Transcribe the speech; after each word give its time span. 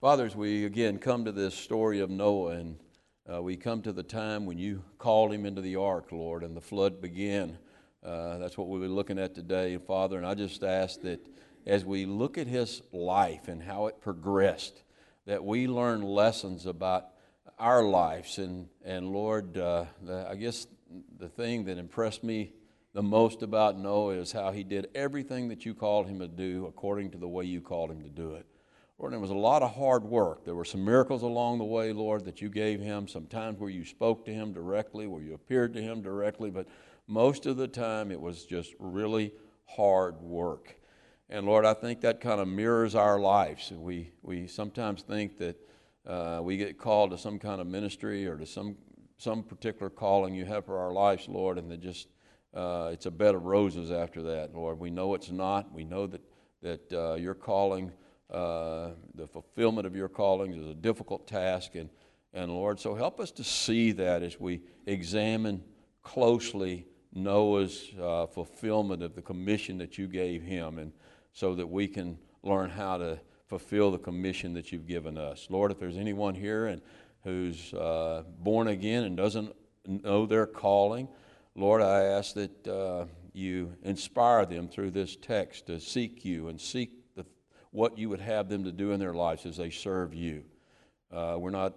Father, 0.00 0.24
as 0.24 0.34
we 0.34 0.64
again 0.64 0.96
come 0.96 1.26
to 1.26 1.32
this 1.32 1.54
story 1.54 2.00
of 2.00 2.08
Noah, 2.08 2.52
and 2.52 2.78
uh, 3.30 3.42
we 3.42 3.54
come 3.54 3.82
to 3.82 3.92
the 3.92 4.02
time 4.02 4.46
when 4.46 4.56
you 4.56 4.82
called 4.96 5.30
him 5.30 5.44
into 5.44 5.60
the 5.60 5.76
ark, 5.76 6.10
Lord, 6.10 6.42
and 6.42 6.56
the 6.56 6.60
flood 6.62 7.02
began. 7.02 7.58
Uh, 8.02 8.38
that's 8.38 8.56
what 8.56 8.68
we'll 8.68 8.80
be 8.80 8.88
looking 8.88 9.18
at 9.18 9.34
today, 9.34 9.76
Father. 9.76 10.16
And 10.16 10.26
I 10.26 10.32
just 10.32 10.64
ask 10.64 11.02
that 11.02 11.20
as 11.66 11.84
we 11.84 12.06
look 12.06 12.38
at 12.38 12.46
his 12.46 12.80
life 12.92 13.46
and 13.46 13.62
how 13.62 13.88
it 13.88 14.00
progressed, 14.00 14.84
that 15.26 15.44
we 15.44 15.66
learn 15.68 16.00
lessons 16.00 16.64
about 16.64 17.08
our 17.58 17.82
lives. 17.82 18.38
And, 18.38 18.68
and 18.82 19.12
Lord, 19.12 19.58
uh, 19.58 19.84
the, 20.00 20.26
I 20.30 20.36
guess 20.36 20.66
the 21.18 21.28
thing 21.28 21.66
that 21.66 21.76
impressed 21.76 22.24
me 22.24 22.54
the 22.94 23.02
most 23.02 23.42
about 23.42 23.78
Noah 23.78 24.14
is 24.14 24.32
how 24.32 24.50
he 24.50 24.64
did 24.64 24.88
everything 24.94 25.48
that 25.50 25.66
you 25.66 25.74
called 25.74 26.06
him 26.06 26.20
to 26.20 26.26
do 26.26 26.64
according 26.64 27.10
to 27.10 27.18
the 27.18 27.28
way 27.28 27.44
you 27.44 27.60
called 27.60 27.90
him 27.90 28.00
to 28.02 28.08
do 28.08 28.36
it. 28.36 28.46
Lord, 29.00 29.14
there 29.14 29.18
was 29.18 29.30
a 29.30 29.34
lot 29.34 29.62
of 29.62 29.74
hard 29.74 30.04
work. 30.04 30.44
There 30.44 30.54
were 30.54 30.64
some 30.66 30.84
miracles 30.84 31.22
along 31.22 31.56
the 31.56 31.64
way, 31.64 31.90
Lord, 31.90 32.26
that 32.26 32.42
you 32.42 32.50
gave 32.50 32.80
him. 32.80 33.08
Some 33.08 33.24
times 33.24 33.58
where 33.58 33.70
you 33.70 33.82
spoke 33.82 34.26
to 34.26 34.30
him 34.30 34.52
directly, 34.52 35.06
where 35.06 35.22
you 35.22 35.32
appeared 35.32 35.72
to 35.72 35.80
him 35.80 36.02
directly, 36.02 36.50
but 36.50 36.68
most 37.06 37.46
of 37.46 37.56
the 37.56 37.66
time 37.66 38.10
it 38.10 38.20
was 38.20 38.44
just 38.44 38.74
really 38.78 39.32
hard 39.64 40.20
work. 40.20 40.76
And 41.30 41.46
Lord, 41.46 41.64
I 41.64 41.72
think 41.72 42.02
that 42.02 42.20
kind 42.20 42.42
of 42.42 42.48
mirrors 42.48 42.94
our 42.94 43.18
lives. 43.18 43.72
We, 43.72 44.12
we 44.20 44.46
sometimes 44.46 45.00
think 45.00 45.38
that 45.38 45.56
uh, 46.06 46.40
we 46.42 46.58
get 46.58 46.76
called 46.76 47.12
to 47.12 47.18
some 47.18 47.38
kind 47.38 47.62
of 47.62 47.66
ministry 47.66 48.26
or 48.26 48.36
to 48.36 48.44
some, 48.44 48.76
some 49.16 49.42
particular 49.42 49.88
calling 49.88 50.34
you 50.34 50.44
have 50.44 50.66
for 50.66 50.78
our 50.78 50.92
lives, 50.92 51.26
Lord, 51.26 51.56
and 51.56 51.70
that 51.70 51.80
just 51.80 52.08
uh, 52.52 52.90
it's 52.92 53.06
a 53.06 53.10
bed 53.10 53.34
of 53.34 53.44
roses 53.44 53.90
after 53.90 54.20
that, 54.24 54.54
Lord. 54.54 54.78
We 54.78 54.90
know 54.90 55.14
it's 55.14 55.30
not. 55.30 55.72
We 55.72 55.84
know 55.84 56.06
that, 56.06 56.20
that 56.60 56.92
uh, 56.92 57.14
your 57.14 57.34
calling, 57.34 57.92
uh, 58.30 58.90
the 59.14 59.26
fulfillment 59.26 59.86
of 59.86 59.96
your 59.96 60.08
callings 60.08 60.56
is 60.56 60.68
a 60.68 60.74
difficult 60.74 61.26
task. 61.26 61.74
And, 61.74 61.90
and 62.32 62.52
Lord, 62.52 62.78
so 62.78 62.94
help 62.94 63.20
us 63.20 63.30
to 63.32 63.44
see 63.44 63.92
that 63.92 64.22
as 64.22 64.38
we 64.38 64.62
examine 64.86 65.62
closely 66.02 66.86
Noah's 67.12 67.90
uh, 68.00 68.26
fulfillment 68.26 69.02
of 69.02 69.14
the 69.14 69.22
commission 69.22 69.78
that 69.78 69.98
you 69.98 70.06
gave 70.06 70.42
him, 70.42 70.78
and 70.78 70.92
so 71.32 71.54
that 71.54 71.66
we 71.66 71.88
can 71.88 72.18
learn 72.42 72.70
how 72.70 72.98
to 72.98 73.20
fulfill 73.48 73.90
the 73.90 73.98
commission 73.98 74.54
that 74.54 74.70
you've 74.70 74.86
given 74.86 75.18
us. 75.18 75.48
Lord, 75.50 75.72
if 75.72 75.80
there's 75.80 75.96
anyone 75.96 76.36
here 76.36 76.66
and 76.66 76.80
who's 77.24 77.74
uh, 77.74 78.22
born 78.38 78.68
again 78.68 79.04
and 79.04 79.16
doesn't 79.16 79.54
know 79.86 80.24
their 80.24 80.46
calling, 80.46 81.08
Lord, 81.56 81.82
I 81.82 82.04
ask 82.04 82.34
that 82.34 82.68
uh, 82.68 83.06
you 83.32 83.74
inspire 83.82 84.46
them 84.46 84.68
through 84.68 84.92
this 84.92 85.16
text 85.16 85.66
to 85.66 85.80
seek 85.80 86.24
you 86.24 86.48
and 86.48 86.60
seek 86.60 86.99
what 87.70 87.98
you 87.98 88.08
would 88.08 88.20
have 88.20 88.48
them 88.48 88.64
to 88.64 88.72
do 88.72 88.92
in 88.92 89.00
their 89.00 89.14
lives 89.14 89.46
as 89.46 89.56
they 89.56 89.70
serve 89.70 90.14
you. 90.14 90.42
Uh, 91.12 91.36
we're 91.38 91.50
not 91.50 91.74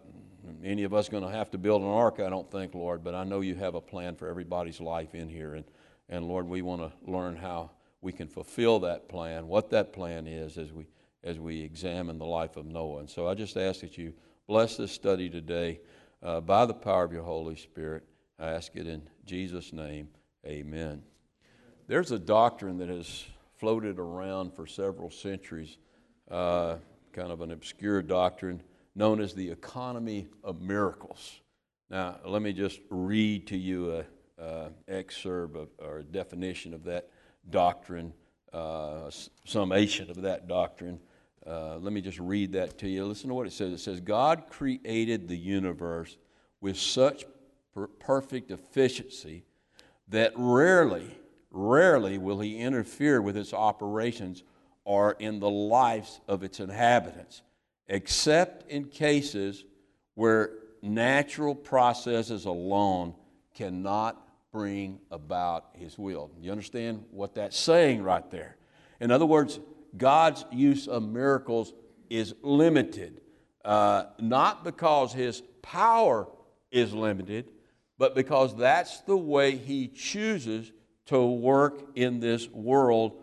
any 0.63 0.83
of 0.83 0.93
us 0.93 1.09
going 1.09 1.23
to 1.23 1.29
have 1.29 1.51
to 1.51 1.57
build 1.57 1.81
an 1.81 1.87
ark, 1.87 2.19
I 2.19 2.29
don't 2.29 2.49
think, 2.51 2.73
Lord, 2.73 3.03
but 3.03 3.15
I 3.15 3.23
know 3.23 3.41
you 3.41 3.55
have 3.55 3.75
a 3.75 3.81
plan 3.81 4.15
for 4.15 4.27
everybody's 4.27 4.81
life 4.81 5.15
in 5.15 5.29
here. 5.29 5.55
And, 5.55 5.65
and 6.09 6.27
Lord, 6.27 6.47
we 6.47 6.61
want 6.61 6.81
to 6.81 6.91
learn 7.09 7.35
how 7.35 7.71
we 8.01 8.11
can 8.11 8.27
fulfill 8.27 8.79
that 8.81 9.07
plan, 9.07 9.47
what 9.47 9.69
that 9.69 9.93
plan 9.93 10.27
is 10.27 10.57
as 10.57 10.73
we, 10.73 10.87
as 11.23 11.39
we 11.39 11.61
examine 11.61 12.17
the 12.17 12.25
life 12.25 12.57
of 12.57 12.65
Noah. 12.65 12.99
And 12.99 13.09
so 13.09 13.27
I 13.27 13.33
just 13.35 13.55
ask 13.55 13.81
that 13.81 13.97
you 13.97 14.13
bless 14.47 14.75
this 14.75 14.91
study 14.91 15.29
today 15.29 15.79
uh, 16.21 16.41
by 16.41 16.65
the 16.65 16.73
power 16.73 17.05
of 17.05 17.13
your 17.13 17.23
Holy 17.23 17.55
Spirit. 17.55 18.03
I 18.37 18.49
ask 18.49 18.75
it 18.75 18.87
in 18.87 19.03
Jesus' 19.25 19.71
name. 19.71 20.09
Amen. 20.45 21.03
There's 21.87 22.11
a 22.11 22.19
doctrine 22.19 22.77
that 22.79 22.89
has 22.89 23.23
floated 23.63 23.97
around 23.97 24.53
for 24.53 24.67
several 24.67 25.09
centuries, 25.09 25.77
uh, 26.29 26.75
kind 27.13 27.31
of 27.31 27.39
an 27.39 27.49
obscure 27.51 28.01
doctrine 28.01 28.61
known 28.93 29.21
as 29.21 29.33
the 29.33 29.49
economy 29.49 30.27
of 30.43 30.61
miracles. 30.61 31.39
Now, 31.89 32.19
let 32.25 32.41
me 32.41 32.51
just 32.51 32.81
read 32.89 33.47
to 33.47 33.57
you 33.57 33.91
an 33.93 34.05
a 34.37 34.69
excerpt 34.89 35.55
of, 35.55 35.69
or 35.79 35.99
a 35.99 36.03
definition 36.03 36.73
of 36.73 36.83
that 36.83 37.09
doctrine, 37.51 38.11
uh, 38.51 39.09
summation 39.45 40.09
of 40.09 40.23
that 40.23 40.49
doctrine. 40.49 40.99
Uh, 41.47 41.77
let 41.77 41.93
me 41.93 42.01
just 42.01 42.19
read 42.19 42.51
that 42.51 42.77
to 42.79 42.89
you. 42.89 43.05
Listen 43.05 43.29
to 43.29 43.33
what 43.33 43.47
it 43.47 43.53
says. 43.53 43.71
It 43.71 43.79
says, 43.79 44.01
God 44.01 44.43
created 44.49 45.29
the 45.29 45.37
universe 45.37 46.17
with 46.59 46.75
such 46.75 47.23
per- 47.73 47.87
perfect 47.87 48.51
efficiency 48.51 49.45
that 50.09 50.33
rarely, 50.35 51.17
rarely 51.53 52.17
will 52.17 52.39
he 52.39 52.57
interfere 52.57 53.21
with 53.21 53.37
its 53.37 53.53
operations 53.53 54.43
or 54.83 55.15
in 55.19 55.39
the 55.39 55.49
lives 55.49 56.19
of 56.27 56.43
its 56.43 56.59
inhabitants 56.59 57.41
except 57.87 58.69
in 58.69 58.85
cases 58.85 59.63
where 60.15 60.51
natural 60.81 61.55
processes 61.55 62.45
alone 62.45 63.13
cannot 63.53 64.19
bring 64.51 64.99
about 65.11 65.67
his 65.73 65.97
will. 65.97 66.31
You 66.39 66.51
understand 66.51 67.05
what 67.11 67.35
that's 67.35 67.57
saying 67.57 68.03
right 68.03 68.29
there? 68.31 68.57
In 68.99 69.11
other 69.11 69.25
words, 69.25 69.59
God's 69.97 70.45
use 70.51 70.87
of 70.87 71.03
miracles 71.03 71.73
is 72.09 72.35
limited, 72.41 73.21
uh, 73.65 74.05
not 74.19 74.63
because 74.63 75.13
his 75.13 75.41
power 75.61 76.27
is 76.71 76.93
limited, 76.93 77.49
but 77.97 78.15
because 78.15 78.55
that's 78.55 79.01
the 79.01 79.17
way 79.17 79.55
he 79.55 79.87
chooses 79.87 80.71
to 81.07 81.25
work 81.25 81.81
in 81.95 82.19
this 82.19 82.49
world 82.49 83.13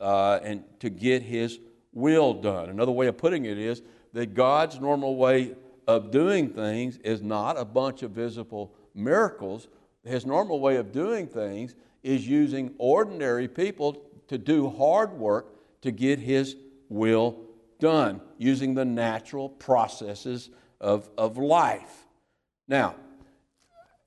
uh, 0.00 0.40
and 0.42 0.64
to 0.80 0.90
get 0.90 1.22
his 1.22 1.58
will 1.92 2.34
done. 2.34 2.68
Another 2.68 2.92
way 2.92 3.06
of 3.06 3.16
putting 3.16 3.44
it 3.44 3.58
is 3.58 3.82
that 4.12 4.34
God's 4.34 4.80
normal 4.80 5.16
way 5.16 5.54
of 5.86 6.10
doing 6.10 6.50
things 6.50 6.98
is 6.98 7.22
not 7.22 7.58
a 7.58 7.64
bunch 7.64 8.02
of 8.02 8.10
visible 8.10 8.74
miracles. 8.94 9.68
His 10.04 10.26
normal 10.26 10.60
way 10.60 10.76
of 10.76 10.92
doing 10.92 11.26
things 11.26 11.74
is 12.02 12.26
using 12.26 12.74
ordinary 12.78 13.48
people 13.48 14.02
to 14.28 14.38
do 14.38 14.68
hard 14.70 15.12
work 15.12 15.54
to 15.82 15.90
get 15.90 16.18
His 16.18 16.56
will 16.88 17.38
done, 17.78 18.20
using 18.36 18.74
the 18.74 18.84
natural 18.84 19.48
processes 19.48 20.50
of, 20.80 21.08
of 21.16 21.38
life. 21.38 22.06
Now, 22.66 22.96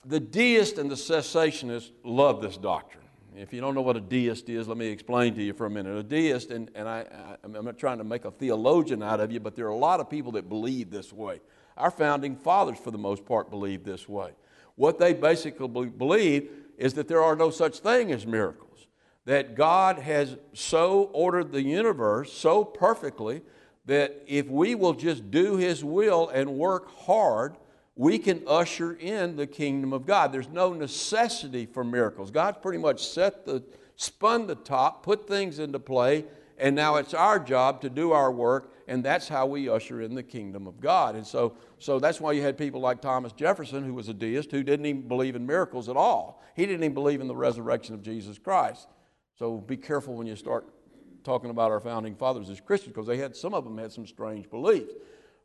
the 0.05 0.19
deist 0.19 0.77
and 0.77 0.89
the 0.89 0.95
cessationist 0.95 1.91
love 2.03 2.41
this 2.41 2.57
doctrine. 2.57 3.00
If 3.35 3.53
you 3.53 3.61
don't 3.61 3.75
know 3.75 3.81
what 3.81 3.95
a 3.95 4.01
deist 4.01 4.49
is, 4.49 4.67
let 4.67 4.77
me 4.77 4.87
explain 4.87 5.35
to 5.35 5.41
you 5.41 5.53
for 5.53 5.65
a 5.65 5.69
minute. 5.69 5.95
A 5.97 6.03
deist, 6.03 6.51
and, 6.51 6.69
and 6.75 6.87
I, 6.87 7.05
I, 7.43 7.45
am 7.45 7.63
not 7.63 7.77
trying 7.77 7.99
to 7.99 8.03
make 8.03 8.25
a 8.25 8.31
theologian 8.31 9.01
out 9.01 9.21
of 9.21 9.31
you, 9.31 9.39
but 9.39 9.55
there 9.55 9.65
are 9.67 9.69
a 9.69 9.77
lot 9.77 10.01
of 10.01 10.09
people 10.09 10.33
that 10.33 10.49
believe 10.49 10.91
this 10.91 11.13
way. 11.13 11.39
Our 11.77 11.91
founding 11.91 12.35
fathers, 12.35 12.77
for 12.77 12.91
the 12.91 12.97
most 12.97 13.25
part, 13.25 13.49
believed 13.49 13.85
this 13.85 14.09
way. 14.09 14.31
What 14.75 14.99
they 14.99 15.13
basically 15.13 15.67
believe 15.67 16.49
is 16.77 16.93
that 16.95 17.07
there 17.07 17.23
are 17.23 17.35
no 17.35 17.51
such 17.51 17.79
thing 17.79 18.11
as 18.11 18.27
miracles, 18.27 18.87
that 19.25 19.55
God 19.55 19.99
has 19.99 20.35
so 20.53 21.09
ordered 21.13 21.53
the 21.53 21.63
universe 21.63 22.33
so 22.33 22.65
perfectly 22.65 23.41
that 23.85 24.23
if 24.27 24.47
we 24.47 24.75
will 24.75 24.93
just 24.93 25.31
do 25.31 25.55
His 25.55 25.85
will 25.85 26.27
and 26.29 26.57
work 26.57 26.91
hard, 27.05 27.55
we 28.01 28.17
can 28.17 28.41
usher 28.47 28.93
in 28.93 29.35
the 29.35 29.45
kingdom 29.45 29.93
of 29.93 30.07
God. 30.07 30.33
There's 30.33 30.49
no 30.49 30.73
necessity 30.73 31.67
for 31.67 31.83
miracles. 31.83 32.31
God's 32.31 32.57
pretty 32.59 32.79
much 32.79 33.05
set 33.05 33.45
the, 33.45 33.61
spun 33.95 34.47
the 34.47 34.55
top, 34.55 35.03
put 35.03 35.27
things 35.27 35.59
into 35.59 35.77
play, 35.77 36.25
and 36.57 36.75
now 36.75 36.95
it's 36.95 37.13
our 37.13 37.37
job 37.37 37.79
to 37.81 37.91
do 37.91 38.11
our 38.11 38.31
work, 38.31 38.73
and 38.87 39.03
that's 39.03 39.27
how 39.27 39.45
we 39.45 39.69
usher 39.69 40.01
in 40.01 40.15
the 40.15 40.23
kingdom 40.23 40.65
of 40.65 40.81
God. 40.81 41.15
And 41.15 41.27
so, 41.27 41.55
so 41.77 41.99
that's 41.99 42.19
why 42.19 42.31
you 42.31 42.41
had 42.41 42.57
people 42.57 42.81
like 42.81 43.03
Thomas 43.03 43.33
Jefferson, 43.33 43.83
who 43.83 43.93
was 43.93 44.09
a 44.09 44.15
deist, 44.15 44.49
who 44.49 44.63
didn't 44.63 44.87
even 44.87 45.07
believe 45.07 45.35
in 45.35 45.45
miracles 45.45 45.87
at 45.87 45.95
all. 45.95 46.41
He 46.55 46.65
didn't 46.65 46.83
even 46.83 46.95
believe 46.95 47.21
in 47.21 47.27
the 47.27 47.35
resurrection 47.35 47.93
of 47.93 48.01
Jesus 48.01 48.39
Christ. 48.39 48.87
So 49.37 49.57
be 49.57 49.77
careful 49.77 50.15
when 50.15 50.25
you 50.25 50.35
start 50.35 50.65
talking 51.23 51.51
about 51.51 51.69
our 51.69 51.79
founding 51.79 52.15
fathers 52.15 52.49
as 52.49 52.61
Christians, 52.61 52.95
because 52.95 53.05
they 53.05 53.17
had 53.17 53.35
some 53.35 53.53
of 53.53 53.63
them 53.63 53.77
had 53.77 53.91
some 53.91 54.07
strange 54.07 54.49
beliefs. 54.49 54.91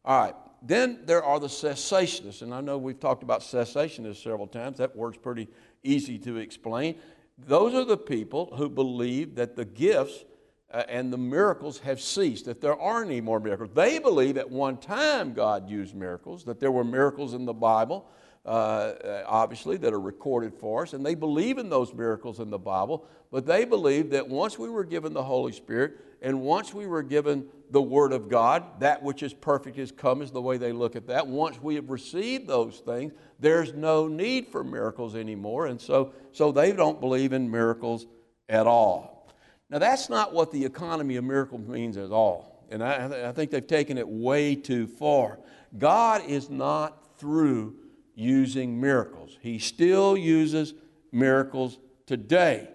All 0.06 0.22
right. 0.22 0.34
Then 0.66 1.00
there 1.04 1.22
are 1.22 1.38
the 1.38 1.46
cessationists, 1.46 2.42
and 2.42 2.52
I 2.52 2.60
know 2.60 2.76
we've 2.76 2.98
talked 2.98 3.22
about 3.22 3.40
cessationists 3.40 4.22
several 4.22 4.48
times. 4.48 4.78
That 4.78 4.96
word's 4.96 5.16
pretty 5.16 5.48
easy 5.84 6.18
to 6.20 6.38
explain. 6.38 6.96
Those 7.38 7.74
are 7.74 7.84
the 7.84 7.96
people 7.96 8.52
who 8.56 8.68
believe 8.68 9.36
that 9.36 9.54
the 9.54 9.64
gifts 9.64 10.24
uh, 10.72 10.82
and 10.88 11.12
the 11.12 11.18
miracles 11.18 11.78
have 11.78 12.00
ceased, 12.00 12.46
that 12.46 12.60
there 12.60 12.78
aren't 12.78 13.10
any 13.10 13.20
more 13.20 13.38
miracles. 13.38 13.70
They 13.74 14.00
believe 14.00 14.36
at 14.36 14.50
one 14.50 14.78
time 14.78 15.32
God 15.34 15.70
used 15.70 15.94
miracles, 15.94 16.44
that 16.44 16.58
there 16.58 16.72
were 16.72 16.84
miracles 16.84 17.34
in 17.34 17.44
the 17.44 17.54
Bible, 17.54 18.08
uh, 18.44 18.48
uh, 18.48 19.24
obviously, 19.26 19.76
that 19.76 19.92
are 19.92 20.00
recorded 20.00 20.52
for 20.54 20.82
us, 20.82 20.92
and 20.92 21.06
they 21.06 21.14
believe 21.14 21.58
in 21.58 21.68
those 21.68 21.94
miracles 21.94 22.40
in 22.40 22.50
the 22.50 22.58
Bible, 22.58 23.06
but 23.30 23.46
they 23.46 23.64
believe 23.64 24.10
that 24.10 24.28
once 24.28 24.58
we 24.58 24.68
were 24.68 24.84
given 24.84 25.12
the 25.12 25.22
Holy 25.22 25.52
Spirit 25.52 25.98
and 26.22 26.40
once 26.40 26.72
we 26.72 26.86
were 26.86 27.02
given 27.02 27.46
the 27.70 27.82
Word 27.82 28.12
of 28.12 28.28
God, 28.28 28.80
that 28.80 29.02
which 29.02 29.22
is 29.22 29.34
perfect 29.34 29.78
is 29.78 29.90
come, 29.90 30.22
is 30.22 30.30
the 30.30 30.40
way 30.40 30.56
they 30.56 30.72
look 30.72 30.96
at 30.96 31.06
that. 31.08 31.26
Once 31.26 31.60
we 31.60 31.74
have 31.74 31.90
received 31.90 32.46
those 32.46 32.78
things, 32.78 33.12
there's 33.40 33.74
no 33.74 34.08
need 34.08 34.48
for 34.48 34.62
miracles 34.62 35.16
anymore, 35.16 35.66
and 35.66 35.80
so, 35.80 36.12
so 36.32 36.52
they 36.52 36.72
don't 36.72 37.00
believe 37.00 37.32
in 37.32 37.50
miracles 37.50 38.06
at 38.48 38.66
all. 38.66 39.28
Now, 39.68 39.78
that's 39.78 40.08
not 40.08 40.32
what 40.32 40.52
the 40.52 40.64
economy 40.64 41.16
of 41.16 41.24
miracles 41.24 41.66
means 41.66 41.96
at 41.96 42.12
all. 42.12 42.64
and 42.70 42.82
I, 42.82 43.28
I 43.28 43.32
think 43.32 43.50
they've 43.50 43.66
taken 43.66 43.98
it 43.98 44.08
way 44.08 44.54
too 44.54 44.86
far. 44.86 45.40
God 45.76 46.22
is 46.26 46.48
not 46.48 47.18
through 47.18 47.74
using 48.14 48.80
miracles, 48.80 49.36
He 49.40 49.58
still 49.58 50.16
uses 50.16 50.74
miracles 51.12 51.78
today. 52.06 52.68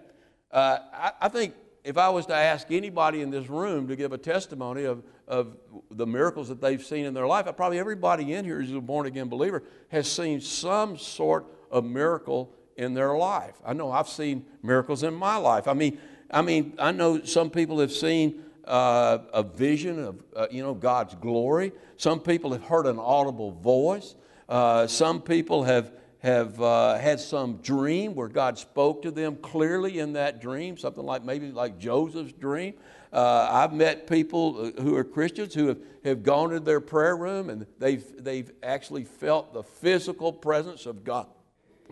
Uh, 0.50 0.78
I, 0.92 1.12
I 1.22 1.28
think 1.28 1.54
if 1.84 1.98
I 1.98 2.08
was 2.10 2.26
to 2.26 2.34
ask 2.34 2.70
anybody 2.70 3.22
in 3.22 3.30
this 3.30 3.48
room 3.48 3.88
to 3.88 3.96
give 3.96 4.12
a 4.12 4.18
testimony 4.18 4.84
of, 4.84 5.02
of 5.26 5.56
the 5.90 6.06
miracles 6.06 6.48
that 6.48 6.60
they've 6.60 6.82
seen 6.82 7.04
in 7.04 7.14
their 7.14 7.26
life, 7.26 7.46
probably 7.56 7.78
everybody 7.78 8.32
in 8.34 8.44
here 8.44 8.60
who's 8.60 8.72
a 8.72 8.80
born 8.80 9.06
again 9.06 9.28
believer 9.28 9.62
has 9.88 10.10
seen 10.10 10.40
some 10.40 10.96
sort 10.96 11.46
of 11.70 11.84
miracle 11.84 12.54
in 12.76 12.94
their 12.94 13.16
life. 13.16 13.54
I 13.64 13.72
know 13.72 13.90
I've 13.90 14.08
seen 14.08 14.44
miracles 14.62 15.02
in 15.02 15.14
my 15.14 15.36
life. 15.36 15.66
I 15.66 15.72
mean, 15.72 15.98
I 16.30 16.42
mean, 16.42 16.74
I 16.78 16.92
know 16.92 17.22
some 17.24 17.50
people 17.50 17.80
have 17.80 17.92
seen 17.92 18.44
uh, 18.64 19.18
a 19.32 19.42
vision 19.42 19.98
of 20.02 20.22
uh, 20.36 20.46
you 20.50 20.62
know 20.62 20.74
God's 20.74 21.14
glory. 21.16 21.72
Some 21.96 22.20
people 22.20 22.52
have 22.52 22.62
heard 22.62 22.86
an 22.86 22.98
audible 22.98 23.50
voice. 23.50 24.14
Uh, 24.48 24.86
some 24.86 25.20
people 25.20 25.64
have 25.64 25.92
have 26.22 26.60
uh, 26.62 26.98
had 26.98 27.18
some 27.18 27.56
dream 27.56 28.14
where 28.14 28.28
God 28.28 28.56
spoke 28.56 29.02
to 29.02 29.10
them 29.10 29.34
clearly 29.36 29.98
in 29.98 30.12
that 30.12 30.40
dream, 30.40 30.76
something 30.76 31.04
like 31.04 31.24
maybe 31.24 31.50
like 31.50 31.80
Joseph's 31.80 32.32
dream. 32.32 32.74
Uh, 33.12 33.48
I've 33.50 33.72
met 33.72 34.06
people 34.06 34.72
uh, 34.78 34.82
who 34.82 34.94
are 34.94 35.02
Christians 35.02 35.52
who 35.52 35.66
have, 35.66 35.78
have 36.04 36.22
gone 36.22 36.50
to 36.50 36.60
their 36.60 36.80
prayer 36.80 37.16
room 37.16 37.50
and 37.50 37.66
they've, 37.80 38.04
they've 38.22 38.50
actually 38.62 39.02
felt 39.04 39.52
the 39.52 39.64
physical 39.64 40.32
presence 40.32 40.86
of 40.86 41.02
God, 41.02 41.26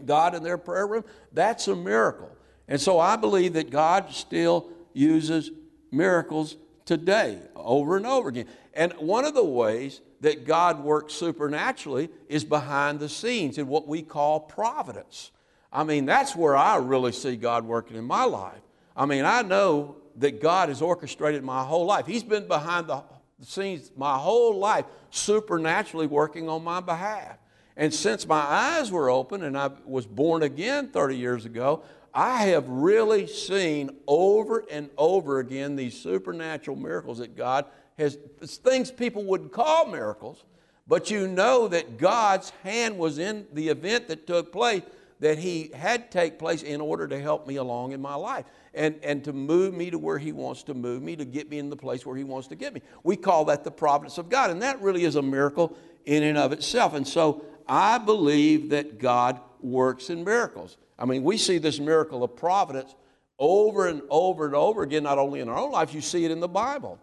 God 0.06 0.36
in 0.36 0.44
their 0.44 0.58
prayer 0.58 0.86
room. 0.86 1.04
That's 1.32 1.66
a 1.66 1.74
miracle. 1.74 2.30
And 2.68 2.80
so 2.80 3.00
I 3.00 3.16
believe 3.16 3.54
that 3.54 3.70
God 3.70 4.12
still 4.12 4.68
uses 4.92 5.50
miracles 5.90 6.56
today, 6.84 7.40
over 7.56 7.96
and 7.96 8.06
over 8.06 8.28
again. 8.28 8.46
And 8.74 8.92
one 8.92 9.24
of 9.24 9.34
the 9.34 9.44
ways 9.44 10.00
that 10.20 10.44
God 10.44 10.84
works 10.84 11.14
supernaturally 11.14 12.10
is 12.28 12.44
behind 12.44 13.00
the 13.00 13.08
scenes 13.08 13.58
in 13.58 13.66
what 13.66 13.88
we 13.88 14.02
call 14.02 14.40
providence. 14.40 15.30
I 15.72 15.84
mean, 15.84 16.04
that's 16.04 16.36
where 16.36 16.56
I 16.56 16.76
really 16.76 17.12
see 17.12 17.36
God 17.36 17.64
working 17.64 17.96
in 17.96 18.04
my 18.04 18.24
life. 18.24 18.60
I 18.96 19.06
mean, 19.06 19.24
I 19.24 19.42
know 19.42 19.96
that 20.16 20.40
God 20.40 20.68
has 20.68 20.82
orchestrated 20.82 21.42
my 21.42 21.62
whole 21.64 21.86
life. 21.86 22.06
He's 22.06 22.24
been 22.24 22.48
behind 22.48 22.88
the 22.88 23.02
scenes 23.42 23.90
my 23.96 24.18
whole 24.18 24.58
life, 24.58 24.84
supernaturally 25.10 26.06
working 26.06 26.48
on 26.48 26.62
my 26.62 26.80
behalf. 26.80 27.38
And 27.76 27.94
since 27.94 28.26
my 28.26 28.40
eyes 28.40 28.90
were 28.90 29.08
open 29.08 29.42
and 29.42 29.56
I 29.56 29.70
was 29.86 30.06
born 30.06 30.42
again 30.42 30.88
30 30.88 31.16
years 31.16 31.46
ago, 31.46 31.82
I 32.12 32.46
have 32.46 32.68
really 32.68 33.26
seen 33.26 33.90
over 34.06 34.64
and 34.70 34.90
over 34.98 35.38
again 35.38 35.76
these 35.76 35.98
supernatural 35.98 36.76
miracles 36.76 37.18
that 37.18 37.36
God 37.36 37.66
has, 37.98 38.18
things 38.42 38.90
people 38.90 39.24
wouldn't 39.24 39.52
call 39.52 39.86
miracles, 39.86 40.44
but 40.86 41.10
you 41.10 41.28
know 41.28 41.68
that 41.68 41.98
God's 41.98 42.50
hand 42.62 42.98
was 42.98 43.18
in 43.18 43.46
the 43.52 43.68
event 43.68 44.08
that 44.08 44.26
took 44.26 44.52
place, 44.52 44.82
that 45.20 45.38
He 45.38 45.70
had 45.74 46.10
take 46.10 46.38
place 46.38 46.62
in 46.62 46.80
order 46.80 47.06
to 47.06 47.20
help 47.20 47.46
me 47.46 47.56
along 47.56 47.92
in 47.92 48.00
my 48.00 48.14
life 48.14 48.46
and, 48.74 48.96
and 49.02 49.22
to 49.24 49.32
move 49.32 49.74
me 49.74 49.90
to 49.90 49.98
where 49.98 50.18
He 50.18 50.32
wants 50.32 50.62
to 50.64 50.74
move 50.74 51.02
me, 51.02 51.16
to 51.16 51.24
get 51.24 51.50
me 51.50 51.58
in 51.58 51.70
the 51.70 51.76
place 51.76 52.06
where 52.06 52.16
He 52.16 52.24
wants 52.24 52.48
to 52.48 52.56
get 52.56 52.74
me. 52.74 52.82
We 53.04 53.16
call 53.16 53.44
that 53.46 53.64
the 53.64 53.70
providence 53.70 54.18
of 54.18 54.28
God, 54.28 54.50
and 54.50 54.62
that 54.62 54.80
really 54.80 55.04
is 55.04 55.16
a 55.16 55.22
miracle 55.22 55.76
in 56.06 56.22
and 56.22 56.38
of 56.38 56.52
itself. 56.52 56.94
And 56.94 57.06
so 57.06 57.44
I 57.68 57.98
believe 57.98 58.70
that 58.70 58.98
God 58.98 59.40
works 59.60 60.10
in 60.10 60.24
miracles. 60.24 60.76
I 60.98 61.04
mean, 61.04 61.22
we 61.22 61.36
see 61.36 61.58
this 61.58 61.78
miracle 61.78 62.24
of 62.24 62.36
providence 62.36 62.94
over 63.38 63.86
and 63.86 64.02
over 64.10 64.44
and 64.46 64.54
over 64.54 64.82
again, 64.82 65.02
not 65.02 65.18
only 65.18 65.40
in 65.40 65.48
our 65.48 65.56
own 65.56 65.70
life 65.70 65.94
you 65.94 66.00
see 66.00 66.24
it 66.24 66.30
in 66.30 66.40
the 66.40 66.48
Bible. 66.48 66.98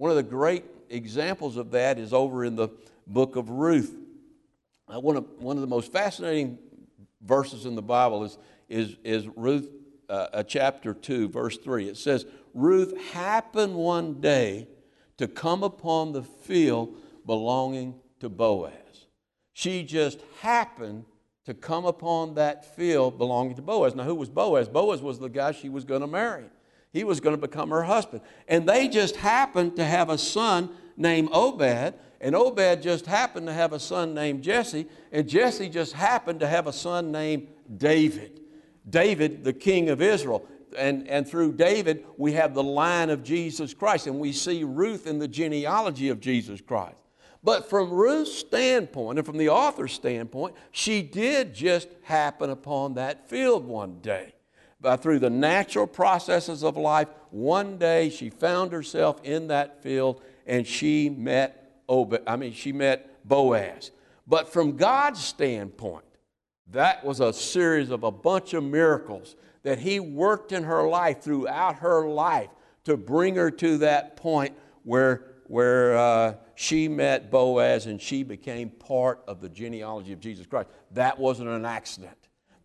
One 0.00 0.08
of 0.08 0.16
the 0.16 0.22
great 0.22 0.64
examples 0.88 1.58
of 1.58 1.72
that 1.72 1.98
is 1.98 2.14
over 2.14 2.42
in 2.42 2.56
the 2.56 2.70
book 3.06 3.36
of 3.36 3.50
Ruth. 3.50 3.94
Uh, 4.88 4.98
one, 4.98 5.18
of, 5.18 5.26
one 5.36 5.58
of 5.58 5.60
the 5.60 5.66
most 5.66 5.92
fascinating 5.92 6.58
verses 7.20 7.66
in 7.66 7.74
the 7.74 7.82
Bible 7.82 8.24
is, 8.24 8.38
is, 8.70 8.96
is 9.04 9.28
Ruth 9.36 9.68
uh, 10.08 10.42
chapter 10.44 10.94
2, 10.94 11.28
verse 11.28 11.58
3. 11.58 11.90
It 11.90 11.98
says, 11.98 12.24
Ruth 12.54 12.98
happened 13.12 13.74
one 13.74 14.22
day 14.22 14.68
to 15.18 15.28
come 15.28 15.62
upon 15.62 16.14
the 16.14 16.22
field 16.22 16.96
belonging 17.26 17.94
to 18.20 18.30
Boaz. 18.30 18.72
She 19.52 19.82
just 19.82 20.20
happened 20.40 21.04
to 21.44 21.52
come 21.52 21.84
upon 21.84 22.36
that 22.36 22.74
field 22.74 23.18
belonging 23.18 23.54
to 23.56 23.62
Boaz. 23.62 23.94
Now, 23.94 24.04
who 24.04 24.14
was 24.14 24.30
Boaz? 24.30 24.66
Boaz 24.66 25.02
was 25.02 25.18
the 25.18 25.28
guy 25.28 25.52
she 25.52 25.68
was 25.68 25.84
going 25.84 26.00
to 26.00 26.06
marry. 26.06 26.46
He 26.92 27.04
was 27.04 27.20
going 27.20 27.34
to 27.34 27.40
become 27.40 27.70
her 27.70 27.82
husband. 27.82 28.22
And 28.48 28.68
they 28.68 28.88
just 28.88 29.16
happened 29.16 29.76
to 29.76 29.84
have 29.84 30.10
a 30.10 30.18
son 30.18 30.70
named 30.96 31.28
Obed, 31.32 31.94
and 32.20 32.34
Obed 32.34 32.82
just 32.82 33.06
happened 33.06 33.46
to 33.46 33.52
have 33.52 33.72
a 33.72 33.80
son 33.80 34.12
named 34.12 34.42
Jesse, 34.42 34.86
and 35.12 35.28
Jesse 35.28 35.68
just 35.68 35.92
happened 35.92 36.40
to 36.40 36.46
have 36.46 36.66
a 36.66 36.72
son 36.72 37.10
named 37.12 37.48
David. 37.76 38.40
David, 38.88 39.44
the 39.44 39.52
king 39.52 39.88
of 39.88 40.02
Israel. 40.02 40.46
And, 40.76 41.08
and 41.08 41.26
through 41.26 41.52
David, 41.54 42.04
we 42.16 42.32
have 42.34 42.54
the 42.54 42.62
line 42.62 43.10
of 43.10 43.24
Jesus 43.24 43.74
Christ, 43.74 44.06
and 44.06 44.18
we 44.20 44.32
see 44.32 44.62
Ruth 44.64 45.06
in 45.06 45.18
the 45.18 45.28
genealogy 45.28 46.08
of 46.08 46.20
Jesus 46.20 46.60
Christ. 46.60 47.02
But 47.42 47.70
from 47.70 47.90
Ruth's 47.90 48.34
standpoint 48.34 49.18
and 49.18 49.26
from 49.26 49.38
the 49.38 49.48
author's 49.48 49.92
standpoint, 49.92 50.54
she 50.72 51.02
did 51.02 51.54
just 51.54 51.88
happen 52.02 52.50
upon 52.50 52.94
that 52.94 53.28
field 53.28 53.64
one 53.64 54.00
day. 54.00 54.34
But 54.80 55.02
through 55.02 55.18
the 55.18 55.30
natural 55.30 55.86
processes 55.86 56.64
of 56.64 56.76
life, 56.76 57.08
one 57.30 57.76
day 57.76 58.08
she 58.10 58.30
found 58.30 58.72
herself 58.72 59.20
in 59.22 59.48
that 59.48 59.82
field 59.82 60.22
and 60.46 60.66
she 60.66 61.10
met 61.10 61.56
I 62.26 62.36
mean 62.36 62.52
she 62.52 62.72
met 62.72 63.26
Boaz. 63.28 63.90
But 64.26 64.52
from 64.52 64.76
God's 64.76 65.22
standpoint, 65.22 66.04
that 66.68 67.04
was 67.04 67.18
a 67.18 67.32
series 67.32 67.90
of 67.90 68.04
a 68.04 68.12
bunch 68.12 68.54
of 68.54 68.62
miracles 68.62 69.34
that 69.64 69.80
he 69.80 69.98
worked 69.98 70.52
in 70.52 70.62
her 70.62 70.86
life 70.88 71.20
throughout 71.20 71.76
her 71.76 72.06
life 72.06 72.50
to 72.84 72.96
bring 72.96 73.34
her 73.34 73.50
to 73.50 73.78
that 73.78 74.16
point 74.16 74.56
where 74.84 75.24
where 75.48 75.98
uh, 75.98 76.34
she 76.54 76.86
met 76.86 77.28
Boaz 77.28 77.86
and 77.86 78.00
she 78.00 78.22
became 78.22 78.70
part 78.70 79.20
of 79.26 79.40
the 79.40 79.48
genealogy 79.48 80.12
of 80.12 80.20
Jesus 80.20 80.46
Christ. 80.46 80.68
That 80.92 81.18
wasn't 81.18 81.48
an 81.48 81.64
accident. 81.64 82.19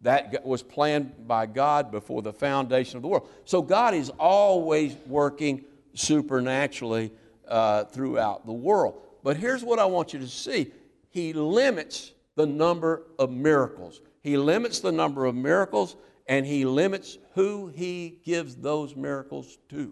That 0.05 0.45
was 0.45 0.61
planned 0.61 1.27
by 1.27 1.47
God 1.47 1.89
before 1.89 2.21
the 2.21 2.31
foundation 2.31 2.97
of 2.97 3.01
the 3.01 3.07
world. 3.07 3.27
So 3.43 3.63
God 3.63 3.95
is 3.95 4.11
always 4.19 4.95
working 5.07 5.65
supernaturally 5.95 7.11
uh, 7.47 7.85
throughout 7.85 8.45
the 8.45 8.53
world. 8.53 9.01
But 9.23 9.37
here's 9.37 9.63
what 9.63 9.79
I 9.79 9.85
want 9.85 10.13
you 10.13 10.19
to 10.19 10.27
see 10.27 10.71
He 11.09 11.33
limits 11.33 12.13
the 12.35 12.45
number 12.45 13.01
of 13.17 13.31
miracles. 13.31 14.01
He 14.21 14.37
limits 14.37 14.79
the 14.79 14.91
number 14.91 15.25
of 15.25 15.33
miracles 15.33 15.95
and 16.27 16.45
He 16.45 16.65
limits 16.65 17.17
who 17.33 17.69
He 17.69 18.19
gives 18.23 18.55
those 18.55 18.95
miracles 18.95 19.57
to. 19.69 19.91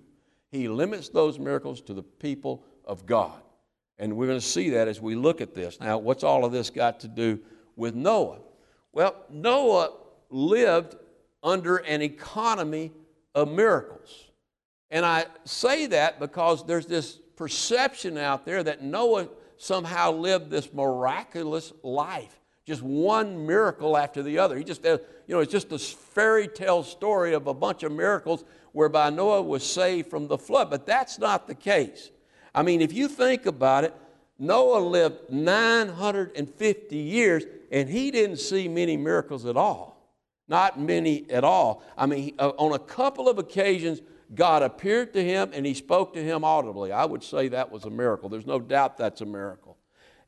He 0.51 0.67
limits 0.67 1.10
those 1.10 1.39
miracles 1.39 1.82
to 1.82 1.96
the 1.96 2.03
people 2.03 2.63
of 2.86 3.08
God. 3.08 3.41
And 3.98 4.15
we're 4.15 4.27
going 4.27 4.39
to 4.39 4.46
see 4.46 4.70
that 4.70 4.88
as 4.88 5.01
we 5.01 5.15
look 5.15 5.41
at 5.41 5.55
this. 5.55 5.79
Now, 5.79 5.98
what's 5.98 6.24
all 6.24 6.46
of 6.46 6.51
this 6.51 6.70
got 6.70 7.00
to 7.00 7.08
do 7.08 7.39
with 7.75 7.96
Noah? 7.96 8.41
Well, 8.91 9.15
Noah 9.32 9.89
lived 10.34 10.96
under 11.42 11.78
an 11.78 12.02
economy 12.02 12.92
of 13.36 13.52
miracles. 13.52 14.25
And 14.90 15.06
I 15.06 15.25
say 15.46 15.88
that 15.88 16.20
because 16.20 16.66
there's 16.66 16.86
this 16.86 17.20
perception 17.36 18.18
out 18.18 18.46
there 18.46 18.63
that 18.63 18.82
Noah 18.82 19.28
somehow 19.58 20.12
lived 20.12 20.50
this 20.50 20.74
miraculous 20.74 21.74
life, 21.84 22.40
just 22.66 22.82
one 22.82 23.46
miracle 23.46 23.98
after 23.98 24.22
the 24.22 24.40
other. 24.40 24.58
He 24.58 24.63
just, 24.63 24.86
uh, 24.86 24.98
you 25.28 25.36
know, 25.36 25.42
it's 25.42 25.52
just 25.52 25.70
this 25.70 25.92
fairy 25.92 26.48
tale 26.48 26.84
story 26.84 27.34
of 27.34 27.48
a 27.48 27.54
bunch 27.54 27.84
of 27.84 27.92
miracles 27.92 28.44
whereby 28.72 29.10
Noah 29.10 29.42
was 29.42 29.63
saved 29.66 30.10
from 30.10 30.28
the 30.28 30.38
flood. 30.38 30.70
But 30.70 30.86
that's 30.86 31.20
not 31.20 31.48
the 31.48 31.56
case. 31.56 32.12
I 32.54 32.62
mean, 32.62 32.82
if 32.82 32.94
you 32.94 33.08
think 33.08 33.46
about 33.46 33.84
it, 33.84 33.96
Noah 34.38 34.80
lived 34.80 35.32
950 35.32 36.96
years 36.96 37.44
and 37.72 37.90
he 37.90 38.12
didn't 38.12 38.38
see 38.38 38.68
many 38.68 38.98
miracles 38.98 39.46
at 39.46 39.58
all. 39.58 39.93
Not 40.53 40.79
many 40.79 41.25
at 41.31 41.43
all. 41.43 41.81
I 41.98 42.05
mean, 42.05 42.36
uh, 42.38 42.50
on 42.60 42.74
a 42.74 42.77
couple 42.77 43.27
of 43.27 43.39
occasions, 43.39 44.03
God 44.36 44.62
appeared 44.62 45.12
to 45.13 45.24
him 45.24 45.50
and 45.51 45.65
he 45.65 45.74
spoke 45.74 46.13
to 46.13 46.24
him 46.24 46.43
audibly. 46.43 46.91
I 46.91 47.05
would 47.05 47.24
say 47.24 47.48
that 47.48 47.72
was 47.72 47.86
a 47.86 47.89
miracle. 47.89 48.29
There's 48.29 48.45
no 48.45 48.60
doubt 48.60 48.95
that's 49.00 49.22
a 49.22 49.25
miracle. 49.25 49.77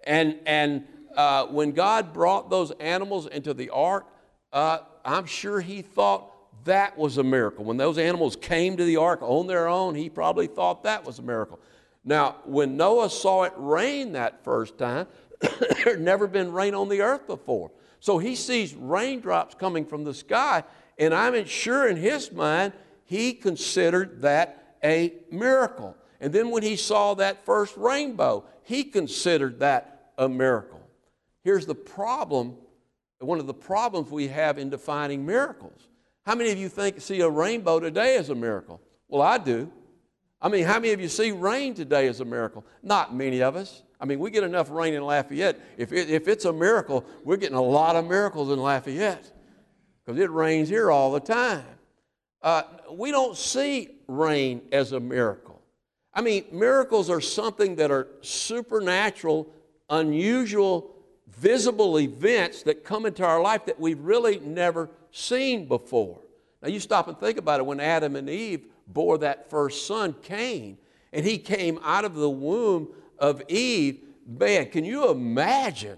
And, 0.04 0.40
and 0.48 0.88
uh, 1.16 1.46
when 1.46 1.74
God 1.74 2.12
brought 2.12 2.50
those 2.50 2.72
animals 2.80 3.28
into 3.28 3.54
the 3.54 3.70
ark, 3.70 4.08
uh, 4.52 4.80
I'm 5.06 5.28
sure 5.28 5.62
he 5.62 5.84
thought 5.84 6.32
that 6.64 6.98
was 6.98 7.20
a 7.20 7.24
miracle. 7.24 7.64
When 7.64 7.78
those 7.78 8.00
animals 8.00 8.36
came 8.36 8.78
to 8.78 8.84
the 8.84 8.98
ark 8.98 9.20
on 9.22 9.46
their 9.46 9.68
own, 9.68 9.94
he 9.94 10.10
probably 10.10 10.48
thought 10.48 10.82
that 10.86 11.06
was 11.06 11.20
a 11.20 11.22
miracle. 11.22 11.60
Now, 12.04 12.38
when 12.46 12.78
Noah 12.78 13.12
saw 13.12 13.44
it 13.44 13.54
rain 13.58 14.14
that 14.14 14.44
first 14.44 14.80
time, 14.80 15.06
there 15.40 15.94
had 15.94 16.02
never 16.02 16.26
been 16.26 16.52
rain 16.52 16.74
on 16.74 16.90
the 16.90 17.02
earth 17.02 17.28
before. 17.28 17.70
So 18.06 18.20
he 18.20 18.36
sees 18.36 18.76
raindrops 18.76 19.56
coming 19.56 19.84
from 19.84 20.04
the 20.04 20.14
sky, 20.14 20.64
and 21.00 21.12
I'm 21.12 21.44
sure 21.46 21.88
in 21.88 21.98
his 21.98 22.32
mind, 22.32 22.74
he 23.04 23.34
considered 23.34 24.22
that 24.22 24.76
a 24.84 25.14
miracle. 25.32 25.98
And 26.22 26.32
then 26.32 26.52
when 26.52 26.62
he 26.62 26.76
saw 26.76 27.16
that 27.16 27.44
first 27.44 27.76
rainbow, 27.76 28.46
he 28.62 28.84
considered 28.84 29.60
that 29.62 30.12
a 30.20 30.30
miracle. 30.30 30.88
Here's 31.44 31.66
the 31.66 31.74
problem 31.74 32.58
one 33.18 33.40
of 33.40 33.48
the 33.48 33.56
problems 33.56 34.12
we 34.12 34.28
have 34.28 34.60
in 34.60 34.70
defining 34.70 35.26
miracles. 35.26 35.88
How 36.28 36.36
many 36.36 36.52
of 36.52 36.60
you 36.60 36.70
think 36.70 37.02
see 37.02 37.22
a 37.22 37.30
rainbow 37.30 37.80
today 37.80 38.18
as 38.18 38.30
a 38.30 38.36
miracle? 38.36 38.82
Well, 39.08 39.24
I 39.24 39.40
do. 39.40 39.72
I 40.40 40.50
mean, 40.50 40.66
how 40.66 40.76
many 40.76 40.94
of 40.94 41.02
you 41.02 41.08
see 41.08 41.32
rain 41.32 41.74
today 41.74 42.08
as 42.08 42.20
a 42.20 42.26
miracle? 42.26 42.68
Not 42.84 43.16
many 43.16 43.42
of 43.42 43.56
us. 43.56 43.82
I 44.00 44.06
mean, 44.06 44.20
we 44.20 44.30
get 44.30 44.44
enough 44.44 44.70
rain 44.70 44.94
in 44.94 45.04
Lafayette. 45.04 45.60
If, 45.78 45.94
it, 45.94 46.10
if 46.10 46.28
it's 46.28 46.46
a 46.46 46.54
miracle, 46.54 47.06
we're 47.24 47.38
getting 47.38 47.58
a 47.58 47.62
lot 47.62 47.96
of 47.96 48.08
miracles 48.08 48.52
in 48.52 48.60
Lafayette 48.60 49.32
because 50.04 50.20
it 50.20 50.30
rains 50.32 50.70
here 50.70 50.92
all 50.92 51.12
the 51.12 51.20
time. 51.20 51.66
Uh, 52.42 52.64
we 52.92 53.12
don't 53.12 53.36
see 53.38 53.90
rain 54.08 54.62
as 54.72 54.92
a 54.92 55.00
miracle. 55.00 55.62
I 56.14 56.22
mean, 56.22 56.46
miracles 56.52 57.10
are 57.10 57.22
something 57.22 57.76
that 57.76 57.92
are 57.92 58.08
supernatural, 58.22 59.48
unusual, 59.90 60.96
visible 61.28 62.00
events 62.00 62.64
that 62.64 62.84
come 62.84 63.06
into 63.06 63.26
our 63.26 63.42
life 63.42 63.66
that 63.66 63.80
we've 63.80 64.00
really 64.00 64.40
never 64.40 64.90
seen 65.12 65.68
before. 65.68 66.20
Now, 66.62 66.70
you 66.70 66.80
stop 66.80 67.08
and 67.08 67.20
think 67.20 67.38
about 67.38 67.60
it 67.60 67.66
when 67.66 67.80
Adam 67.80 68.16
and 68.16 68.30
Eve 68.30 68.66
bore 68.88 69.18
that 69.20 69.50
first 69.50 69.88
son, 69.88 70.16
Cain, 70.22 70.78
and 71.12 71.26
he 71.26 71.38
came 71.38 71.80
out 71.84 72.06
of 72.06 72.16
the 72.16 72.30
womb 72.30 72.90
of 73.20 73.42
Eve. 73.50 74.00
Man, 74.28 74.68
can 74.68 74.86
you 74.86 75.10
imagine? 75.10 75.98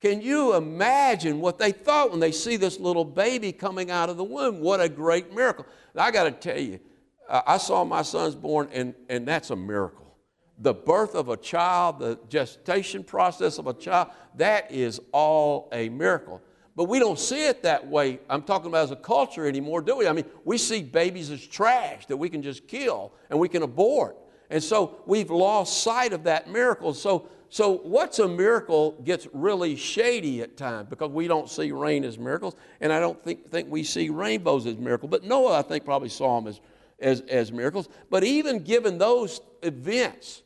Can 0.00 0.22
you 0.22 0.54
imagine 0.54 1.40
what 1.40 1.58
they 1.58 1.72
thought 1.72 2.10
when 2.10 2.20
they 2.20 2.32
see 2.32 2.56
this 2.56 2.80
little 2.80 3.04
baby 3.04 3.52
coming 3.52 3.90
out 3.90 4.08
of 4.08 4.16
the 4.16 4.24
womb? 4.24 4.60
What 4.60 4.80
a 4.80 4.88
great 4.88 5.34
miracle. 5.34 5.66
I 5.94 6.10
got 6.10 6.24
to 6.24 6.30
tell 6.30 6.58
you, 6.58 6.80
I 7.28 7.58
saw 7.58 7.84
my 7.84 8.02
sons 8.02 8.34
born, 8.34 8.68
and, 8.72 8.94
and 9.08 9.28
that's 9.28 9.50
a 9.50 9.56
miracle. 9.56 10.16
The 10.58 10.74
birth 10.74 11.14
of 11.14 11.28
a 11.28 11.36
child, 11.36 12.00
the 12.00 12.18
gestation 12.28 13.04
process 13.04 13.58
of 13.58 13.66
a 13.66 13.74
child, 13.74 14.08
that 14.36 14.72
is 14.72 15.00
all 15.12 15.68
a 15.72 15.88
miracle. 15.90 16.40
But 16.76 16.84
we 16.84 16.98
don't 16.98 17.18
see 17.18 17.46
it 17.46 17.62
that 17.62 17.86
way. 17.86 18.20
I'm 18.28 18.42
talking 18.42 18.68
about 18.68 18.84
as 18.84 18.90
a 18.90 18.96
culture 18.96 19.46
anymore, 19.46 19.82
do 19.82 19.96
we? 19.96 20.08
I 20.08 20.12
mean, 20.12 20.24
we 20.44 20.56
see 20.56 20.82
babies 20.82 21.30
as 21.30 21.46
trash 21.46 22.06
that 22.06 22.16
we 22.16 22.28
can 22.28 22.42
just 22.42 22.66
kill 22.66 23.12
and 23.28 23.38
we 23.38 23.48
can 23.48 23.62
abort. 23.62 24.16
And 24.50 24.62
so 24.62 24.96
we've 25.06 25.30
lost 25.30 25.82
sight 25.82 26.12
of 26.12 26.24
that 26.24 26.50
miracle. 26.50 26.92
So, 26.92 27.28
so 27.48 27.78
what's 27.78 28.18
a 28.18 28.28
miracle 28.28 29.00
gets 29.04 29.28
really 29.32 29.76
shady 29.76 30.42
at 30.42 30.56
times 30.56 30.88
because 30.90 31.10
we 31.10 31.28
don't 31.28 31.48
see 31.48 31.70
rain 31.70 32.04
as 32.04 32.18
miracles, 32.18 32.56
and 32.80 32.92
I 32.92 33.00
don't 33.00 33.22
think, 33.24 33.50
think 33.50 33.70
we 33.70 33.84
see 33.84 34.10
rainbows 34.10 34.66
as 34.66 34.76
miracles. 34.76 35.10
But 35.10 35.24
Noah, 35.24 35.60
I 35.60 35.62
think, 35.62 35.84
probably 35.84 36.08
saw 36.08 36.40
them 36.40 36.48
as, 36.48 36.60
as, 36.98 37.20
as 37.22 37.52
miracles. 37.52 37.88
But 38.10 38.24
even 38.24 38.58
given 38.58 38.98
those 38.98 39.40
events, 39.62 40.42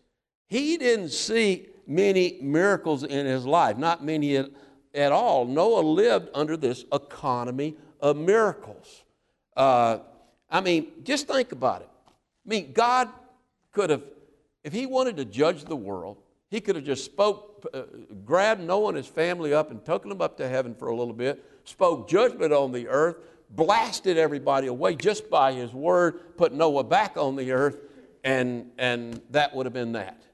he 0.47 0.77
didn't 0.77 1.11
see 1.11 1.69
many 1.87 2.39
miracles 2.43 3.05
in 3.05 3.27
his 3.27 3.47
life, 3.47 3.79
not 3.79 4.05
many 4.05 4.37
at, 4.37 4.51
at 4.95 5.13
all. 5.13 5.47
Noah 5.47 5.81
lived 5.81 6.29
under 6.35 6.57
this 6.57 6.85
economy 6.93 7.75
of 8.01 8.17
miracles. 8.17 9.05
Uh, 9.57 9.99
I 10.51 10.61
mean, 10.61 10.89
just 11.05 11.27
think 11.27 11.53
about 11.53 11.83
it. 11.83 11.89
I 12.07 12.49
mean, 12.49 12.73
God 12.73 13.09
could 13.75 13.91
have, 13.91 14.03
if 14.63 14.73
he 14.73 14.87
wanted 14.87 15.17
to 15.19 15.25
judge 15.25 15.65
the 15.65 15.77
world, 15.77 16.17
he 16.51 16.61
could 16.61 16.77
have 16.77 16.85
just 16.85 17.05
spoke, 17.05 17.67
uh, 17.75 17.83
grabbed 18.25 18.63
Noah 18.63 18.89
and 18.89 18.97
his 18.97 19.07
family 19.07 19.53
up 19.53 19.71
and 19.71 19.85
taken 19.85 20.09
them 20.09 20.23
up 20.23 20.37
to 20.39 20.49
heaven 20.49 20.75
for 20.75 20.89
a 20.89 20.97
little 20.97 21.13
bit, 21.13 21.45
spoke 21.65 22.09
judgment 22.09 22.53
on 22.53 22.73
the 22.73 22.89
earth, 22.89 23.17
blasted 23.51 24.17
everybody 24.17 24.69
away 24.69 24.95
just 24.95 25.29
by 25.29 25.53
his 25.53 25.73
word, 25.73 26.37
put 26.37 26.53
Noah 26.53 26.85
back 26.85 27.17
on 27.17 27.37
the 27.37 27.53
earth, 27.53 27.79
and, 28.23 28.71
and 28.79 29.21
that 29.31 29.55
would 29.55 29.67
have 29.67 29.73
been 29.73 29.93
that. 29.93 30.25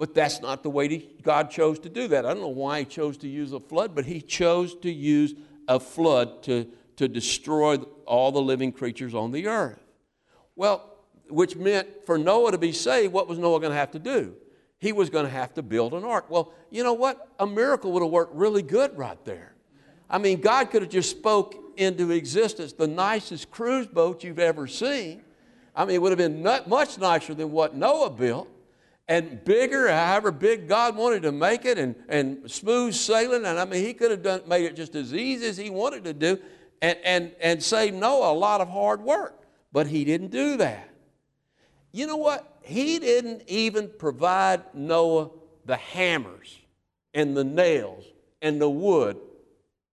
But 0.00 0.14
that's 0.14 0.40
not 0.40 0.62
the 0.62 0.70
way 0.70 0.96
God 1.22 1.50
chose 1.50 1.78
to 1.80 1.90
do 1.90 2.08
that. 2.08 2.24
I 2.24 2.32
don't 2.32 2.40
know 2.40 2.48
why 2.48 2.78
He 2.80 2.84
chose 2.86 3.18
to 3.18 3.28
use 3.28 3.52
a 3.52 3.60
flood, 3.60 3.94
but 3.94 4.06
He 4.06 4.22
chose 4.22 4.74
to 4.76 4.90
use 4.90 5.34
a 5.68 5.78
flood 5.78 6.42
to, 6.44 6.66
to 6.96 7.06
destroy 7.06 7.76
all 8.06 8.32
the 8.32 8.40
living 8.40 8.72
creatures 8.72 9.14
on 9.14 9.30
the 9.30 9.46
earth. 9.46 9.78
Well, 10.56 10.89
which 11.30 11.56
meant 11.56 11.88
for 12.06 12.18
Noah 12.18 12.52
to 12.52 12.58
be 12.58 12.72
saved, 12.72 13.12
what 13.12 13.28
was 13.28 13.38
Noah 13.38 13.60
going 13.60 13.72
to 13.72 13.78
have 13.78 13.92
to 13.92 13.98
do? 13.98 14.34
He 14.78 14.92
was 14.92 15.10
going 15.10 15.26
to 15.26 15.30
have 15.30 15.54
to 15.54 15.62
build 15.62 15.92
an 15.94 16.04
ark. 16.04 16.30
Well, 16.30 16.52
you 16.70 16.82
know 16.82 16.94
what? 16.94 17.28
A 17.38 17.46
miracle 17.46 17.92
would 17.92 18.02
have 18.02 18.10
worked 18.10 18.34
really 18.34 18.62
good 18.62 18.96
right 18.96 19.22
there. 19.24 19.54
I 20.08 20.18
mean, 20.18 20.40
God 20.40 20.70
could 20.70 20.82
have 20.82 20.90
just 20.90 21.10
spoke 21.10 21.54
into 21.76 22.10
existence 22.10 22.72
the 22.72 22.86
nicest 22.86 23.50
cruise 23.50 23.86
boat 23.86 24.24
you've 24.24 24.38
ever 24.38 24.66
seen. 24.66 25.22
I 25.74 25.84
mean, 25.84 25.96
it 25.96 26.02
would 26.02 26.10
have 26.10 26.18
been 26.18 26.42
much 26.42 26.98
nicer 26.98 27.34
than 27.34 27.52
what 27.52 27.74
Noah 27.74 28.10
built 28.10 28.48
and 29.06 29.44
bigger, 29.44 29.90
however 29.90 30.30
big 30.30 30.68
God 30.68 30.96
wanted 30.96 31.22
to 31.22 31.32
make 31.32 31.64
it, 31.64 31.78
and, 31.78 31.94
and 32.08 32.50
smooth 32.50 32.94
sailing. 32.94 33.44
And 33.44 33.58
I 33.58 33.64
mean, 33.64 33.84
He 33.84 33.94
could 33.94 34.10
have 34.10 34.22
done, 34.22 34.42
made 34.46 34.64
it 34.64 34.76
just 34.76 34.94
as 34.94 35.14
easy 35.14 35.46
as 35.46 35.56
He 35.56 35.70
wanted 35.70 36.04
to 36.04 36.12
do 36.12 36.38
and, 36.82 36.98
and, 37.04 37.32
and 37.40 37.62
save 37.62 37.94
Noah 37.94 38.32
a 38.32 38.34
lot 38.34 38.60
of 38.60 38.68
hard 38.68 39.02
work. 39.02 39.44
But 39.72 39.86
He 39.86 40.04
didn't 40.04 40.30
do 40.30 40.56
that. 40.58 40.89
You 41.92 42.06
know 42.06 42.16
what? 42.16 42.58
He 42.62 42.98
didn't 42.98 43.42
even 43.46 43.90
provide 43.98 44.62
Noah 44.74 45.30
the 45.64 45.76
hammers 45.76 46.58
and 47.14 47.36
the 47.36 47.44
nails 47.44 48.04
and 48.42 48.60
the 48.60 48.70
wood 48.70 49.18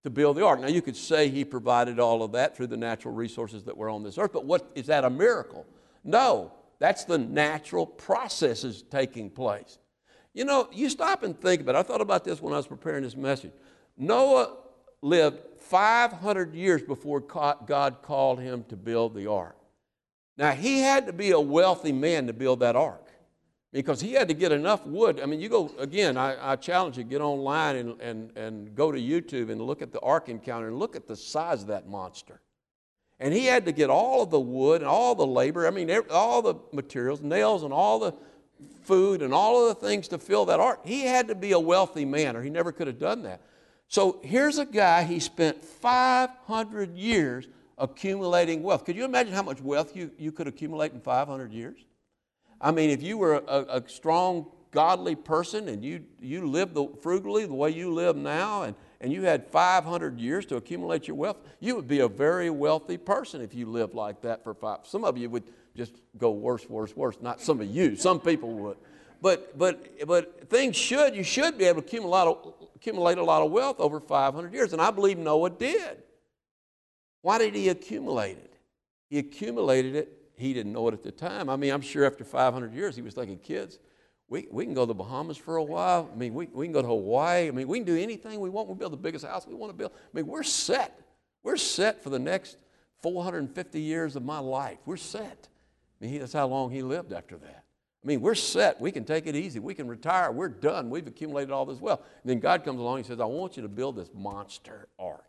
to 0.04 0.10
build 0.10 0.38
the 0.38 0.46
ark. 0.46 0.60
Now, 0.60 0.68
you 0.68 0.82
could 0.82 0.96
say 0.96 1.30
He 1.30 1.44
provided 1.44 2.00
all 2.00 2.24
of 2.24 2.34
that 2.34 2.56
through 2.56 2.68
the 2.68 2.78
natural 2.78 3.14
resources 3.14 3.64
that 3.64 3.76
were 3.76 3.90
on 3.90 4.04
this 4.04 4.18
earth, 4.18 4.32
but 4.34 4.46
what, 4.46 4.70
is 4.76 4.86
that 4.88 5.04
a 5.04 5.10
miracle? 5.10 5.66
No. 6.04 6.54
That's 6.80 7.06
the 7.06 7.18
natural 7.18 7.88
processes 7.88 8.84
taking 8.92 9.32
place. 9.32 9.80
You 10.34 10.46
know, 10.46 10.70
you 10.72 10.90
stop 10.90 11.24
and 11.24 11.40
think 11.40 11.62
about 11.62 11.76
it. 11.76 11.80
I 11.80 11.82
thought 11.82 12.02
about 12.02 12.24
this 12.24 12.40
when 12.40 12.54
I 12.54 12.58
was 12.58 12.68
preparing 12.68 13.02
this 13.02 13.16
message. 13.16 13.52
Noah 13.98 14.58
lived 15.02 15.40
500 15.60 16.54
years 16.54 16.84
before 16.84 17.20
God 17.20 17.98
called 18.04 18.40
him 18.40 18.64
to 18.70 18.76
build 18.76 19.16
the 19.16 19.26
ark. 19.28 19.57
Now, 20.38 20.52
he 20.52 20.80
had 20.80 21.08
to 21.08 21.14
be 21.14 21.32
a 21.32 21.40
wealthy 21.40 21.92
man 21.92 22.28
to 22.28 22.34
build 22.34 22.60
that 22.60 22.76
ark 22.76 23.08
because 23.74 24.00
he 24.00 24.14
had 24.14 24.28
to 24.28 24.34
get 24.34 24.52
enough 24.52 24.86
wood. 24.86 25.20
I 25.20 25.26
mean, 25.26 25.40
you 25.40 25.50
go, 25.50 25.72
again, 25.80 26.16
I, 26.16 26.54
I 26.54 26.56
challenge 26.56 26.98
you, 26.98 27.04
get 27.04 27.22
online 27.22 27.76
and, 27.76 28.02
and, 28.02 28.38
and 28.38 28.76
go 28.76 28.92
to 28.92 29.00
YouTube 29.00 29.50
and 29.50 29.62
look 29.62 29.82
at 29.82 29.92
the 29.92 30.00
ark 30.00 30.30
encounter 30.30 30.68
and 30.68 30.78
look 30.78 30.96
at 30.96 31.08
the 31.08 31.16
size 31.16 31.64
of 31.64 31.68
that 31.68 31.88
monster. 31.88 32.40
And 33.20 33.34
he 33.34 33.46
had 33.46 33.66
to 33.66 33.72
get 33.72 33.90
all 33.90 34.22
of 34.22 34.30
the 34.30 34.40
wood 34.40 34.82
and 34.82 34.90
all 34.90 35.16
the 35.16 35.26
labor, 35.26 35.66
I 35.66 35.72
mean, 35.72 35.92
all 36.12 36.42
the 36.44 36.56
materials, 36.72 37.22
nails 37.22 37.64
and 37.64 37.74
all 37.74 38.00
the 38.00 38.14
food 38.84 39.24
and 39.24 39.34
all 39.34 39.68
of 39.68 39.80
the 39.80 39.88
things 39.88 40.08
to 40.10 40.20
fill 40.20 40.46
that 40.46 40.60
ark. 40.60 40.82
He 40.86 41.02
had 41.02 41.28
to 41.30 41.36
be 41.36 41.52
a 41.52 41.60
wealthy 41.60 42.06
man 42.06 42.36
or 42.36 42.44
he 42.44 42.52
never 42.52 42.72
could 42.72 42.88
have 42.88 43.00
done 43.00 43.24
that. 43.24 43.42
So 43.88 44.20
here's 44.24 44.60
a 44.60 44.66
guy, 44.66 45.04
he 45.04 45.20
spent 45.20 45.64
500 45.64 46.96
years 46.96 47.48
accumulating 47.78 48.64
wealth. 48.64 48.86
Could 48.86 48.96
you 48.96 49.06
imagine 49.06 49.34
how 49.34 49.44
much 49.44 49.62
wealth 49.62 49.96
you, 49.96 50.12
you 50.18 50.32
could 50.32 50.48
accumulate 50.48 50.94
in 50.94 51.02
500 51.02 51.52
years? 51.52 51.80
I 52.60 52.72
mean, 52.72 52.90
if 52.90 53.04
you 53.04 53.18
were 53.18 53.36
a, 53.36 53.82
a 53.82 53.84
strong, 53.88 54.48
godly 54.72 55.16
person 55.16 55.70
and 55.70 55.84
you, 55.84 56.04
you 56.20 56.48
lived 56.48 56.74
the, 56.74 56.88
frugally 57.02 57.46
the 57.46 57.54
way 57.54 57.70
you 57.70 57.94
live 57.94 58.16
now 58.16 58.64
and 58.64 58.76
and 59.00 59.14
you 59.14 59.24
had 59.24 59.48
500 59.48 60.20
years 60.20 60.46
to 60.48 60.56
accumulate 60.56 61.08
your 61.08 61.16
wealth, 61.16 61.38
you 61.60 61.76
would 61.76 61.88
be 61.88 62.00
a 62.00 62.08
very 62.08 62.50
wealthy 62.50 62.98
person 62.98 63.42
if 63.42 63.54
you 63.54 63.68
lived 63.68 63.94
like 63.94 64.22
that 64.22 64.44
for 64.44 64.54
five. 64.54 64.80
Some 64.84 65.04
of 65.04 65.18
you 65.18 65.30
would 65.30 65.44
just 65.76 65.94
go 66.18 66.32
worse, 66.32 66.68
worse, 66.68 66.96
worse. 66.96 67.18
Not 67.22 67.40
some 67.42 67.62
of 67.62 67.68
you, 67.68 67.96
some 67.96 68.20
people 68.20 68.52
would. 68.54 68.78
But, 69.22 69.58
but, 69.58 70.08
but 70.08 70.50
things 70.50 70.76
should, 70.76 71.16
you 71.16 71.24
should 71.24 71.58
be 71.58 71.66
able 71.66 71.82
to 71.82 71.88
accumulate 71.88 72.28
a, 72.28 72.36
accumulate 72.76 73.18
a 73.18 73.24
lot 73.24 73.44
of 73.44 73.52
wealth 73.52 73.80
over 73.80 74.00
500 74.00 74.54
years. 74.54 74.74
And 74.74 74.82
I 74.82 74.92
believe 74.92 75.18
Noah 75.18 75.50
did. 75.50 76.04
Why 77.22 77.38
did 77.38 77.56
he 77.56 77.70
accumulate 77.70 78.38
it? 78.38 78.54
He 79.10 79.20
accumulated 79.20 79.96
it, 79.96 80.18
he 80.36 80.54
didn't 80.54 80.74
know 80.74 80.88
it 80.88 80.94
at 80.94 81.04
the 81.04 81.12
time. 81.12 81.50
I 81.50 81.56
mean, 81.56 81.72
I'm 81.72 81.82
sure 81.82 82.06
after 82.06 82.24
500 82.24 82.74
years 82.74 82.96
he 82.96 83.02
was 83.02 83.14
thinking, 83.14 83.40
kids, 83.40 83.80
we, 84.30 84.48
we 84.52 84.66
can 84.66 84.74
go 84.74 84.82
to 84.82 84.88
the 84.88 84.94
Bahamas 84.94 85.38
for 85.38 85.56
a 85.56 85.64
while. 85.64 86.10
I 86.12 86.18
mean, 86.18 86.34
we, 86.34 86.48
we 86.48 86.66
can 86.66 86.74
go 86.74 86.82
to 86.82 86.88
Hawaii. 86.88 87.48
I 87.48 87.52
mean, 87.52 87.68
we 87.68 87.80
can 87.80 87.86
do 87.86 87.98
anything 87.98 88.40
we 88.40 88.50
want. 88.50 88.68
We 88.68 88.76
build 88.76 88.92
the 88.94 88.98
biggest 88.98 89.26
house 89.26 89.48
we 89.48 89.56
want 89.56 89.72
to 89.72 89.78
build. 89.78 89.92
I 89.94 90.10
mean, 90.14 90.28
we're 90.28 90.44
set. 90.44 91.00
We're 91.44 91.58
set 91.58 92.04
for 92.04 92.10
the 92.10 92.20
next 92.20 92.58
450 93.02 93.80
years 93.80 94.16
of 94.16 94.26
my 94.26 94.40
life. 94.40 94.80
We're 94.86 94.98
set. 94.98 95.48
I 96.02 96.06
mean, 96.06 96.20
that's 96.20 96.34
how 96.34 96.48
long 96.48 96.72
he 96.72 96.82
lived 96.82 97.14
after 97.14 97.38
that. 97.38 97.64
I 98.04 98.08
mean, 98.08 98.22
we're 98.22 98.36
set. 98.36 98.80
We 98.80 98.92
can 98.92 99.06
take 99.06 99.28
it 99.28 99.36
easy. 99.36 99.60
We 99.60 99.74
can 99.74 99.88
retire. 99.88 100.32
We're 100.32 100.50
done. 100.50 100.90
We've 100.90 101.08
accumulated 101.08 101.52
all 101.52 101.66
this 101.66 101.80
wealth. 101.80 102.02
And 102.24 102.30
then 102.30 102.40
God 102.40 102.64
comes 102.64 102.80
along 102.80 102.98
and 102.98 103.06
says, 103.06 103.20
I 103.20 103.26
want 103.26 103.58
you 103.58 103.64
to 103.64 103.70
build 103.70 103.96
this 103.96 104.10
monster 104.14 104.88
ark. 105.00 105.27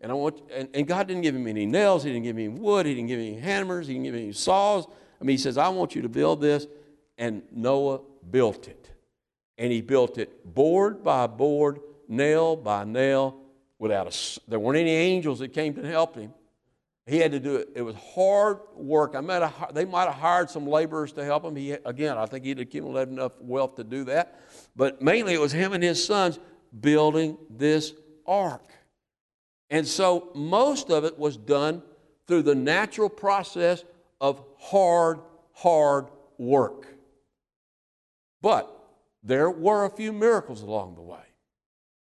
And, 0.00 0.12
I 0.12 0.14
want, 0.14 0.42
and, 0.52 0.68
and 0.74 0.86
God 0.86 1.08
didn't 1.08 1.22
give 1.22 1.34
him 1.34 1.46
any 1.46 1.66
nails. 1.66 2.04
He 2.04 2.10
didn't 2.10 2.24
give 2.24 2.36
him 2.36 2.56
wood. 2.56 2.86
He 2.86 2.94
didn't 2.94 3.08
give 3.08 3.18
him 3.18 3.26
any 3.26 3.40
hammers. 3.40 3.86
He 3.86 3.94
didn't 3.94 4.04
give 4.04 4.14
him 4.14 4.22
any 4.22 4.32
saws. 4.32 4.86
I 5.20 5.24
mean, 5.24 5.34
he 5.34 5.42
says, 5.42 5.56
I 5.56 5.68
want 5.68 5.94
you 5.94 6.02
to 6.02 6.08
build 6.08 6.40
this 6.40 6.66
and 7.18 7.42
Noah 7.50 8.00
built 8.30 8.68
it. 8.68 8.90
And 9.58 9.72
he 9.72 9.80
built 9.80 10.18
it 10.18 10.44
board 10.44 11.02
by 11.02 11.26
board, 11.26 11.80
nail 12.08 12.56
by 12.56 12.84
nail, 12.84 13.40
without 13.78 14.06
a, 14.06 14.40
there 14.48 14.58
weren't 14.58 14.78
any 14.78 14.90
angels 14.90 15.38
that 15.38 15.52
came 15.52 15.74
to 15.74 15.86
help 15.86 16.14
him. 16.14 16.32
He 17.06 17.18
had 17.18 17.32
to 17.32 17.40
do 17.40 17.56
it. 17.56 17.68
It 17.76 17.82
was 17.82 17.94
hard 17.94 18.58
work. 18.74 19.14
I 19.14 19.20
might 19.20 19.40
have, 19.40 19.72
they 19.72 19.84
might 19.84 20.06
have 20.06 20.16
hired 20.16 20.50
some 20.50 20.66
laborers 20.66 21.12
to 21.12 21.24
help 21.24 21.44
him. 21.44 21.54
He, 21.54 21.70
again, 21.72 22.18
I 22.18 22.26
think 22.26 22.44
he'd 22.44 22.58
accumulated 22.58 23.12
enough 23.12 23.40
wealth 23.40 23.76
to 23.76 23.84
do 23.84 24.04
that. 24.04 24.40
But 24.74 25.00
mainly 25.00 25.32
it 25.32 25.40
was 25.40 25.52
him 25.52 25.72
and 25.72 25.82
his 25.82 26.04
sons 26.04 26.40
building 26.80 27.38
this 27.48 27.94
ark. 28.26 28.64
And 29.70 29.86
so 29.86 30.30
most 30.34 30.90
of 30.90 31.04
it 31.04 31.18
was 31.18 31.36
done 31.36 31.82
through 32.26 32.42
the 32.42 32.54
natural 32.54 33.08
process 33.08 33.84
of 34.20 34.42
hard, 34.58 35.20
hard 35.52 36.06
work. 36.38 36.86
But 38.40 38.72
there 39.22 39.50
were 39.50 39.84
a 39.84 39.90
few 39.90 40.12
miracles 40.12 40.62
along 40.62 40.94
the 40.94 41.02
way. 41.02 41.18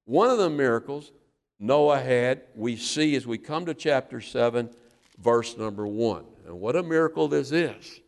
One 0.04 0.30
of 0.30 0.38
the 0.38 0.50
miracles 0.50 1.12
Noah 1.58 2.00
had, 2.00 2.42
we 2.54 2.76
see 2.76 3.16
as 3.16 3.26
we 3.26 3.36
come 3.36 3.66
to 3.66 3.74
chapter 3.74 4.20
7, 4.20 4.70
verse 5.18 5.56
number 5.56 5.86
1. 5.86 6.24
And 6.46 6.60
what 6.60 6.76
a 6.76 6.82
miracle 6.82 7.26
this 7.26 7.50
is. 7.50 8.00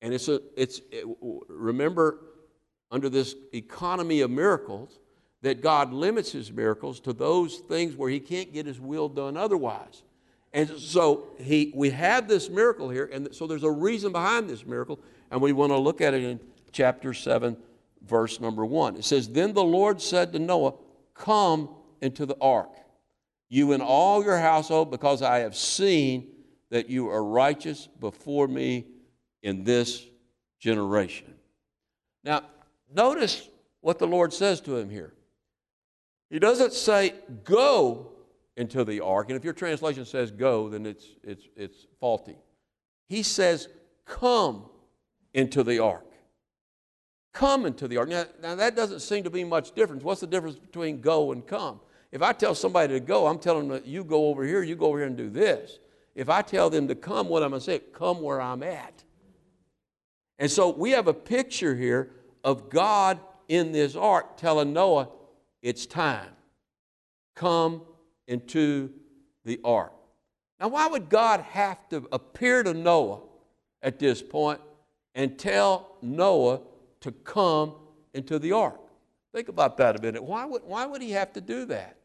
And 0.00 0.14
it's 0.14 0.28
a, 0.28 0.40
it's, 0.56 0.80
it, 0.90 1.04
remember, 1.48 2.20
under 2.90 3.10
this 3.10 3.34
economy 3.52 4.22
of 4.22 4.30
miracles, 4.30 4.98
that 5.42 5.62
God 5.62 5.92
limits 5.92 6.32
his 6.32 6.50
miracles 6.50 7.00
to 7.00 7.12
those 7.12 7.58
things 7.58 7.94
where 7.94 8.10
he 8.10 8.20
can't 8.20 8.52
get 8.52 8.66
his 8.66 8.80
will 8.80 9.08
done 9.08 9.36
otherwise. 9.36 10.02
And 10.52 10.78
so 10.78 11.28
he, 11.38 11.72
we 11.74 11.90
have 11.90 12.26
this 12.26 12.48
miracle 12.48 12.88
here, 12.88 13.08
and 13.12 13.34
so 13.34 13.46
there's 13.46 13.64
a 13.64 13.70
reason 13.70 14.12
behind 14.12 14.48
this 14.48 14.66
miracle, 14.66 14.98
and 15.30 15.40
we 15.40 15.52
want 15.52 15.70
to 15.70 15.78
look 15.78 16.00
at 16.00 16.14
it 16.14 16.22
in 16.22 16.40
chapter 16.72 17.12
7, 17.12 17.56
verse 18.06 18.40
number 18.40 18.64
1. 18.64 18.96
It 18.96 19.04
says, 19.04 19.28
Then 19.28 19.52
the 19.52 19.62
Lord 19.62 20.00
said 20.00 20.32
to 20.32 20.38
Noah, 20.38 20.74
Come 21.14 21.68
into 22.00 22.24
the 22.26 22.36
ark, 22.40 22.70
you 23.48 23.72
and 23.72 23.82
all 23.82 24.24
your 24.24 24.38
household, 24.38 24.90
because 24.90 25.20
I 25.20 25.40
have 25.40 25.54
seen 25.54 26.28
that 26.70 26.88
you 26.88 27.08
are 27.08 27.24
righteous 27.24 27.88
before 28.00 28.48
me 28.48 28.86
in 29.42 29.64
this 29.64 30.04
generation. 30.58 31.34
Now, 32.24 32.42
notice 32.92 33.48
what 33.80 33.98
the 33.98 34.06
Lord 34.06 34.32
says 34.32 34.60
to 34.62 34.76
him 34.76 34.90
here. 34.90 35.12
He 36.30 36.38
doesn't 36.38 36.72
say, 36.72 37.14
Go 37.44 38.12
into 38.56 38.84
the 38.84 39.00
ark. 39.00 39.28
And 39.28 39.36
if 39.36 39.44
your 39.44 39.54
translation 39.54 40.04
says 40.04 40.30
go, 40.30 40.68
then 40.68 40.84
it's, 40.84 41.06
it's, 41.22 41.44
it's 41.56 41.86
faulty. 42.00 42.36
He 43.08 43.22
says, 43.22 43.68
Come 44.04 44.68
into 45.34 45.62
the 45.62 45.78
ark. 45.78 46.04
Come 47.32 47.66
into 47.66 47.86
the 47.86 47.98
ark. 47.98 48.08
Now, 48.08 48.24
now, 48.42 48.54
that 48.56 48.74
doesn't 48.74 49.00
seem 49.00 49.24
to 49.24 49.30
be 49.30 49.44
much 49.44 49.72
difference. 49.74 50.02
What's 50.02 50.20
the 50.20 50.26
difference 50.26 50.56
between 50.56 51.00
go 51.00 51.32
and 51.32 51.46
come? 51.46 51.80
If 52.10 52.22
I 52.22 52.32
tell 52.32 52.54
somebody 52.54 52.94
to 52.94 53.00
go, 53.00 53.26
I'm 53.26 53.38
telling 53.38 53.68
them, 53.68 53.82
you 53.84 54.02
go 54.02 54.26
over 54.26 54.44
here, 54.44 54.62
you 54.62 54.76
go 54.76 54.86
over 54.86 54.98
here 54.98 55.06
and 55.06 55.16
do 55.16 55.28
this. 55.28 55.78
If 56.14 56.28
I 56.28 56.42
tell 56.42 56.70
them 56.70 56.88
to 56.88 56.94
come, 56.94 57.28
what 57.28 57.42
I'm 57.42 57.50
going 57.50 57.60
to 57.60 57.64
say? 57.64 57.78
Come 57.92 58.22
where 58.22 58.40
I'm 58.40 58.62
at. 58.62 59.04
And 60.38 60.50
so 60.50 60.70
we 60.70 60.90
have 60.92 61.06
a 61.06 61.14
picture 61.14 61.76
here 61.76 62.10
of 62.42 62.70
God 62.70 63.20
in 63.48 63.72
this 63.72 63.94
ark 63.94 64.36
telling 64.36 64.72
Noah, 64.72 65.08
it's 65.62 65.86
time. 65.86 66.30
Come 67.34 67.82
into 68.26 68.90
the 69.44 69.60
ark. 69.64 69.92
Now, 70.60 70.68
why 70.68 70.86
would 70.86 71.08
God 71.08 71.40
have 71.40 71.88
to 71.90 72.06
appear 72.10 72.62
to 72.62 72.74
Noah 72.74 73.20
at 73.82 73.98
this 73.98 74.22
point 74.22 74.60
and 75.14 75.38
tell 75.38 75.96
Noah 76.02 76.60
to 77.00 77.12
come 77.12 77.74
into 78.12 78.38
the 78.38 78.52
ark? 78.52 78.80
Think 79.32 79.48
about 79.48 79.76
that 79.76 79.98
a 79.98 80.02
minute. 80.02 80.22
Why 80.22 80.44
would, 80.44 80.62
why 80.64 80.86
would 80.86 81.02
he 81.02 81.12
have 81.12 81.32
to 81.34 81.40
do 81.40 81.64
that? 81.66 81.96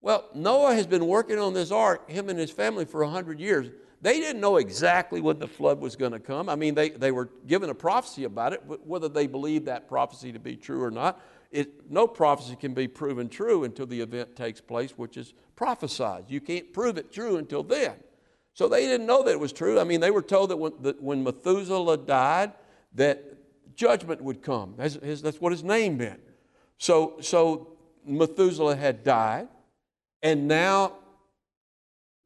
Well, 0.00 0.28
Noah 0.34 0.74
has 0.74 0.86
been 0.86 1.06
working 1.06 1.38
on 1.38 1.54
this 1.54 1.70
ark, 1.70 2.10
him 2.10 2.28
and 2.28 2.38
his 2.38 2.50
family, 2.50 2.84
for 2.84 3.04
100 3.04 3.38
years. 3.38 3.70
They 4.00 4.18
didn't 4.18 4.40
know 4.40 4.56
exactly 4.56 5.20
when 5.20 5.38
the 5.38 5.46
flood 5.46 5.80
was 5.80 5.94
going 5.94 6.10
to 6.10 6.18
come. 6.18 6.48
I 6.48 6.56
mean, 6.56 6.74
they, 6.74 6.90
they 6.90 7.12
were 7.12 7.30
given 7.46 7.70
a 7.70 7.74
prophecy 7.74 8.24
about 8.24 8.52
it, 8.52 8.64
but 8.66 8.84
whether 8.84 9.08
they 9.08 9.28
believed 9.28 9.66
that 9.66 9.86
prophecy 9.86 10.32
to 10.32 10.40
be 10.40 10.56
true 10.56 10.82
or 10.82 10.90
not, 10.90 11.20
it, 11.52 11.90
no 11.90 12.08
prophecy 12.08 12.56
can 12.56 12.72
be 12.72 12.88
proven 12.88 13.28
true 13.28 13.64
until 13.64 13.86
the 13.86 14.00
event 14.00 14.34
takes 14.34 14.60
place, 14.60 14.92
which 14.96 15.16
is 15.16 15.34
prophesied. 15.54 16.24
You 16.28 16.40
can't 16.40 16.72
prove 16.72 16.96
it 16.96 17.12
true 17.12 17.36
until 17.36 17.62
then. 17.62 17.94
So 18.54 18.68
they 18.68 18.86
didn't 18.86 19.06
know 19.06 19.22
that 19.22 19.32
it 19.32 19.40
was 19.40 19.52
true. 19.52 19.78
I 19.78 19.84
mean, 19.84 20.00
they 20.00 20.10
were 20.10 20.22
told 20.22 20.50
that 20.50 20.56
when, 20.56 20.72
that 20.80 21.02
when 21.02 21.22
Methuselah 21.22 21.98
died, 21.98 22.52
that 22.94 23.22
judgment 23.74 24.22
would 24.22 24.42
come. 24.42 24.74
That's, 24.76 24.94
his, 24.94 25.22
that's 25.22 25.40
what 25.40 25.52
his 25.52 25.62
name 25.62 25.98
meant. 25.98 26.20
So, 26.78 27.16
so 27.20 27.76
Methuselah 28.04 28.76
had 28.76 29.04
died, 29.04 29.48
and 30.22 30.48
now 30.48 30.94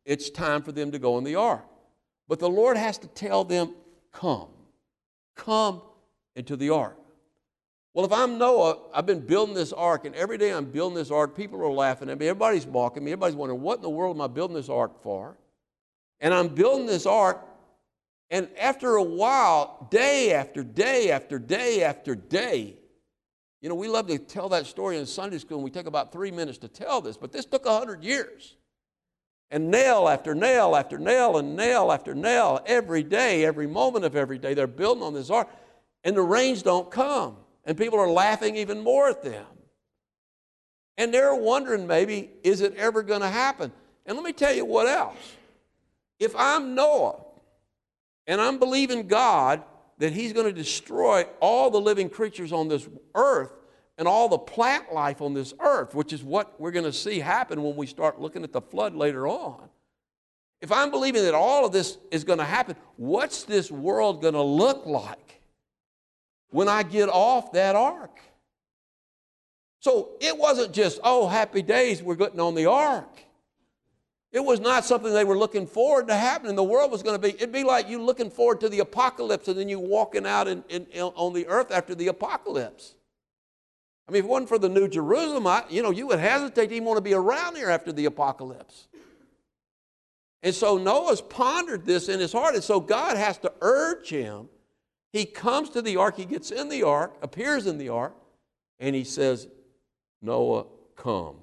it's 0.04 0.30
time 0.30 0.62
for 0.62 0.72
them 0.72 0.92
to 0.92 0.98
go 0.98 1.18
in 1.18 1.24
the 1.24 1.34
ark. 1.34 1.64
But 2.28 2.38
the 2.38 2.48
Lord 2.48 2.76
has 2.76 2.96
to 2.98 3.08
tell 3.08 3.44
them, 3.44 3.74
Come, 4.12 4.48
come 5.34 5.82
into 6.34 6.56
the 6.56 6.70
ark. 6.70 6.96
Well, 7.96 8.04
if 8.04 8.12
I'm 8.12 8.36
Noah, 8.36 8.76
I've 8.92 9.06
been 9.06 9.20
building 9.20 9.54
this 9.54 9.72
ark, 9.72 10.04
and 10.04 10.14
every 10.14 10.36
day 10.36 10.52
I'm 10.52 10.66
building 10.66 10.98
this 10.98 11.10
ark, 11.10 11.34
people 11.34 11.62
are 11.62 11.72
laughing 11.72 12.10
at 12.10 12.18
me. 12.18 12.28
Everybody's 12.28 12.66
mocking 12.66 13.02
me. 13.02 13.12
Everybody's 13.12 13.36
wondering, 13.36 13.62
what 13.62 13.76
in 13.76 13.80
the 13.80 13.88
world 13.88 14.14
am 14.14 14.20
I 14.20 14.26
building 14.26 14.54
this 14.54 14.68
ark 14.68 15.02
for? 15.02 15.38
And 16.20 16.34
I'm 16.34 16.48
building 16.48 16.84
this 16.84 17.06
ark, 17.06 17.42
and 18.30 18.50
after 18.60 18.96
a 18.96 19.02
while, 19.02 19.88
day 19.90 20.34
after 20.34 20.62
day 20.62 21.10
after 21.10 21.38
day 21.38 21.84
after 21.84 22.14
day, 22.14 22.76
you 23.62 23.70
know, 23.70 23.74
we 23.74 23.88
love 23.88 24.08
to 24.08 24.18
tell 24.18 24.50
that 24.50 24.66
story 24.66 24.98
in 24.98 25.06
Sunday 25.06 25.38
school, 25.38 25.56
and 25.56 25.64
we 25.64 25.70
take 25.70 25.86
about 25.86 26.12
three 26.12 26.30
minutes 26.30 26.58
to 26.58 26.68
tell 26.68 27.00
this, 27.00 27.16
but 27.16 27.32
this 27.32 27.46
took 27.46 27.64
100 27.64 28.04
years. 28.04 28.56
And 29.50 29.70
nail 29.70 30.06
after 30.06 30.34
nail 30.34 30.76
after 30.76 30.98
nail 30.98 31.38
and 31.38 31.56
nail 31.56 31.90
after 31.90 32.14
nail, 32.14 32.60
every 32.66 33.02
day, 33.02 33.46
every 33.46 33.66
moment 33.66 34.04
of 34.04 34.14
every 34.14 34.36
day, 34.36 34.52
they're 34.52 34.66
building 34.66 35.02
on 35.02 35.14
this 35.14 35.30
ark, 35.30 35.48
and 36.04 36.14
the 36.14 36.20
rains 36.20 36.62
don't 36.62 36.90
come. 36.90 37.38
And 37.66 37.76
people 37.76 37.98
are 37.98 38.08
laughing 38.08 38.56
even 38.56 38.80
more 38.80 39.08
at 39.08 39.22
them. 39.22 39.44
And 40.96 41.12
they're 41.12 41.34
wondering 41.34 41.86
maybe, 41.86 42.30
is 42.42 42.60
it 42.62 42.74
ever 42.76 43.02
going 43.02 43.20
to 43.20 43.28
happen? 43.28 43.72
And 44.06 44.16
let 44.16 44.24
me 44.24 44.32
tell 44.32 44.54
you 44.54 44.64
what 44.64 44.86
else. 44.86 45.36
If 46.18 46.34
I'm 46.36 46.74
Noah 46.74 47.22
and 48.26 48.40
I'm 48.40 48.58
believing 48.58 49.08
God 49.08 49.62
that 49.98 50.12
He's 50.12 50.32
going 50.32 50.46
to 50.46 50.52
destroy 50.52 51.26
all 51.40 51.70
the 51.70 51.80
living 51.80 52.08
creatures 52.08 52.52
on 52.52 52.68
this 52.68 52.88
earth 53.14 53.52
and 53.98 54.06
all 54.06 54.28
the 54.28 54.38
plant 54.38 54.92
life 54.92 55.20
on 55.20 55.34
this 55.34 55.52
earth, 55.60 55.94
which 55.94 56.12
is 56.12 56.22
what 56.22 56.58
we're 56.60 56.70
going 56.70 56.84
to 56.84 56.92
see 56.92 57.18
happen 57.18 57.62
when 57.62 57.76
we 57.76 57.86
start 57.86 58.20
looking 58.20 58.44
at 58.44 58.52
the 58.52 58.60
flood 58.60 58.94
later 58.94 59.26
on. 59.26 59.68
If 60.62 60.72
I'm 60.72 60.90
believing 60.90 61.22
that 61.24 61.34
all 61.34 61.66
of 61.66 61.72
this 61.72 61.98
is 62.10 62.24
going 62.24 62.38
to 62.38 62.44
happen, 62.44 62.76
what's 62.96 63.44
this 63.44 63.70
world 63.70 64.22
going 64.22 64.34
to 64.34 64.42
look 64.42 64.86
like? 64.86 65.40
When 66.50 66.68
I 66.68 66.82
get 66.82 67.08
off 67.08 67.52
that 67.52 67.76
ark. 67.76 68.20
So 69.80 70.10
it 70.20 70.36
wasn't 70.36 70.72
just, 70.72 70.98
oh, 71.04 71.28
happy 71.28 71.62
days, 71.62 72.02
we're 72.02 72.16
getting 72.16 72.40
on 72.40 72.54
the 72.54 72.66
ark. 72.66 73.08
It 74.32 74.44
was 74.44 74.60
not 74.60 74.84
something 74.84 75.12
they 75.12 75.24
were 75.24 75.38
looking 75.38 75.66
forward 75.66 76.08
to 76.08 76.14
happening. 76.14 76.56
The 76.56 76.64
world 76.64 76.90
was 76.90 77.02
going 77.02 77.14
to 77.14 77.22
be, 77.22 77.34
it'd 77.34 77.52
be 77.52 77.64
like 77.64 77.88
you 77.88 78.02
looking 78.02 78.28
forward 78.28 78.60
to 78.60 78.68
the 78.68 78.80
apocalypse 78.80 79.48
and 79.48 79.58
then 79.58 79.68
you 79.68 79.78
walking 79.78 80.26
out 80.26 80.48
in, 80.48 80.64
in, 80.68 80.86
in, 80.92 81.02
on 81.02 81.32
the 81.32 81.46
earth 81.46 81.70
after 81.70 81.94
the 81.94 82.08
apocalypse. 82.08 82.96
I 84.08 84.12
mean, 84.12 84.18
if 84.18 84.24
it 84.24 84.28
wasn't 84.28 84.48
for 84.48 84.58
the 84.58 84.68
New 84.68 84.88
Jerusalem, 84.88 85.46
I, 85.46 85.64
you 85.68 85.82
know, 85.82 85.90
you 85.90 86.06
would 86.08 86.18
hesitate 86.18 86.68
to 86.68 86.74
even 86.74 86.86
want 86.86 86.98
to 86.98 87.02
be 87.02 87.14
around 87.14 87.56
here 87.56 87.70
after 87.70 87.92
the 87.92 88.04
apocalypse. 88.04 88.88
And 90.42 90.54
so 90.54 90.78
Noah's 90.78 91.20
pondered 91.20 91.86
this 91.86 92.08
in 92.08 92.20
his 92.20 92.32
heart, 92.32 92.54
and 92.54 92.62
so 92.62 92.78
God 92.78 93.16
has 93.16 93.38
to 93.38 93.52
urge 93.60 94.10
him 94.10 94.48
he 95.16 95.24
comes 95.24 95.70
to 95.70 95.80
the 95.80 95.96
ark, 95.96 96.16
he 96.16 96.26
gets 96.26 96.50
in 96.50 96.68
the 96.68 96.82
ark, 96.82 97.16
appears 97.22 97.66
in 97.66 97.78
the 97.78 97.88
ark, 97.88 98.14
and 98.78 98.94
he 98.94 99.04
says, 99.04 99.48
Noah, 100.20 100.66
come. 100.94 101.36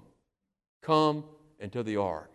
Come 0.81 1.23
into 1.59 1.81
the 1.81 1.97
ark. 1.97 2.29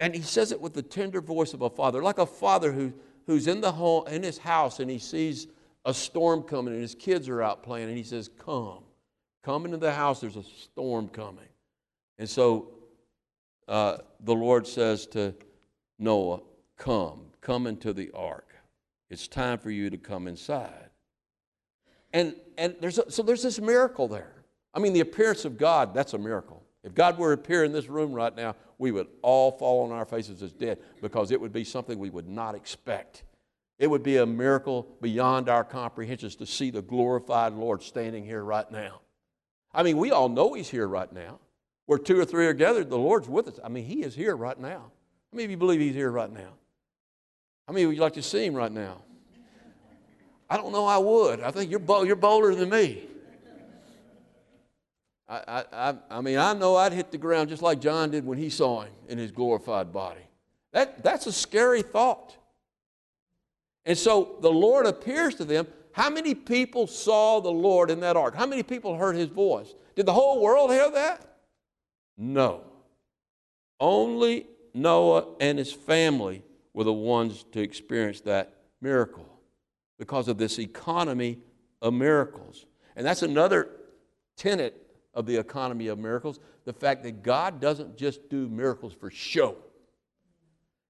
And 0.00 0.14
he 0.14 0.22
says 0.22 0.50
it 0.50 0.60
with 0.60 0.72
the 0.72 0.82
tender 0.82 1.20
voice 1.20 1.52
of 1.52 1.62
a 1.62 1.68
father, 1.68 2.02
like 2.02 2.18
a 2.18 2.26
father 2.26 2.72
who, 2.72 2.92
who's 3.26 3.48
in, 3.48 3.60
the 3.60 3.72
home, 3.72 4.06
in 4.08 4.22
his 4.22 4.38
house 4.38 4.80
and 4.80 4.90
he 4.90 4.98
sees 4.98 5.46
a 5.84 5.92
storm 5.92 6.42
coming 6.42 6.72
and 6.72 6.82
his 6.82 6.94
kids 6.94 7.28
are 7.28 7.42
out 7.42 7.62
playing, 7.62 7.88
and 7.88 7.96
he 7.96 8.04
says, 8.04 8.30
Come. 8.38 8.84
Come 9.42 9.64
into 9.64 9.76
the 9.76 9.92
house, 9.92 10.20
there's 10.20 10.36
a 10.36 10.44
storm 10.44 11.08
coming. 11.08 11.48
And 12.18 12.28
so 12.28 12.68
uh, 13.66 13.98
the 14.20 14.34
Lord 14.34 14.66
says 14.66 15.06
to 15.08 15.34
Noah, 15.98 16.40
Come, 16.78 17.26
come 17.40 17.66
into 17.66 17.92
the 17.92 18.10
ark. 18.14 18.51
It's 19.12 19.28
time 19.28 19.58
for 19.58 19.70
you 19.70 19.90
to 19.90 19.98
come 19.98 20.26
inside. 20.26 20.88
And, 22.14 22.34
and 22.56 22.74
there's 22.80 22.98
a, 22.98 23.10
so 23.10 23.22
there's 23.22 23.42
this 23.42 23.60
miracle 23.60 24.08
there. 24.08 24.32
I 24.72 24.78
mean, 24.78 24.94
the 24.94 25.00
appearance 25.00 25.44
of 25.44 25.58
God, 25.58 25.92
that's 25.92 26.14
a 26.14 26.18
miracle. 26.18 26.62
If 26.82 26.94
God 26.94 27.18
were 27.18 27.36
to 27.36 27.40
appear 27.42 27.62
in 27.62 27.72
this 27.72 27.88
room 27.88 28.14
right 28.14 28.34
now, 28.34 28.56
we 28.78 28.90
would 28.90 29.08
all 29.20 29.50
fall 29.52 29.84
on 29.84 29.92
our 29.92 30.06
faces 30.06 30.42
as 30.42 30.54
dead 30.54 30.78
because 31.02 31.30
it 31.30 31.38
would 31.38 31.52
be 31.52 31.62
something 31.62 31.98
we 31.98 32.08
would 32.08 32.26
not 32.26 32.54
expect. 32.54 33.24
It 33.78 33.86
would 33.88 34.02
be 34.02 34.16
a 34.16 34.24
miracle 34.24 34.88
beyond 35.02 35.50
our 35.50 35.62
comprehensions 35.62 36.34
to 36.36 36.46
see 36.46 36.70
the 36.70 36.80
glorified 36.80 37.52
Lord 37.52 37.82
standing 37.82 38.24
here 38.24 38.42
right 38.42 38.70
now. 38.72 39.02
I 39.74 39.82
mean, 39.82 39.98
we 39.98 40.10
all 40.10 40.30
know 40.30 40.54
He's 40.54 40.70
here 40.70 40.88
right 40.88 41.12
now. 41.12 41.38
Where 41.84 41.98
two 41.98 42.18
or 42.18 42.24
three 42.24 42.46
are 42.46 42.54
gathered, 42.54 42.88
the 42.88 42.96
Lord's 42.96 43.28
with 43.28 43.48
us. 43.48 43.60
I 43.62 43.68
mean, 43.68 43.84
He 43.84 44.04
is 44.04 44.14
here 44.14 44.34
right 44.34 44.58
now. 44.58 44.90
How 45.30 45.36
many 45.36 45.44
of 45.44 45.50
you 45.50 45.58
believe 45.58 45.80
He's 45.80 45.94
here 45.94 46.10
right 46.10 46.32
now? 46.32 46.54
How 47.66 47.72
many 47.72 47.86
would 47.86 47.94
you 47.94 48.02
like 48.02 48.14
to 48.14 48.22
see 48.22 48.44
him 48.44 48.54
right 48.54 48.72
now? 48.72 49.02
I 50.50 50.56
don't 50.56 50.72
know 50.72 50.84
I 50.84 50.98
would. 50.98 51.40
I 51.40 51.50
think 51.50 51.70
you're, 51.70 51.80
you're 52.04 52.16
bolder 52.16 52.54
than 52.54 52.68
me. 52.68 53.04
I, 55.28 55.64
I, 55.72 55.94
I 56.10 56.20
mean, 56.20 56.36
I 56.36 56.52
know 56.52 56.76
I'd 56.76 56.92
hit 56.92 57.10
the 57.10 57.16
ground 57.16 57.48
just 57.48 57.62
like 57.62 57.80
John 57.80 58.10
did 58.10 58.26
when 58.26 58.36
he 58.36 58.50
saw 58.50 58.82
him 58.82 58.92
in 59.08 59.16
his 59.16 59.30
glorified 59.30 59.90
body. 59.90 60.20
That, 60.72 61.02
that's 61.02 61.26
a 61.26 61.32
scary 61.32 61.80
thought. 61.80 62.36
And 63.86 63.96
so 63.96 64.36
the 64.40 64.50
Lord 64.50 64.84
appears 64.84 65.34
to 65.36 65.44
them. 65.44 65.66
How 65.92 66.10
many 66.10 66.34
people 66.34 66.86
saw 66.86 67.40
the 67.40 67.50
Lord 67.50 67.90
in 67.90 68.00
that 68.00 68.16
ark? 68.16 68.34
How 68.34 68.46
many 68.46 68.62
people 68.62 68.96
heard 68.96 69.16
his 69.16 69.28
voice? 69.28 69.74
Did 69.96 70.06
the 70.06 70.12
whole 70.12 70.40
world 70.40 70.70
hear 70.70 70.90
that? 70.90 71.38
No. 72.16 72.62
Only 73.80 74.46
Noah 74.74 75.34
and 75.40 75.58
his 75.58 75.72
family 75.72 76.42
were 76.74 76.84
the 76.84 76.92
ones 76.92 77.44
to 77.52 77.60
experience 77.60 78.20
that 78.22 78.54
miracle 78.80 79.28
because 79.98 80.28
of 80.28 80.38
this 80.38 80.58
economy 80.58 81.38
of 81.80 81.94
miracles. 81.94 82.66
And 82.96 83.06
that's 83.06 83.22
another 83.22 83.68
tenet 84.36 84.78
of 85.14 85.26
the 85.26 85.36
economy 85.36 85.88
of 85.88 85.98
miracles 85.98 86.40
the 86.64 86.72
fact 86.72 87.02
that 87.02 87.22
God 87.22 87.60
doesn't 87.60 87.96
just 87.96 88.28
do 88.28 88.48
miracles 88.48 88.92
for 88.92 89.10
show. 89.10 89.56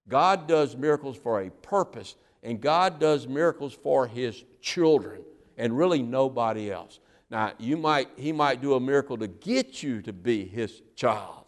God 0.09 0.47
does 0.47 0.77
miracles 0.77 1.17
for 1.17 1.41
a 1.41 1.51
purpose, 1.51 2.17
and 2.43 2.61
God 2.61 2.99
does 2.99 3.27
miracles 3.27 3.73
for 3.73 4.07
His 4.07 4.45
children, 4.61 5.23
and 5.57 5.77
really 5.77 6.03
nobody 6.03 6.71
else. 6.71 7.01
Now, 7.31 7.53
you 7.59 7.77
might, 7.77 8.09
He 8.17 8.33
might 8.33 8.61
do 8.61 8.75
a 8.75 8.81
miracle 8.81 9.17
to 9.19 9.29
get 9.29 9.83
you 9.83 10.03
to 10.03 10.13
be 10.13 10.45
His 10.45 10.83
child, 10.97 11.47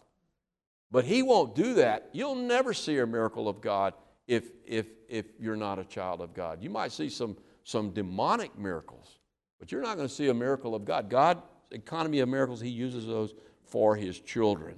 but 0.89 1.05
He 1.05 1.21
won't 1.21 1.53
do 1.53 1.75
that. 1.75 2.09
You'll 2.13 2.35
never 2.35 2.73
see 2.73 2.97
a 2.97 3.05
miracle 3.05 3.47
of 3.47 3.61
God 3.61 3.93
if, 4.27 4.45
if, 4.65 4.87
if 5.07 5.25
you're 5.39 5.55
not 5.55 5.79
a 5.79 5.85
child 5.85 6.21
of 6.21 6.33
God. 6.33 6.61
You 6.61 6.69
might 6.69 6.91
see 6.91 7.09
some, 7.09 7.37
some 7.63 7.91
demonic 7.91 8.57
miracles, 8.57 9.19
but 9.59 9.71
you're 9.71 9.81
not 9.81 9.95
going 9.97 10.07
to 10.07 10.13
see 10.13 10.29
a 10.29 10.33
miracle 10.33 10.75
of 10.75 10.85
God. 10.85 11.09
God 11.09 11.41
economy 11.71 12.19
of 12.19 12.29
miracles, 12.29 12.61
he 12.61 12.69
uses 12.69 13.05
those 13.05 13.33
for 13.65 13.95
his 13.95 14.19
children. 14.19 14.77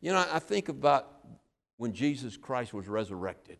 You 0.00 0.12
know, 0.12 0.24
I 0.32 0.38
think 0.38 0.68
about 0.68 1.10
when 1.76 1.92
Jesus 1.92 2.36
Christ 2.36 2.72
was 2.72 2.88
resurrected. 2.88 3.58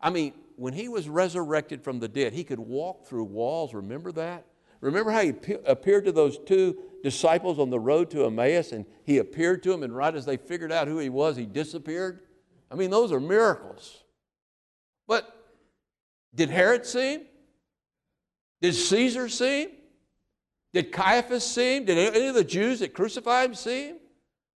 I 0.00 0.10
mean, 0.10 0.34
when 0.56 0.72
he 0.72 0.88
was 0.88 1.08
resurrected 1.08 1.82
from 1.82 1.98
the 1.98 2.08
dead, 2.08 2.32
he 2.32 2.44
could 2.44 2.58
walk 2.58 3.06
through 3.06 3.24
walls. 3.24 3.74
Remember 3.74 4.12
that? 4.12 4.46
Remember 4.80 5.10
how 5.10 5.20
he 5.20 5.34
appeared 5.66 6.06
to 6.06 6.12
those 6.12 6.38
two 6.38 6.78
disciples 7.02 7.58
on 7.58 7.68
the 7.68 7.78
road 7.78 8.10
to 8.10 8.24
Emmaus 8.24 8.72
and 8.72 8.86
he 9.04 9.18
appeared 9.18 9.62
to 9.64 9.70
them, 9.70 9.82
and 9.82 9.94
right 9.94 10.14
as 10.14 10.24
they 10.24 10.36
figured 10.36 10.72
out 10.72 10.88
who 10.88 10.98
he 10.98 11.10
was, 11.10 11.36
he 11.36 11.44
disappeared? 11.44 12.20
I 12.70 12.76
mean, 12.76 12.90
those 12.90 13.12
are 13.12 13.20
miracles. 13.20 14.04
But 15.10 15.28
did 16.32 16.50
Herod 16.50 16.86
see 16.86 17.14
him? 17.14 17.22
Did 18.62 18.76
Caesar 18.76 19.28
see 19.28 19.62
him? 19.64 19.70
Did 20.72 20.92
Caiaphas 20.92 21.44
see 21.44 21.78
him? 21.78 21.84
Did 21.84 21.98
any 22.14 22.28
of 22.28 22.36
the 22.36 22.44
Jews 22.44 22.78
that 22.78 22.94
crucified 22.94 23.50
him 23.50 23.54
see 23.56 23.88
him? 23.88 23.96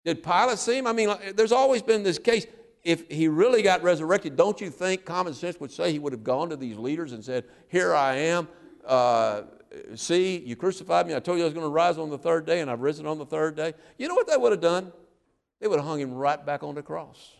Did 0.05 0.21
Pilate 0.21 0.59
see 0.59 0.77
him? 0.77 0.85
I 0.85 0.93
mean, 0.93 1.11
there's 1.35 1.51
always 1.51 1.81
been 1.81 2.03
this 2.03 2.19
case. 2.19 2.45
If 2.83 3.09
he 3.09 3.27
really 3.27 3.63
got 3.63 3.81
resurrected, 3.81 4.35
don't 4.35 4.61
you 4.61 4.69
think 4.69 5.05
common 5.05 5.33
sense 5.33 5.59
would 5.59 5.71
say 5.71 5.91
he 5.91 5.97
would 5.97 6.13
have 6.13 6.23
gone 6.23 6.51
to 6.51 6.55
these 6.55 6.77
leaders 6.77 7.13
and 7.13 7.25
said, 7.25 7.45
Here 7.67 7.95
I 7.95 8.17
am. 8.17 8.47
Uh, 8.85 9.43
see, 9.95 10.37
you 10.37 10.55
crucified 10.55 11.07
me. 11.07 11.15
I 11.15 11.19
told 11.19 11.39
you 11.39 11.45
I 11.45 11.47
was 11.47 11.55
going 11.55 11.65
to 11.65 11.71
rise 11.71 11.97
on 11.97 12.11
the 12.11 12.17
third 12.19 12.45
day, 12.45 12.59
and 12.59 12.69
I've 12.69 12.81
risen 12.81 13.07
on 13.07 13.17
the 13.17 13.25
third 13.25 13.55
day. 13.55 13.73
You 13.97 14.07
know 14.07 14.13
what 14.13 14.27
they 14.27 14.37
would 14.37 14.51
have 14.51 14.61
done? 14.61 14.93
They 15.59 15.67
would 15.67 15.79
have 15.79 15.87
hung 15.87 15.99
him 15.99 16.13
right 16.13 16.45
back 16.45 16.61
on 16.61 16.75
the 16.75 16.83
cross. 16.83 17.31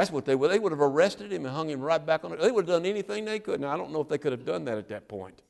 That's 0.00 0.10
what 0.10 0.24
they 0.24 0.34
would. 0.34 0.50
They 0.50 0.58
would 0.58 0.72
have 0.72 0.80
arrested 0.80 1.30
him 1.30 1.44
and 1.44 1.54
hung 1.54 1.68
him 1.68 1.82
right 1.82 2.04
back 2.04 2.24
on. 2.24 2.30
The, 2.30 2.38
they 2.38 2.50
would 2.50 2.66
have 2.66 2.74
done 2.74 2.86
anything 2.86 3.26
they 3.26 3.38
could. 3.38 3.60
Now 3.60 3.74
I 3.74 3.76
don't 3.76 3.92
know 3.92 4.00
if 4.00 4.08
they 4.08 4.16
could 4.16 4.32
have 4.32 4.46
done 4.46 4.64
that 4.64 4.78
at 4.78 4.88
that 4.88 5.08
point. 5.08 5.42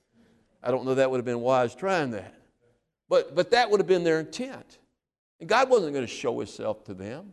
I 0.60 0.72
don't 0.72 0.84
know 0.84 0.96
that 0.96 1.08
would 1.08 1.18
have 1.18 1.24
been 1.24 1.40
wise 1.40 1.72
trying 1.72 2.10
that. 2.10 2.34
But, 3.08 3.36
but 3.36 3.52
that 3.52 3.70
would 3.70 3.78
have 3.78 3.86
been 3.86 4.02
their 4.02 4.18
intent. 4.18 4.78
And 5.38 5.48
God 5.48 5.70
wasn't 5.70 5.92
going 5.92 6.04
to 6.04 6.12
show 6.12 6.36
himself 6.40 6.82
to 6.86 6.94
them. 6.94 7.32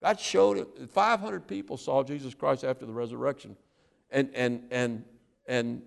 God 0.00 0.20
showed 0.20 0.56
it. 0.56 0.88
500 0.88 1.48
people 1.48 1.76
saw 1.76 2.04
Jesus 2.04 2.32
Christ 2.32 2.62
after 2.62 2.86
the 2.86 2.92
resurrection. 2.92 3.56
And, 4.12 4.30
and, 4.32 4.62
and, 4.70 5.04
and, 5.48 5.82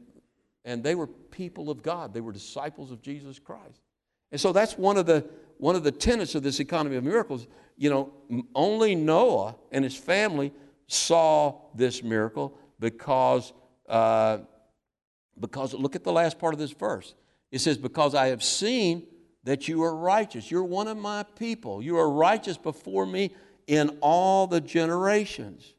and 0.66 0.84
they 0.84 0.96
were 0.96 1.08
people 1.08 1.70
of 1.70 1.84
God. 1.84 2.14
They 2.14 2.20
were 2.20 2.34
disciples 2.34 2.92
of 2.92 3.02
Jesus 3.02 3.40
Christ. 3.40 3.80
And 4.34 4.42
so 4.42 4.52
that's 4.52 4.78
one 4.78 4.98
of 4.98 5.06
the, 5.06 5.26
one 5.58 5.78
of 5.78 5.86
the 5.86 5.92
tenets 5.94 6.36
of 6.36 6.44
this 6.44 6.60
economy 6.60 6.98
of 6.98 7.06
miracles. 7.06 7.48
You 7.78 7.90
know, 7.90 8.44
only 8.54 8.94
Noah 8.94 9.56
and 9.72 9.86
his 9.86 9.96
family 9.96 10.52
saw 10.88 11.62
this 11.76 12.04
miracle 12.04 12.58
because, 12.80 13.54
uh, 13.90 14.40
because 15.40 15.74
look 15.74 15.96
at 15.96 16.04
the 16.04 16.12
last 16.12 16.40
part 16.40 16.54
of 16.54 16.60
this 16.60 16.72
verse. 16.72 17.16
It 17.52 17.60
says, 17.60 17.78
Because 17.78 18.16
I 18.16 18.28
have 18.28 18.44
seen 18.44 19.08
that 19.44 19.68
you 19.68 19.84
are 19.84 19.96
righteous. 19.96 20.50
You're 20.50 20.64
one 20.64 20.88
of 20.88 20.98
my 20.98 21.24
people. 21.38 21.82
You 21.82 21.98
are 21.98 22.10
righteous 22.10 22.58
before 22.58 23.06
me 23.06 23.32
in 23.68 23.98
all 24.02 24.48
the 24.48 24.62
generations. 24.62 25.74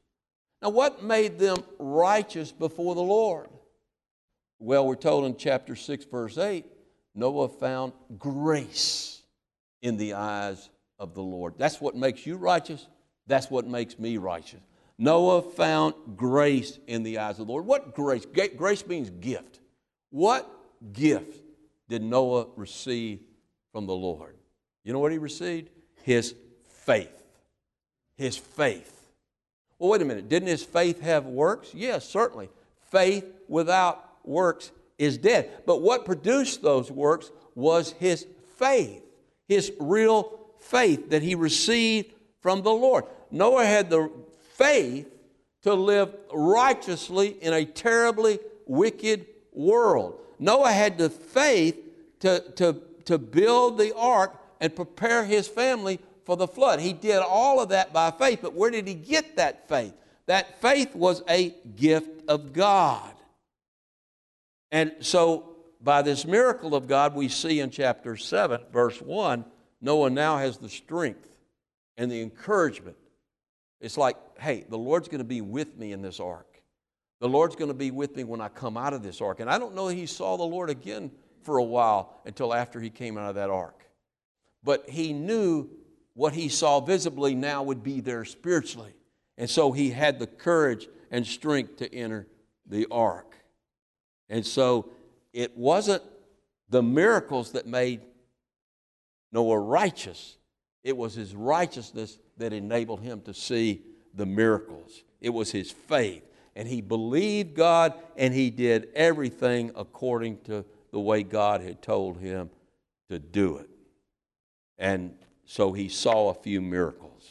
Now, 0.62 0.70
what 0.70 1.02
made 1.02 1.38
them 1.38 1.58
righteous 1.78 2.50
before 2.52 2.94
the 2.94 3.02
Lord? 3.02 3.48
Well, 4.58 4.86
we're 4.86 4.94
told 4.94 5.26
in 5.26 5.36
chapter 5.36 5.76
6, 5.76 6.04
verse 6.06 6.38
8 6.38 6.64
Noah 7.14 7.48
found 7.48 7.92
grace 8.18 9.22
in 9.82 9.96
the 9.96 10.14
eyes 10.14 10.70
of 10.98 11.14
the 11.14 11.22
Lord. 11.22 11.54
That's 11.58 11.80
what 11.80 11.94
makes 11.94 12.26
you 12.26 12.36
righteous. 12.36 12.86
That's 13.26 13.50
what 13.50 13.66
makes 13.66 13.98
me 13.98 14.16
righteous. 14.16 14.60
Noah 14.98 15.42
found 15.42 15.94
grace 16.16 16.78
in 16.86 17.02
the 17.02 17.18
eyes 17.18 17.38
of 17.38 17.46
the 17.46 17.52
Lord. 17.52 17.66
What 17.66 17.94
grace? 17.94 18.26
Grace 18.56 18.86
means 18.86 19.10
gift. 19.10 19.60
What 20.10 20.50
gift 20.92 21.42
did 21.88 22.02
Noah 22.02 22.46
receive 22.56 23.20
from 23.72 23.86
the 23.86 23.94
Lord. 23.94 24.34
You 24.84 24.92
know 24.92 24.98
what 24.98 25.12
he 25.12 25.18
received? 25.18 25.70
His 26.02 26.34
faith. 26.68 27.22
His 28.16 28.36
faith. 28.36 29.10
Well, 29.78 29.90
wait 29.90 30.02
a 30.02 30.04
minute. 30.04 30.28
Didn't 30.28 30.48
his 30.48 30.62
faith 30.62 31.00
have 31.00 31.26
works? 31.26 31.74
Yes, 31.74 32.08
certainly. 32.08 32.48
Faith 32.90 33.24
without 33.48 34.08
works 34.24 34.70
is 34.98 35.18
dead. 35.18 35.50
But 35.66 35.82
what 35.82 36.06
produced 36.06 36.62
those 36.62 36.90
works 36.90 37.30
was 37.54 37.92
his 37.92 38.26
faith, 38.56 39.02
his 39.46 39.72
real 39.78 40.38
faith 40.58 41.10
that 41.10 41.22
he 41.22 41.34
received 41.34 42.14
from 42.40 42.62
the 42.62 42.72
Lord. 42.72 43.04
Noah 43.30 43.66
had 43.66 43.90
the 43.90 44.10
faith 44.56 45.08
to 45.62 45.74
live 45.74 46.14
righteously 46.32 47.36
in 47.40 47.52
a 47.52 47.64
terribly 47.64 48.38
wicked 48.66 49.26
world. 49.52 50.20
Noah 50.38 50.72
had 50.72 50.98
the 50.98 51.10
faith 51.10 51.76
to, 52.20 52.40
to 52.56 52.80
to 53.06 53.18
build 53.18 53.78
the 53.78 53.96
ark 53.96 54.36
and 54.60 54.74
prepare 54.76 55.24
his 55.24 55.48
family 55.48 55.98
for 56.24 56.36
the 56.36 56.46
flood. 56.46 56.80
He 56.80 56.92
did 56.92 57.18
all 57.18 57.60
of 57.60 57.70
that 57.70 57.92
by 57.92 58.10
faith, 58.10 58.40
but 58.42 58.52
where 58.52 58.70
did 58.70 58.86
he 58.86 58.94
get 58.94 59.36
that 59.36 59.68
faith? 59.68 59.94
That 60.26 60.60
faith 60.60 60.94
was 60.94 61.22
a 61.28 61.54
gift 61.76 62.28
of 62.28 62.52
God. 62.52 63.12
And 64.70 64.92
so, 65.00 65.52
by 65.80 66.02
this 66.02 66.24
miracle 66.24 66.74
of 66.74 66.88
God, 66.88 67.14
we 67.14 67.28
see 67.28 67.60
in 67.60 67.70
chapter 67.70 68.16
7, 68.16 68.60
verse 68.72 69.00
1, 69.00 69.44
Noah 69.80 70.10
now 70.10 70.38
has 70.38 70.58
the 70.58 70.68
strength 70.68 71.30
and 71.96 72.10
the 72.10 72.20
encouragement. 72.20 72.96
It's 73.80 73.96
like, 73.96 74.16
hey, 74.38 74.64
the 74.68 74.78
Lord's 74.78 75.08
going 75.08 75.18
to 75.18 75.24
be 75.24 75.40
with 75.40 75.76
me 75.76 75.92
in 75.92 76.02
this 76.02 76.20
ark. 76.20 76.62
The 77.20 77.28
Lord's 77.28 77.56
going 77.56 77.68
to 77.68 77.74
be 77.74 77.90
with 77.90 78.16
me 78.16 78.24
when 78.24 78.40
I 78.40 78.48
come 78.48 78.76
out 78.76 78.92
of 78.92 79.02
this 79.02 79.20
ark. 79.20 79.40
And 79.40 79.50
I 79.50 79.58
don't 79.58 79.74
know 79.74 79.88
he 79.88 80.06
saw 80.06 80.36
the 80.36 80.44
Lord 80.44 80.70
again 80.70 81.10
for 81.42 81.58
a 81.58 81.64
while 81.64 82.20
until 82.24 82.52
after 82.52 82.80
he 82.80 82.90
came 82.90 83.16
out 83.16 83.28
of 83.28 83.34
that 83.36 83.50
ark. 83.50 83.86
But 84.62 84.88
he 84.88 85.12
knew 85.12 85.68
what 86.14 86.32
he 86.32 86.48
saw 86.48 86.80
visibly 86.80 87.34
now 87.34 87.62
would 87.62 87.82
be 87.82 88.00
there 88.00 88.24
spiritually. 88.24 88.94
And 89.38 89.48
so 89.48 89.72
he 89.72 89.90
had 89.90 90.18
the 90.18 90.26
courage 90.26 90.88
and 91.10 91.26
strength 91.26 91.76
to 91.76 91.94
enter 91.94 92.26
the 92.66 92.86
ark. 92.90 93.36
And 94.28 94.44
so 94.44 94.90
it 95.32 95.56
wasn't 95.56 96.02
the 96.68 96.82
miracles 96.82 97.52
that 97.52 97.66
made 97.66 98.00
Noah 99.32 99.58
righteous, 99.58 100.38
it 100.82 100.96
was 100.96 101.14
his 101.14 101.34
righteousness 101.34 102.18
that 102.36 102.52
enabled 102.52 103.00
him 103.00 103.20
to 103.22 103.34
see 103.34 103.82
the 104.14 104.26
miracles. 104.26 105.02
It 105.20 105.30
was 105.30 105.52
his 105.52 105.70
faith. 105.70 106.22
And 106.54 106.66
he 106.66 106.80
believed 106.80 107.54
God 107.54 107.94
and 108.16 108.32
he 108.32 108.50
did 108.50 108.88
everything 108.94 109.72
according 109.76 110.40
to 110.42 110.64
the 110.90 111.00
way 111.00 111.22
God 111.22 111.60
had 111.60 111.82
told 111.82 112.18
him 112.18 112.50
to 113.10 113.18
do 113.18 113.58
it. 113.58 113.68
And 114.78 115.14
so 115.44 115.72
he 115.72 115.88
saw 115.88 116.30
a 116.30 116.34
few 116.34 116.60
miracles. 116.60 117.30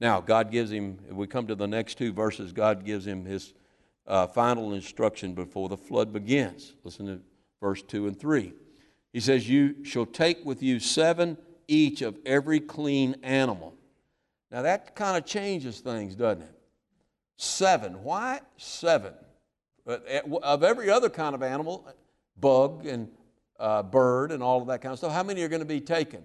Now, 0.00 0.20
God 0.20 0.50
gives 0.50 0.70
him, 0.70 0.98
if 1.08 1.14
we 1.14 1.26
come 1.26 1.46
to 1.46 1.54
the 1.54 1.66
next 1.66 1.98
two 1.98 2.12
verses, 2.12 2.52
God 2.52 2.84
gives 2.84 3.06
him 3.06 3.24
his 3.24 3.54
uh, 4.06 4.26
final 4.26 4.74
instruction 4.74 5.34
before 5.34 5.68
the 5.68 5.76
flood 5.76 6.12
begins. 6.12 6.74
Listen 6.84 7.06
to 7.06 7.20
verse 7.60 7.82
2 7.82 8.08
and 8.08 8.18
3. 8.18 8.52
He 9.12 9.20
says, 9.20 9.48
You 9.48 9.84
shall 9.84 10.06
take 10.06 10.44
with 10.44 10.62
you 10.62 10.78
seven 10.78 11.38
each 11.68 12.02
of 12.02 12.18
every 12.26 12.60
clean 12.60 13.16
animal. 13.22 13.74
Now, 14.54 14.62
that 14.62 14.94
kind 14.94 15.16
of 15.16 15.26
changes 15.26 15.80
things, 15.80 16.14
doesn't 16.14 16.42
it? 16.42 16.54
Seven. 17.36 18.04
Why 18.04 18.40
seven? 18.56 19.12
Eh, 19.88 20.20
of 20.44 20.62
every 20.62 20.90
other 20.90 21.10
kind 21.10 21.34
of 21.34 21.42
animal, 21.42 21.88
bug 22.38 22.86
and 22.86 23.08
uh, 23.58 23.82
bird 23.82 24.30
and 24.30 24.44
all 24.44 24.60
of 24.60 24.68
that 24.68 24.80
kind 24.80 24.92
of 24.92 24.98
stuff, 24.98 25.12
how 25.12 25.24
many 25.24 25.42
are 25.42 25.48
going 25.48 25.58
to 25.58 25.66
be 25.66 25.80
taken? 25.80 26.24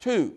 Two. 0.00 0.36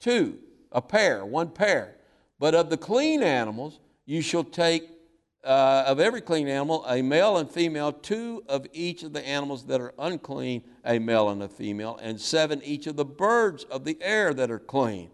Two. 0.00 0.36
A 0.70 0.82
pair, 0.82 1.24
one 1.24 1.48
pair. 1.48 1.96
But 2.38 2.54
of 2.54 2.68
the 2.68 2.76
clean 2.76 3.22
animals, 3.22 3.80
you 4.04 4.20
shall 4.20 4.44
take 4.44 4.90
uh, 5.44 5.84
of 5.86 5.98
every 5.98 6.20
clean 6.20 6.46
animal, 6.46 6.84
a 6.86 7.00
male 7.00 7.38
and 7.38 7.50
female, 7.50 7.90
two 7.90 8.44
of 8.50 8.66
each 8.74 9.02
of 9.02 9.14
the 9.14 9.26
animals 9.26 9.64
that 9.64 9.80
are 9.80 9.94
unclean, 9.98 10.62
a 10.84 10.98
male 10.98 11.30
and 11.30 11.42
a 11.42 11.48
female, 11.48 11.98
and 12.02 12.20
seven 12.20 12.60
each 12.62 12.86
of 12.86 12.96
the 12.96 13.04
birds 13.06 13.64
of 13.64 13.84
the 13.84 13.96
air 14.02 14.34
that 14.34 14.50
are 14.50 14.58
clean, 14.58 15.08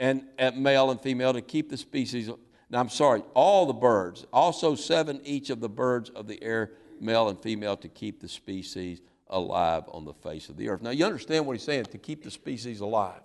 and 0.00 0.24
at 0.36 0.58
male 0.58 0.90
and 0.90 1.00
female 1.00 1.32
to 1.32 1.40
keep 1.40 1.70
the 1.70 1.76
species. 1.76 2.28
Now, 2.70 2.80
I'm 2.80 2.88
sorry, 2.88 3.22
all 3.34 3.66
the 3.66 3.72
birds, 3.72 4.26
also 4.32 4.74
seven 4.74 5.20
each 5.22 5.50
of 5.50 5.60
the 5.60 5.68
birds 5.68 6.10
of 6.10 6.26
the 6.26 6.42
air, 6.42 6.72
male 7.00 7.28
and 7.28 7.40
female, 7.40 7.76
to 7.76 7.88
keep 7.88 8.20
the 8.20 8.28
species 8.28 9.00
alive 9.28 9.84
on 9.92 10.04
the 10.04 10.14
face 10.14 10.48
of 10.48 10.56
the 10.56 10.68
earth. 10.68 10.82
Now, 10.82 10.90
you 10.90 11.04
understand 11.04 11.46
what 11.46 11.52
he's 11.52 11.62
saying, 11.62 11.84
to 11.84 11.98
keep 11.98 12.24
the 12.24 12.32
species 12.32 12.80
alive. 12.80 13.20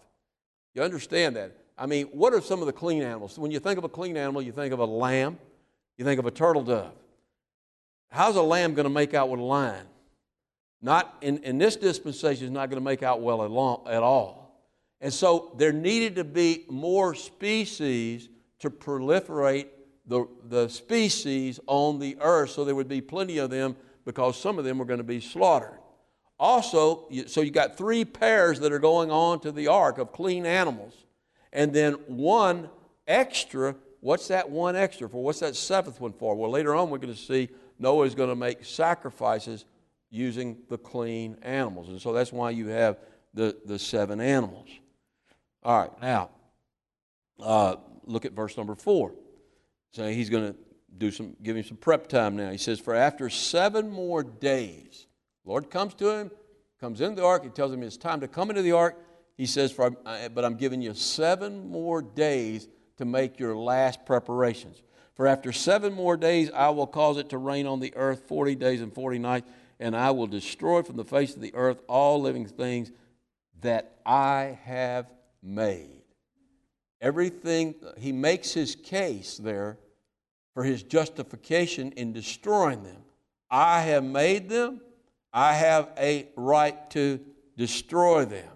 You 0.75 0.83
understand 0.83 1.35
that? 1.37 1.55
I 1.75 1.87
mean, 1.87 2.05
what 2.07 2.33
are 2.33 2.41
some 2.41 2.59
of 2.59 2.67
the 2.67 2.73
clean 2.73 3.01
animals? 3.01 3.39
When 3.39 3.49
you 3.49 3.59
think 3.59 3.79
of 3.79 3.83
a 3.83 3.89
clean 3.89 4.17
animal, 4.17 4.43
you 4.43 4.51
think 4.51 4.71
of 4.71 4.79
a 4.79 4.85
lamb 4.85 5.39
you 5.97 6.05
think 6.05 6.19
of 6.19 6.25
a 6.25 6.31
turtle 6.31 6.63
dove. 6.63 6.91
How's 8.09 8.35
a 8.35 8.41
lamb 8.41 8.73
going 8.73 8.85
to 8.85 8.93
make 8.93 9.13
out 9.13 9.29
with 9.29 9.39
a 9.39 9.43
lion? 9.43 9.85
Not 10.81 11.17
in, 11.21 11.37
in 11.39 11.57
this 11.57 11.75
dispensation, 11.75 12.45
is 12.45 12.51
not 12.51 12.69
going 12.69 12.81
to 12.81 12.85
make 12.85 13.01
out 13.01 13.21
well 13.21 13.41
at, 13.41 13.93
at 13.93 14.03
all. 14.03 14.44
And 15.05 15.13
so 15.13 15.53
there 15.55 15.71
needed 15.71 16.15
to 16.15 16.23
be 16.23 16.65
more 16.67 17.13
species 17.13 18.27
to 18.57 18.71
proliferate 18.71 19.67
the, 20.07 20.27
the 20.49 20.67
species 20.67 21.59
on 21.67 21.99
the 21.99 22.17
earth 22.21 22.49
so 22.49 22.65
there 22.65 22.73
would 22.73 22.87
be 22.87 23.01
plenty 23.01 23.37
of 23.37 23.51
them 23.51 23.75
because 24.03 24.35
some 24.35 24.57
of 24.57 24.65
them 24.65 24.79
were 24.79 24.85
going 24.85 24.97
to 24.97 25.03
be 25.03 25.21
slaughtered. 25.21 25.77
Also, 26.39 27.07
so 27.27 27.41
you 27.41 27.51
got 27.51 27.77
three 27.77 28.03
pairs 28.03 28.59
that 28.61 28.71
are 28.71 28.79
going 28.79 29.11
on 29.11 29.39
to 29.41 29.51
the 29.51 29.67
ark 29.67 29.99
of 29.99 30.11
clean 30.11 30.43
animals, 30.43 30.95
and 31.53 31.71
then 31.71 31.93
one 32.07 32.67
extra 33.05 33.75
What's 33.99 34.27
that 34.29 34.49
one 34.49 34.75
extra 34.75 35.07
for? 35.07 35.23
What's 35.23 35.39
that 35.41 35.55
seventh 35.55 35.99
one 35.99 36.13
for? 36.13 36.35
Well, 36.35 36.49
later 36.49 36.75
on, 36.75 36.89
we're 36.89 36.97
going 36.97 37.13
to 37.13 37.19
see 37.19 37.49
Noah 37.77 38.05
is 38.05 38.15
going 38.15 38.29
to 38.29 38.35
make 38.35 38.65
sacrifices 38.65 39.65
using 40.09 40.57
the 40.67 40.79
clean 40.79 41.37
animals. 41.43 41.89
And 41.89 42.01
so 42.01 42.11
that's 42.11 42.31
why 42.31 42.49
you 42.51 42.67
have 42.67 42.97
the, 43.35 43.55
the 43.65 43.77
seven 43.79 44.19
animals. 44.19 44.69
All 45.65 45.79
right, 45.79 45.99
now, 45.99 46.29
uh, 47.41 47.77
look 48.05 48.23
at 48.23 48.33
verse 48.33 48.55
number 48.55 48.75
four. 48.75 49.13
So 49.93 50.07
he's 50.07 50.29
going 50.29 50.53
to 50.53 50.59
do 50.95 51.09
some, 51.09 51.35
give 51.41 51.57
him 51.57 51.63
some 51.63 51.77
prep 51.77 52.07
time 52.07 52.35
now. 52.35 52.51
He 52.51 52.59
says, 52.59 52.79
For 52.79 52.93
after 52.93 53.31
seven 53.31 53.89
more 53.89 54.23
days, 54.23 55.07
Lord 55.43 55.71
comes 55.71 55.95
to 55.95 56.11
him, 56.11 56.29
comes 56.79 57.01
into 57.01 57.15
the 57.15 57.25
ark, 57.25 57.43
he 57.43 57.49
tells 57.49 57.73
him 57.73 57.81
it's 57.81 57.97
time 57.97 58.19
to 58.21 58.27
come 58.27 58.51
into 58.51 58.61
the 58.61 58.73
ark. 58.73 58.95
He 59.37 59.47
says, 59.47 59.71
For, 59.71 59.89
But 59.89 60.45
I'm 60.45 60.55
giving 60.55 60.83
you 60.83 60.93
seven 60.93 61.67
more 61.67 62.03
days 62.03 62.67
to 62.97 63.05
make 63.05 63.39
your 63.39 63.57
last 63.57 64.05
preparations. 64.05 64.83
For 65.15 65.25
after 65.25 65.51
seven 65.51 65.93
more 65.93 66.15
days 66.15 66.51
I 66.51 66.69
will 66.69 66.85
cause 66.87 67.17
it 67.17 67.29
to 67.29 67.39
rain 67.39 67.65
on 67.65 67.79
the 67.79 67.91
earth 67.95 68.27
40 68.27 68.53
days 68.53 68.81
and 68.81 68.93
40 68.93 69.17
nights, 69.17 69.49
and 69.79 69.95
I 69.95 70.11
will 70.11 70.27
destroy 70.27 70.83
from 70.83 70.97
the 70.97 71.05
face 71.05 71.35
of 71.35 71.41
the 71.41 71.55
earth 71.55 71.81
all 71.87 72.21
living 72.21 72.45
things 72.45 72.91
that 73.61 73.95
I 74.05 74.59
have 74.65 75.07
made. 75.45 76.01
Everything, 76.99 77.75
he 77.97 78.11
makes 78.11 78.51
his 78.51 78.75
case 78.75 79.37
there 79.37 79.77
for 80.53 80.63
his 80.63 80.81
justification 80.83 81.91
in 81.91 82.13
destroying 82.13 82.83
them. 82.83 83.03
I 83.51 83.81
have 83.81 84.03
made 84.03 84.49
them, 84.49 84.81
I 85.31 85.53
have 85.53 85.89
a 85.97 86.27
right 86.35 86.89
to 86.91 87.19
destroy 87.57 88.25
them. 88.25 88.49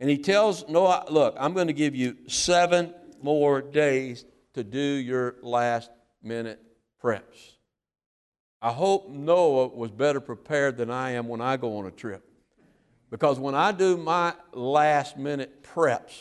And 0.00 0.08
he 0.08 0.18
tells 0.18 0.68
Noah, 0.68 1.04
Look, 1.10 1.36
I'm 1.38 1.52
going 1.52 1.66
to 1.66 1.72
give 1.72 1.94
you 1.94 2.16
seven 2.26 2.94
more 3.20 3.60
days 3.60 4.24
to 4.54 4.64
do 4.64 4.80
your 4.80 5.36
last 5.42 5.90
minute 6.22 6.60
preps. 7.02 7.56
I 8.60 8.72
hope 8.72 9.10
Noah 9.10 9.68
was 9.68 9.90
better 9.90 10.20
prepared 10.20 10.76
than 10.76 10.90
I 10.90 11.12
am 11.12 11.28
when 11.28 11.40
I 11.40 11.56
go 11.56 11.78
on 11.78 11.86
a 11.86 11.90
trip. 11.90 12.24
Because 13.12 13.38
when 13.38 13.54
I 13.54 13.72
do 13.72 13.98
my 13.98 14.32
last 14.54 15.18
minute 15.18 15.62
preps, 15.62 16.16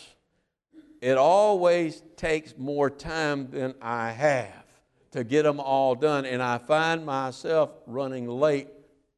it 0.99 1.17
always 1.17 2.03
takes 2.17 2.53
more 2.57 2.89
time 2.89 3.49
than 3.49 3.75
I 3.81 4.11
have 4.11 4.65
to 5.11 5.23
get 5.23 5.43
them 5.43 5.61
all 5.61 5.95
done. 5.95 6.25
And 6.25 6.43
I 6.43 6.57
find 6.57 7.05
myself 7.05 7.69
running 7.87 8.27
late 8.27 8.67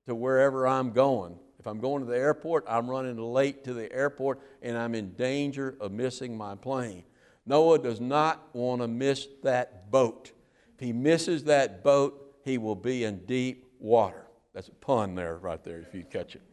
to 0.06 0.14
wherever 0.14 0.68
I'm 0.68 0.92
going. 0.92 1.40
If 1.60 1.66
I'm 1.66 1.80
going 1.80 2.06
to 2.06 2.12
the 2.12 2.16
airport, 2.16 2.64
I'm 2.68 2.88
running 2.88 3.18
late 3.18 3.64
to 3.64 3.74
the 3.74 3.92
airport 3.92 4.40
and 4.62 4.78
I'm 4.78 4.94
in 4.94 5.14
danger 5.14 5.76
of 5.80 5.92
missing 5.92 6.38
my 6.38 6.54
plane. 6.54 7.04
Noah 7.48 7.80
does 7.80 8.00
not 8.00 8.54
want 8.54 8.84
to 8.84 8.88
miss 8.88 9.28
that 9.42 9.90
boat. 9.90 10.32
If 10.76 10.80
he 10.80 10.94
misses 10.94 11.46
that 11.46 11.84
boat, 11.84 12.36
he 12.46 12.60
will 12.60 12.76
be 12.76 13.04
in 13.04 13.26
deep 13.26 13.66
water. 13.80 14.28
That's 14.54 14.68
a 14.68 14.74
pun 14.74 15.16
there, 15.16 15.38
right 15.38 15.64
there, 15.64 15.80
if 15.80 15.96
you 15.96 16.04
catch 16.04 16.36
it. 16.36 16.44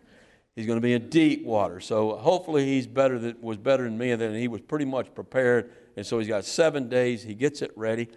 He's 0.56 0.66
going 0.66 0.76
to 0.76 0.82
be 0.82 0.94
in 0.94 1.08
deep 1.08 1.44
water. 1.44 1.80
So 1.80 2.16
hopefully 2.16 2.66
he's 2.66 2.86
better 2.86 3.18
than, 3.18 3.36
was 3.40 3.56
better 3.56 3.84
than 3.84 3.96
me, 3.96 4.10
and 4.10 4.20
then 4.20 4.34
he 4.34 4.48
was 4.48 4.60
pretty 4.60 4.84
much 4.84 5.14
prepared. 5.14 5.70
And 5.96 6.04
so 6.04 6.18
he's 6.18 6.28
got 6.28 6.44
seven 6.44 6.88
days. 6.88 7.22
He 7.22 7.34
gets 7.34 7.62
it 7.62 7.72
ready. 7.76 8.08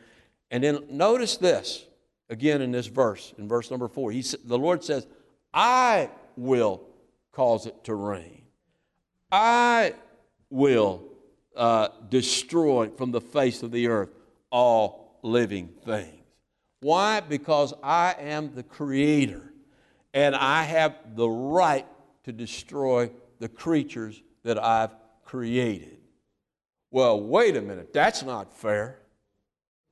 And 0.51 0.63
then 0.63 0.79
notice 0.89 1.37
this 1.37 1.85
again 2.29 2.61
in 2.61 2.71
this 2.71 2.87
verse, 2.87 3.33
in 3.37 3.47
verse 3.47 3.69
number 3.69 3.87
four. 3.87 4.11
He, 4.11 4.23
the 4.43 4.57
Lord 4.57 4.83
says, 4.83 5.07
I 5.53 6.09
will 6.35 6.81
cause 7.31 7.65
it 7.65 7.83
to 7.85 7.95
rain. 7.95 8.43
I 9.31 9.93
will 10.49 11.03
uh, 11.55 11.89
destroy 12.09 12.89
from 12.89 13.11
the 13.11 13.21
face 13.21 13.63
of 13.63 13.71
the 13.71 13.87
earth 13.87 14.09
all 14.51 15.17
living 15.23 15.69
things. 15.85 16.23
Why? 16.81 17.21
Because 17.21 17.73
I 17.81 18.15
am 18.19 18.53
the 18.53 18.63
creator 18.63 19.53
and 20.13 20.35
I 20.35 20.63
have 20.63 21.15
the 21.15 21.29
right 21.29 21.87
to 22.23 22.31
destroy 22.31 23.09
the 23.39 23.49
creatures 23.49 24.21
that 24.43 24.61
I've 24.61 24.95
created. 25.23 25.97
Well, 26.91 27.19
wait 27.19 27.57
a 27.57 27.61
minute, 27.61 27.91
that's 27.93 28.23
not 28.23 28.53
fair. 28.53 28.99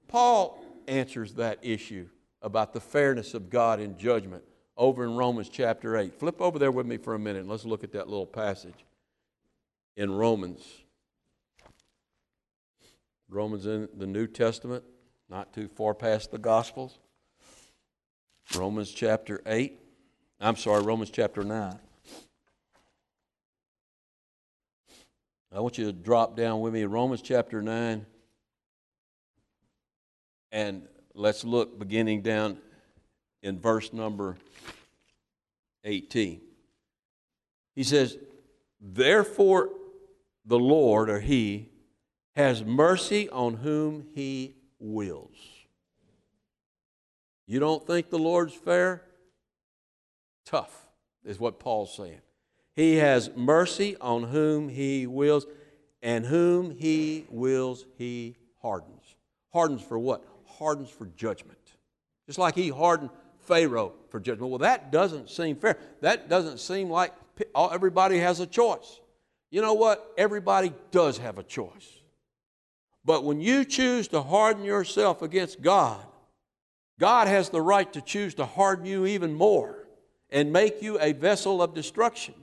Paul 0.07 0.63
answers 0.87 1.33
that 1.33 1.59
issue 1.61 2.07
about 2.41 2.73
the 2.73 2.79
fairness 2.79 3.33
of 3.33 3.49
God 3.49 3.79
in 3.79 3.97
judgment 3.97 4.43
over 4.77 5.03
in 5.03 5.15
Romans 5.15 5.49
chapter 5.49 5.97
8. 5.97 6.13
Flip 6.19 6.41
over 6.41 6.59
there 6.59 6.71
with 6.71 6.85
me 6.85 6.97
for 6.97 7.15
a 7.15 7.19
minute 7.19 7.41
and 7.41 7.49
let's 7.49 7.65
look 7.65 7.83
at 7.83 7.91
that 7.93 8.07
little 8.07 8.25
passage 8.25 8.85
in 9.95 10.11
Romans 10.11 10.65
Romans 13.31 13.65
in 13.65 13.87
the 13.97 14.05
New 14.05 14.27
Testament, 14.27 14.83
not 15.29 15.53
too 15.53 15.69
far 15.69 15.93
past 15.93 16.31
the 16.31 16.37
Gospels. 16.37 16.99
Romans 18.55 18.91
chapter 18.91 19.41
8. 19.45 19.79
I'm 20.41 20.57
sorry, 20.57 20.83
Romans 20.83 21.11
chapter 21.11 21.41
9. 21.41 21.79
I 25.53 25.59
want 25.59 25.77
you 25.77 25.85
to 25.85 25.93
drop 25.93 26.37
down 26.37 26.61
with 26.61 26.73
me 26.73 26.83
Romans 26.85 27.21
chapter 27.21 27.61
9. 27.61 28.05
And 30.51 30.87
let's 31.13 31.43
look 31.43 31.77
beginning 31.77 32.21
down 32.21 32.57
in 33.43 33.59
verse 33.59 33.91
number 33.91 34.37
18. 35.83 36.41
He 37.75 37.83
says, 37.83 38.17
Therefore, 38.79 39.69
the 40.45 40.59
Lord, 40.59 41.09
or 41.09 41.19
He, 41.19 41.69
has 42.35 42.63
mercy 42.63 43.29
on 43.29 43.55
whom 43.55 44.05
he 44.13 44.55
wills. 44.79 45.35
You 47.45 47.59
don't 47.59 47.85
think 47.85 48.09
the 48.09 48.19
Lord's 48.19 48.53
fair? 48.53 49.03
Tough, 50.45 50.87
is 51.25 51.39
what 51.39 51.59
Paul's 51.59 51.95
saying. 51.95 52.21
He 52.75 52.95
has 52.95 53.29
mercy 53.35 53.97
on 53.97 54.23
whom 54.23 54.69
he 54.69 55.07
wills, 55.07 55.45
and 56.01 56.25
whom 56.25 56.71
he 56.71 57.25
wills, 57.29 57.85
he 57.97 58.35
hardens. 58.61 59.15
Hardens 59.51 59.81
for 59.81 59.99
what? 59.99 60.25
Hardens 60.45 60.89
for 60.89 61.05
judgment. 61.05 61.57
Just 62.27 62.39
like 62.39 62.55
he 62.55 62.69
hardened 62.69 63.09
Pharaoh 63.39 63.93
for 64.09 64.19
judgment. 64.19 64.49
Well, 64.49 64.59
that 64.59 64.91
doesn't 64.91 65.29
seem 65.29 65.57
fair. 65.57 65.77
That 66.01 66.29
doesn't 66.29 66.59
seem 66.59 66.89
like 66.89 67.13
everybody 67.55 68.19
has 68.19 68.39
a 68.39 68.45
choice. 68.45 68.99
You 69.49 69.61
know 69.61 69.73
what? 69.73 70.13
Everybody 70.17 70.73
does 70.91 71.17
have 71.17 71.37
a 71.37 71.43
choice. 71.43 71.99
But 73.03 73.23
when 73.23 73.41
you 73.41 73.65
choose 73.65 74.07
to 74.09 74.21
harden 74.21 74.63
yourself 74.63 75.21
against 75.21 75.61
God, 75.61 76.05
God 76.99 77.27
has 77.27 77.49
the 77.49 77.61
right 77.61 77.91
to 77.93 78.01
choose 78.01 78.35
to 78.35 78.45
harden 78.45 78.85
you 78.85 79.05
even 79.07 79.33
more 79.33 79.87
and 80.29 80.53
make 80.53 80.81
you 80.81 80.99
a 80.99 81.13
vessel 81.13 81.61
of 81.61 81.73
destruction. 81.73 82.35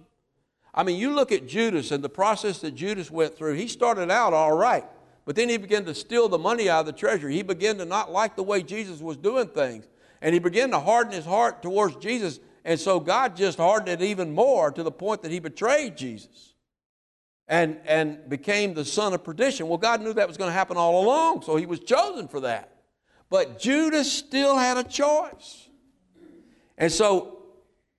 I 0.78 0.84
mean, 0.84 0.96
you 0.96 1.12
look 1.12 1.32
at 1.32 1.48
Judas 1.48 1.90
and 1.90 2.04
the 2.04 2.08
process 2.08 2.60
that 2.60 2.76
Judas 2.76 3.10
went 3.10 3.36
through. 3.36 3.54
He 3.54 3.66
started 3.66 4.12
out 4.12 4.32
all 4.32 4.56
right, 4.56 4.84
but 5.24 5.34
then 5.34 5.48
he 5.48 5.56
began 5.56 5.84
to 5.86 5.94
steal 5.94 6.28
the 6.28 6.38
money 6.38 6.70
out 6.70 6.80
of 6.80 6.86
the 6.86 6.92
treasury. 6.92 7.34
He 7.34 7.42
began 7.42 7.78
to 7.78 7.84
not 7.84 8.12
like 8.12 8.36
the 8.36 8.44
way 8.44 8.62
Jesus 8.62 9.00
was 9.00 9.16
doing 9.16 9.48
things. 9.48 9.88
And 10.22 10.34
he 10.34 10.38
began 10.38 10.70
to 10.70 10.78
harden 10.78 11.12
his 11.12 11.24
heart 11.24 11.62
towards 11.62 11.96
Jesus. 11.96 12.38
And 12.64 12.78
so 12.78 13.00
God 13.00 13.34
just 13.34 13.58
hardened 13.58 14.00
it 14.00 14.04
even 14.04 14.32
more 14.32 14.70
to 14.70 14.84
the 14.84 14.92
point 14.92 15.22
that 15.22 15.32
he 15.32 15.40
betrayed 15.40 15.96
Jesus 15.96 16.54
and, 17.48 17.78
and 17.84 18.28
became 18.28 18.74
the 18.74 18.84
son 18.84 19.12
of 19.12 19.24
perdition. 19.24 19.66
Well, 19.66 19.78
God 19.78 20.00
knew 20.00 20.12
that 20.12 20.28
was 20.28 20.36
going 20.36 20.48
to 20.48 20.54
happen 20.54 20.76
all 20.76 21.04
along, 21.04 21.42
so 21.42 21.56
he 21.56 21.66
was 21.66 21.80
chosen 21.80 22.28
for 22.28 22.38
that. 22.40 22.72
But 23.30 23.58
Judas 23.58 24.12
still 24.12 24.56
had 24.56 24.76
a 24.76 24.84
choice. 24.84 25.68
And 26.76 26.92
so 26.92 27.37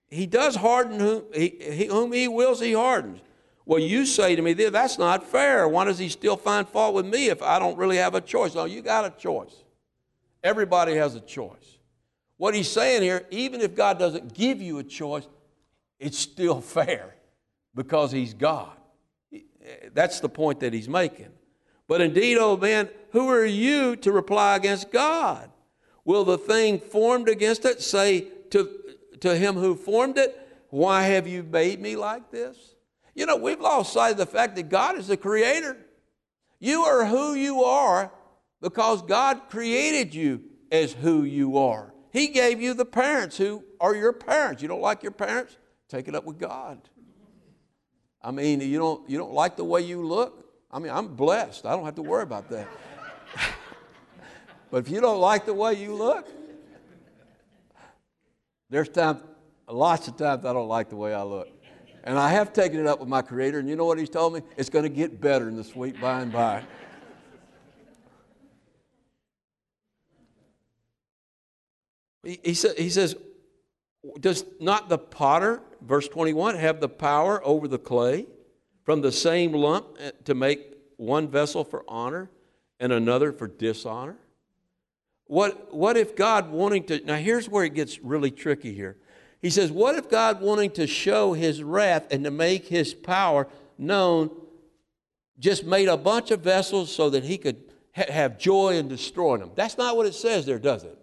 he 0.10 0.26
does 0.26 0.56
harden 0.56 1.00
whom 1.00 1.24
he, 1.34 1.56
he, 1.60 1.86
whom 1.86 2.12
he 2.12 2.28
wills, 2.28 2.60
he 2.60 2.74
hardens. 2.74 3.22
Well, 3.66 3.80
you 3.80 4.06
say 4.06 4.36
to 4.36 4.42
me, 4.42 4.54
that's 4.54 4.98
not 4.98 5.24
fair. 5.24 5.68
Why 5.68 5.86
does 5.86 6.00
he 6.00 6.10
still 6.10 6.38
find 6.38 6.68
fault 6.68 6.96
with 6.96 7.06
me 7.06 7.30
if 7.30 7.44
I 7.44 7.60
don't 7.60 7.78
really 7.78 7.98
have 7.98 8.16
a 8.16 8.22
choice? 8.22 8.56
No, 8.56 8.66
you 8.66 8.82
got 8.82 9.06
a 9.06 9.12
choice. 9.12 9.54
Everybody 10.44 10.96
has 10.96 11.14
a 11.16 11.20
choice. 11.20 11.78
What 12.38 12.56
he's 12.56 12.72
saying 12.72 13.04
here, 13.04 13.28
even 13.30 13.62
if 13.62 13.76
God 13.76 14.00
doesn't 14.00 14.34
give 14.34 14.62
you 14.62 14.80
a 14.80 14.84
choice, 14.84 15.28
it's 16.00 16.18
still 16.18 16.62
fair 16.62 17.14
because 17.76 18.12
he's 18.12 18.34
God. 18.34 18.72
That's 19.94 20.20
the 20.20 20.30
point 20.30 20.62
that 20.62 20.74
he's 20.74 20.90
making. 20.90 21.30
But 21.88 22.02
indeed, 22.02 22.38
O 22.38 22.52
oh 22.52 22.58
man, 22.58 22.90
who 23.12 23.30
are 23.30 23.46
you 23.46 23.96
to 23.98 24.12
reply 24.12 24.56
against 24.56 24.92
God? 24.92 25.50
Will 26.06 26.24
the 26.24 26.38
thing 26.38 26.80
formed 26.80 27.30
against 27.30 27.66
it 27.66 27.82
say 27.82 28.28
to, 28.52 28.79
to 29.22 29.36
him 29.36 29.56
who 29.56 29.76
formed 29.76 30.18
it, 30.18 30.38
Why 30.70 31.04
have 31.04 31.28
you 31.28 31.44
made 31.44 31.80
me 31.80 31.96
like 31.96 32.32
this? 32.32 32.76
You 33.16 33.26
know, 33.26 33.36
we've 33.36 33.60
lost 33.60 33.94
sight 33.94 34.12
of 34.12 34.18
the 34.18 34.26
fact 34.26 34.56
that 34.56 34.70
God 34.70 34.98
is 34.98 35.08
the 35.08 35.18
creator. 35.18 35.78
You 36.60 36.84
are 36.84 37.06
who 37.06 37.34
you 37.34 37.64
are 37.64 38.12
because 38.62 39.02
God 39.02 39.50
created 39.50 40.14
you 40.14 40.42
as 40.72 40.94
who 40.94 41.24
you 41.24 41.58
are. 41.58 41.94
He 42.12 42.28
gave 42.28 42.62
you 42.62 42.74
the 42.74 42.86
parents 42.86 43.38
who 43.38 43.64
are 43.80 43.96
your 43.96 44.14
parents. 44.14 44.62
You 44.62 44.68
don't 44.68 44.82
like 44.82 45.04
your 45.04 45.12
parents? 45.12 45.58
Take 45.88 46.08
it 46.08 46.16
up 46.16 46.26
with 46.26 46.38
God. 46.38 46.80
I 48.22 48.32
mean, 48.32 48.62
you 48.62 48.78
don't, 48.78 49.10
you 49.10 49.18
don't 49.18 49.34
like 49.34 49.56
the 49.56 49.64
way 49.64 49.82
you 49.82 50.06
look? 50.06 50.46
I 50.72 50.80
mean, 50.80 50.92
I'm 50.92 51.08
blessed. 51.16 51.66
I 51.66 51.72
don't 51.72 51.86
have 51.86 51.96
to 51.96 52.02
worry 52.02 52.24
about 52.24 52.50
that. 52.50 52.68
but 54.72 54.78
if 54.78 54.90
you 54.90 55.02
don't 55.02 55.20
like 55.20 55.46
the 55.46 55.54
way 55.54 55.74
you 55.74 55.94
look, 55.94 56.28
there's 58.70 58.90
times, 58.90 59.22
lots 59.68 60.08
of 60.08 60.18
times 60.18 60.46
I 60.46 60.54
don't 60.54 60.68
like 60.68 60.90
the 60.90 60.96
way 60.96 61.14
I 61.14 61.24
look. 61.24 61.48
And 62.04 62.18
I 62.18 62.30
have 62.30 62.54
taken 62.54 62.80
it 62.80 62.88
up 62.88 63.00
with 63.00 63.10
my 63.10 63.22
Creator, 63.22 63.60
and 63.60 63.68
you 63.68 63.76
know 63.76 63.86
what 63.86 63.98
He's 63.98 64.10
told 64.10 64.34
me? 64.34 64.42
It's 64.58 64.70
going 64.70 64.84
to 64.84 64.90
get 64.90 65.20
better 65.20 65.50
in 65.50 65.56
the 65.56 65.64
sweet 65.64 66.00
by 66.00 66.22
and 66.22 66.32
by. 66.32 66.64
he, 72.24 72.40
he, 72.44 72.54
sa- 72.54 72.74
he 72.78 72.90
says, 72.90 73.16
Does 74.20 74.46
not 74.60 74.88
the 74.90 74.98
potter 74.98 75.62
verse 75.82 76.08
21 76.08 76.56
have 76.56 76.80
the 76.80 76.90
power 76.90 77.46
over 77.46 77.68
the 77.68 77.80
clay 77.80 78.28
from 78.84 79.02
the 79.02 79.12
same 79.12 79.52
lump 79.54 79.98
eh, 80.00 80.12
to 80.26 80.34
make 80.34 80.74
one 80.98 81.28
vessel 81.28 81.64
for 81.64 81.84
honor 81.88 82.30
and 82.80 82.94
another 82.94 83.32
for 83.32 83.48
dishonor? 83.48 84.18
What, 85.30 85.72
what 85.72 85.96
if 85.96 86.16
God 86.16 86.50
wanting 86.50 86.86
to, 86.86 87.06
now 87.06 87.16
here's 87.16 87.48
where 87.48 87.64
it 87.64 87.76
gets 87.76 88.00
really 88.00 88.32
tricky 88.32 88.74
here. 88.74 88.98
He 89.44 89.52
says, 89.52 89.72
What 89.72 89.94
if 89.94 90.10
God 90.10 90.42
wanting 90.42 90.72
to 90.72 90.88
show 90.88 91.34
his 91.34 91.62
wrath 91.62 92.08
and 92.10 92.24
to 92.24 92.32
make 92.32 92.68
his 92.68 92.96
power 92.96 93.48
known 93.78 94.32
just 95.38 95.64
made 95.64 95.88
a 95.88 95.96
bunch 95.96 96.32
of 96.32 96.42
vessels 96.42 96.94
so 96.94 97.12
that 97.12 97.24
he 97.24 97.38
could 97.38 97.58
ha- 97.96 98.12
have 98.12 98.40
joy 98.40 98.78
in 98.78 98.88
destroying 98.88 99.42
them? 99.42 99.52
That's 99.54 99.78
not 99.78 99.96
what 99.96 100.08
it 100.08 100.16
says 100.16 100.48
there, 100.48 100.58
does 100.58 100.84
it? 100.84 100.98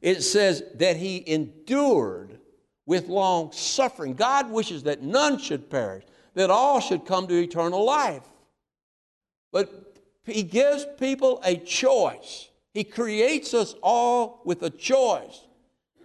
It 0.00 0.22
says 0.22 0.62
that 0.76 0.96
he 0.96 1.24
endured 1.26 2.38
with 2.86 3.08
long 3.08 3.50
suffering. 3.50 4.14
God 4.14 4.48
wishes 4.48 4.84
that 4.84 5.02
none 5.02 5.38
should 5.38 5.68
perish, 5.68 6.04
that 6.34 6.50
all 6.50 6.78
should 6.78 7.04
come 7.04 7.26
to 7.26 7.34
eternal 7.34 7.84
life. 7.84 8.22
But 9.50 9.96
He 10.24 10.44
gives 10.44 10.86
people 10.98 11.40
a 11.44 11.56
choice. 11.56 12.48
He 12.76 12.84
creates 12.84 13.54
us 13.54 13.74
all 13.82 14.42
with 14.44 14.62
a 14.62 14.68
choice. 14.68 15.46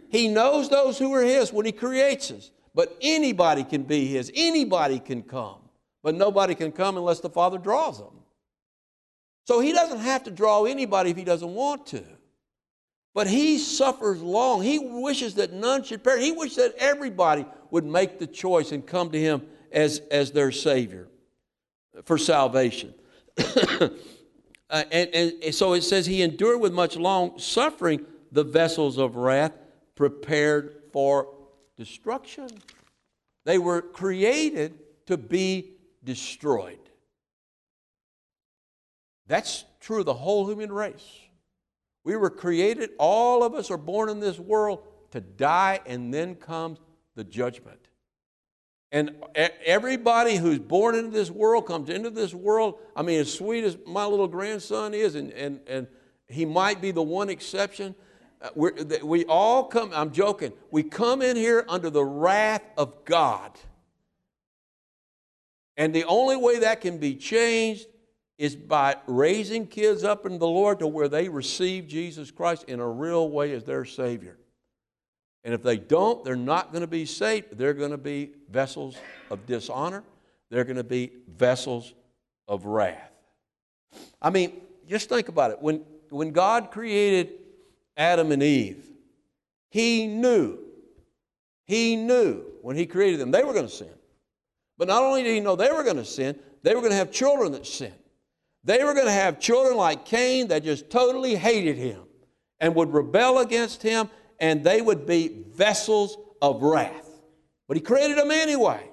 He 0.07 0.29
knows 0.29 0.69
those 0.69 0.97
who 0.97 1.13
are 1.13 1.21
His 1.21 1.51
when 1.51 1.65
He 1.65 1.73
creates 1.73 2.31
us. 2.31 2.49
But 2.73 2.95
anybody 3.01 3.65
can 3.65 3.83
be 3.83 4.07
His, 4.07 4.31
anybody 4.33 4.97
can 4.99 5.21
come. 5.21 5.57
But 6.01 6.15
nobody 6.15 6.55
can 6.55 6.71
come 6.71 6.95
unless 6.95 7.19
the 7.19 7.29
Father 7.29 7.57
draws 7.57 7.97
them. 7.97 8.13
So 9.47 9.59
He 9.59 9.73
doesn't 9.73 9.99
have 9.99 10.23
to 10.23 10.31
draw 10.31 10.63
anybody 10.63 11.09
if 11.09 11.17
He 11.17 11.25
doesn't 11.25 11.53
want 11.53 11.87
to. 11.87 12.05
But 13.13 13.27
he 13.27 13.57
suffers 13.57 14.21
long. 14.21 14.61
He 14.61 14.79
wishes 14.79 15.33
that 15.35 15.51
none 15.51 15.83
should 15.83 16.01
perish. 16.01 16.23
He 16.23 16.31
wishes 16.31 16.55
that 16.55 16.75
everybody 16.77 17.45
would 17.69 17.83
make 17.83 18.17
the 18.17 18.27
choice 18.27 18.71
and 18.71 18.87
come 18.87 19.11
to 19.11 19.19
him 19.19 19.41
as, 19.73 19.99
as 20.09 20.31
their 20.31 20.53
Savior 20.53 21.09
for 22.05 22.17
salvation. 22.17 22.93
uh, 24.71 24.83
and, 24.91 25.33
and 25.43 25.53
so 25.53 25.73
it 25.73 25.81
says, 25.81 26.05
He 26.05 26.21
endured 26.21 26.61
with 26.61 26.73
much 26.73 26.95
long 26.95 27.37
suffering 27.37 28.05
the 28.31 28.43
vessels 28.43 28.97
of 28.97 29.17
wrath 29.17 29.53
prepared 29.95 30.77
for 30.91 31.27
destruction. 31.77 32.47
They 33.43 33.57
were 33.57 33.81
created 33.81 34.79
to 35.07 35.17
be 35.17 35.73
destroyed. 36.03 36.79
That's 39.27 39.65
true 39.79 39.99
of 39.99 40.05
the 40.05 40.13
whole 40.13 40.49
human 40.49 40.71
race. 40.71 41.19
We 42.03 42.15
were 42.15 42.29
created, 42.29 42.91
all 42.97 43.43
of 43.43 43.53
us 43.53 43.69
are 43.69 43.77
born 43.77 44.09
in 44.09 44.19
this 44.19 44.39
world 44.39 44.83
to 45.11 45.21
die, 45.21 45.81
and 45.85 46.13
then 46.13 46.35
comes 46.35 46.79
the 47.15 47.23
judgment. 47.23 47.80
And 48.91 49.15
everybody 49.65 50.35
who's 50.35 50.59
born 50.59 50.95
into 50.95 51.11
this 51.11 51.31
world 51.31 51.65
comes 51.65 51.89
into 51.89 52.09
this 52.09 52.33
world. 52.33 52.79
I 52.95 53.03
mean, 53.03 53.21
as 53.21 53.33
sweet 53.33 53.63
as 53.63 53.77
my 53.85 54.05
little 54.05 54.27
grandson 54.27 54.93
is, 54.93 55.15
and, 55.15 55.31
and, 55.31 55.61
and 55.65 55.87
he 56.27 56.43
might 56.45 56.81
be 56.81 56.91
the 56.91 57.01
one 57.01 57.29
exception, 57.29 57.95
uh, 58.41 58.49
we 59.03 59.25
all 59.25 59.63
come, 59.63 59.91
I'm 59.93 60.11
joking, 60.11 60.51
we 60.71 60.83
come 60.83 61.21
in 61.21 61.37
here 61.37 61.63
under 61.69 61.89
the 61.89 62.03
wrath 62.03 62.63
of 62.77 63.05
God. 63.05 63.51
And 65.77 65.95
the 65.95 66.03
only 66.03 66.35
way 66.35 66.59
that 66.59 66.81
can 66.81 66.97
be 66.97 67.15
changed 67.15 67.87
is 68.37 68.55
by 68.55 68.97
raising 69.07 69.67
kids 69.67 70.03
up 70.03 70.25
in 70.25 70.37
the 70.37 70.47
Lord 70.47 70.79
to 70.79 70.87
where 70.87 71.07
they 71.07 71.29
receive 71.29 71.87
Jesus 71.87 72.29
Christ 72.29 72.65
in 72.67 72.79
a 72.79 72.89
real 72.89 73.29
way 73.29 73.53
as 73.53 73.63
their 73.63 73.85
Savior. 73.85 74.37
And 75.43 75.53
if 75.53 75.63
they 75.63 75.77
don't, 75.77 76.23
they're 76.23 76.35
not 76.35 76.71
going 76.71 76.81
to 76.81 76.87
be 76.87 77.05
saved. 77.05 77.57
They're 77.57 77.73
going 77.73 77.91
to 77.91 77.97
be 77.97 78.31
vessels 78.49 78.95
of 79.29 79.45
dishonor, 79.45 80.03
they're 80.49 80.63
going 80.63 80.77
to 80.77 80.83
be 80.83 81.11
vessels 81.27 81.93
of 82.47 82.65
wrath. 82.65 83.11
I 84.21 84.29
mean, 84.29 84.61
just 84.87 85.09
think 85.09 85.29
about 85.29 85.51
it. 85.51 85.61
When, 85.61 85.83
when 86.09 86.31
God 86.31 86.71
created 86.71 87.33
Adam 87.97 88.31
and 88.31 88.43
Eve, 88.43 88.85
He 89.69 90.07
knew, 90.07 90.59
He 91.65 91.95
knew 91.95 92.43
when 92.61 92.75
He 92.75 92.85
created 92.85 93.19
them, 93.19 93.31
they 93.31 93.43
were 93.43 93.53
going 93.53 93.67
to 93.67 93.71
sin. 93.71 93.89
But 94.77 94.87
not 94.87 95.03
only 95.03 95.23
did 95.23 95.33
He 95.33 95.39
know 95.39 95.55
they 95.55 95.71
were 95.71 95.83
going 95.83 95.97
to 95.97 96.05
sin, 96.05 96.37
they 96.63 96.75
were 96.75 96.81
going 96.81 96.91
to 96.91 96.97
have 96.97 97.11
children 97.11 97.51
that 97.53 97.65
sinned. 97.65 97.93
They 98.63 98.83
were 98.83 98.93
going 98.93 99.07
to 99.07 99.11
have 99.11 99.39
children 99.39 99.75
like 99.75 100.05
Cain 100.05 100.49
that 100.49 100.63
just 100.63 100.89
totally 100.89 101.35
hated 101.35 101.77
him 101.77 102.03
and 102.59 102.75
would 102.75 102.93
rebel 102.93 103.39
against 103.39 103.81
him, 103.81 104.09
and 104.41 104.63
they 104.63 104.81
would 104.81 105.05
be 105.05 105.43
vessels 105.55 106.17
of 106.41 106.63
wrath. 106.63 107.07
But 107.67 107.77
he 107.77 107.81
created 107.81 108.17
them 108.17 108.31
anyway. 108.31 108.83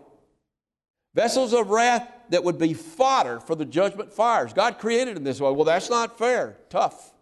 Vessels 1.15 1.55
of 1.55 1.71
wrath 1.71 2.07
that 2.29 2.45
would 2.45 2.59
be 2.59 2.75
fodder 2.75 3.41
for 3.41 3.57
the 3.57 3.65
judgment 3.65 4.13
fires. 4.13 4.53
God 4.53 4.79
created 4.79 5.17
them 5.17 5.25
this 5.25 5.41
way. 5.41 5.51
Well, 5.51 5.65
that's 5.65 5.89
not 5.89 6.19
fair. 6.19 6.59
Tough. 6.69 7.13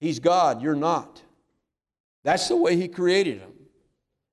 He's 0.00 0.18
God, 0.18 0.60
you're 0.60 0.74
not. 0.74 1.22
That's 2.24 2.48
the 2.48 2.56
way 2.56 2.76
He 2.76 2.88
created 2.88 3.40
them. 3.40 3.52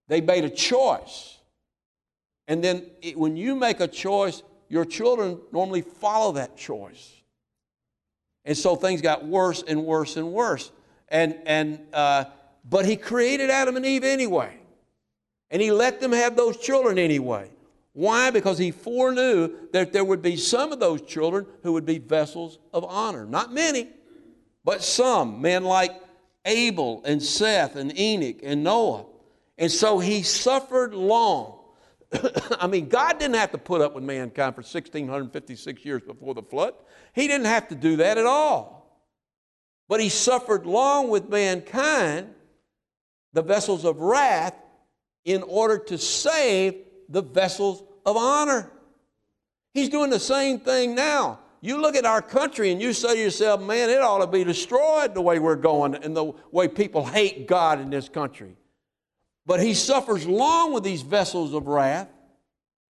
They 0.08 0.20
made 0.20 0.44
a 0.44 0.50
choice. 0.50 1.38
And 2.48 2.64
then 2.64 2.88
it, 3.02 3.18
when 3.18 3.38
you 3.38 3.56
make 3.56 3.82
a 3.82 3.88
choice, 3.88 4.42
your 4.68 4.84
children 4.84 5.40
normally 5.52 5.82
follow 5.82 6.32
that 6.34 6.58
choice. 6.58 7.14
And 8.46 8.58
so 8.58 8.76
things 8.76 9.02
got 9.02 9.26
worse 9.26 9.64
and 9.68 9.86
worse 9.86 10.18
and 10.18 10.32
worse. 10.32 10.72
And, 11.10 11.38
and, 11.46 11.80
uh, 11.94 12.26
but 12.70 12.86
he 12.86 12.96
created 12.96 13.50
Adam 13.50 13.76
and 13.76 13.86
Eve 13.86 14.04
anyway. 14.04 14.58
And 15.50 15.62
he 15.62 15.72
let 15.72 16.00
them 16.02 16.12
have 16.12 16.36
those 16.36 16.58
children 16.58 16.98
anyway. 16.98 17.50
Why? 17.94 18.30
Because 18.30 18.58
he 18.58 18.72
foreknew 18.72 19.70
that 19.72 19.94
there 19.94 20.04
would 20.04 20.22
be 20.22 20.36
some 20.36 20.72
of 20.72 20.80
those 20.80 21.02
children 21.02 21.48
who 21.64 21.74
would 21.74 21.86
be 21.86 21.98
vessels 21.98 22.60
of 22.74 22.84
honor. 22.84 23.26
Not 23.26 23.54
many, 23.54 23.88
but 24.64 24.84
some. 24.84 25.42
Men 25.42 25.64
like 25.64 25.92
Abel 26.46 27.02
and 27.06 27.24
Seth 27.24 27.76
and 27.76 27.98
Enoch 27.98 28.40
and 28.44 28.64
Noah. 28.64 29.06
And 29.58 29.72
so 29.72 30.00
he 30.00 30.22
suffered 30.22 30.94
long 30.94 31.58
I 32.60 32.68
mean, 32.68 32.88
God 32.88 33.20
didn't 33.20 33.36
have 33.36 33.52
to 33.52 33.58
put 33.58 33.82
up 33.82 33.94
with 33.94 34.04
mankind 34.04 34.56
for 34.56 34.62
1,656 34.62 35.86
years 35.86 36.02
before 36.04 36.34
the 36.34 36.42
flood. 36.42 36.74
He 37.14 37.28
didn't 37.28 37.48
have 37.48 37.68
to 37.70 37.76
do 37.76 37.98
that 37.98 38.18
at 38.18 38.26
all. 38.26 39.02
But 39.88 40.02
He 40.02 40.10
suffered 40.10 40.66
long 40.66 41.10
with 41.10 41.30
mankind 41.30 42.34
the 43.34 43.42
vessels 43.42 43.86
of 43.86 44.00
wrath 44.00 44.56
in 45.26 45.44
order 45.44 45.78
to 45.78 45.98
save 45.98 46.76
the 47.10 47.22
vessels 47.22 47.84
of 48.06 48.18
honor. 48.18 48.72
He's 49.74 49.90
doing 49.90 50.10
the 50.10 50.20
same 50.20 50.60
thing 50.60 50.96
now. 50.96 51.40
You 51.62 51.82
look 51.82 51.96
at 51.96 52.06
our 52.06 52.22
country 52.22 52.72
and 52.72 52.82
you 52.82 52.94
say 52.94 53.16
to 53.16 53.22
yourself, 53.22 53.62
man, 53.62 53.90
it 53.90 54.02
ought 54.02 54.20
to 54.20 54.28
be 54.28 54.44
destroyed 54.44 55.14
the 55.14 55.22
way 55.22 55.40
we're 55.40 55.56
going 55.56 55.96
and 55.96 56.16
the 56.16 56.34
way 56.52 56.68
people 56.68 57.06
hate 57.06 57.48
God 57.48 57.82
in 57.82 57.90
this 57.90 58.08
country. 58.08 58.56
But 59.46 59.62
he 59.62 59.74
suffers 59.74 60.26
long 60.26 60.74
with 60.74 60.84
these 60.84 61.02
vessels 61.02 61.54
of 61.54 61.68
wrath. 61.68 62.10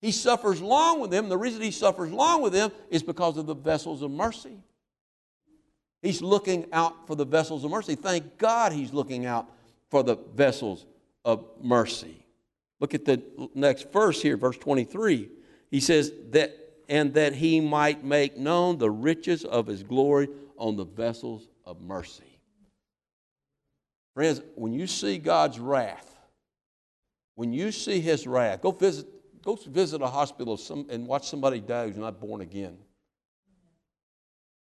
He 0.01 0.13
suffers 0.13 0.61
long 0.61 1.01
with 1.01 1.11
them. 1.11 1.29
The 1.29 1.39
reason 1.39 1.63
he 1.63 1.71
suffers 1.71 2.11
long 2.11 2.43
with 2.43 2.53
them 2.53 2.71
is 2.91 3.03
because 3.03 3.37
of 3.37 3.47
the 3.47 3.55
vessels 3.55 4.03
of 4.03 4.11
mercy. 4.11 4.59
He's 6.03 6.21
looking 6.23 6.67
out 6.73 7.07
for 7.07 7.15
the 7.15 7.25
vessels 7.25 7.65
of 7.65 7.71
mercy. 7.71 7.95
Thank 7.95 8.39
God 8.39 8.73
he's 8.73 8.93
looking 8.93 9.27
out 9.27 9.51
for 9.97 10.03
the 10.03 10.19
vessels 10.35 10.85
of 11.25 11.47
mercy. 11.59 12.27
Look 12.81 12.93
at 12.93 13.07
the 13.07 13.23
next 13.55 13.91
verse 13.91 14.21
here, 14.21 14.37
verse 14.37 14.59
23. 14.59 15.31
He 15.71 15.81
says 15.81 16.13
that 16.33 16.55
and 16.87 17.15
that 17.15 17.33
he 17.33 17.63
might 17.63 18.05
make 18.05 18.37
known 18.37 18.77
the 18.77 18.91
riches 18.91 19.47
of 19.47 19.67
his 19.67 19.83
glory 19.83 20.29
on 20.59 20.77
the 20.77 20.85
vessels 20.85 21.49
of 21.65 21.81
mercy. 21.81 22.39
Friends, 24.13 24.43
when 24.55 24.75
you 24.75 24.87
see 24.87 25.17
God's 25.17 25.59
wrath, 25.59 26.15
when 27.35 27.55
you 27.55 27.73
see 27.73 27.99
his 27.99 28.27
wrath, 28.27 28.61
go 28.61 28.73
visit, 28.73 29.07
go 29.43 29.57
visit 29.57 30.03
a 30.03 30.09
hospital 30.09 30.61
and 30.91 31.07
watch 31.07 31.27
somebody 31.27 31.59
die 31.59 31.87
who's 31.87 31.97
not 31.97 32.21
born 32.21 32.43
again. 32.43 32.77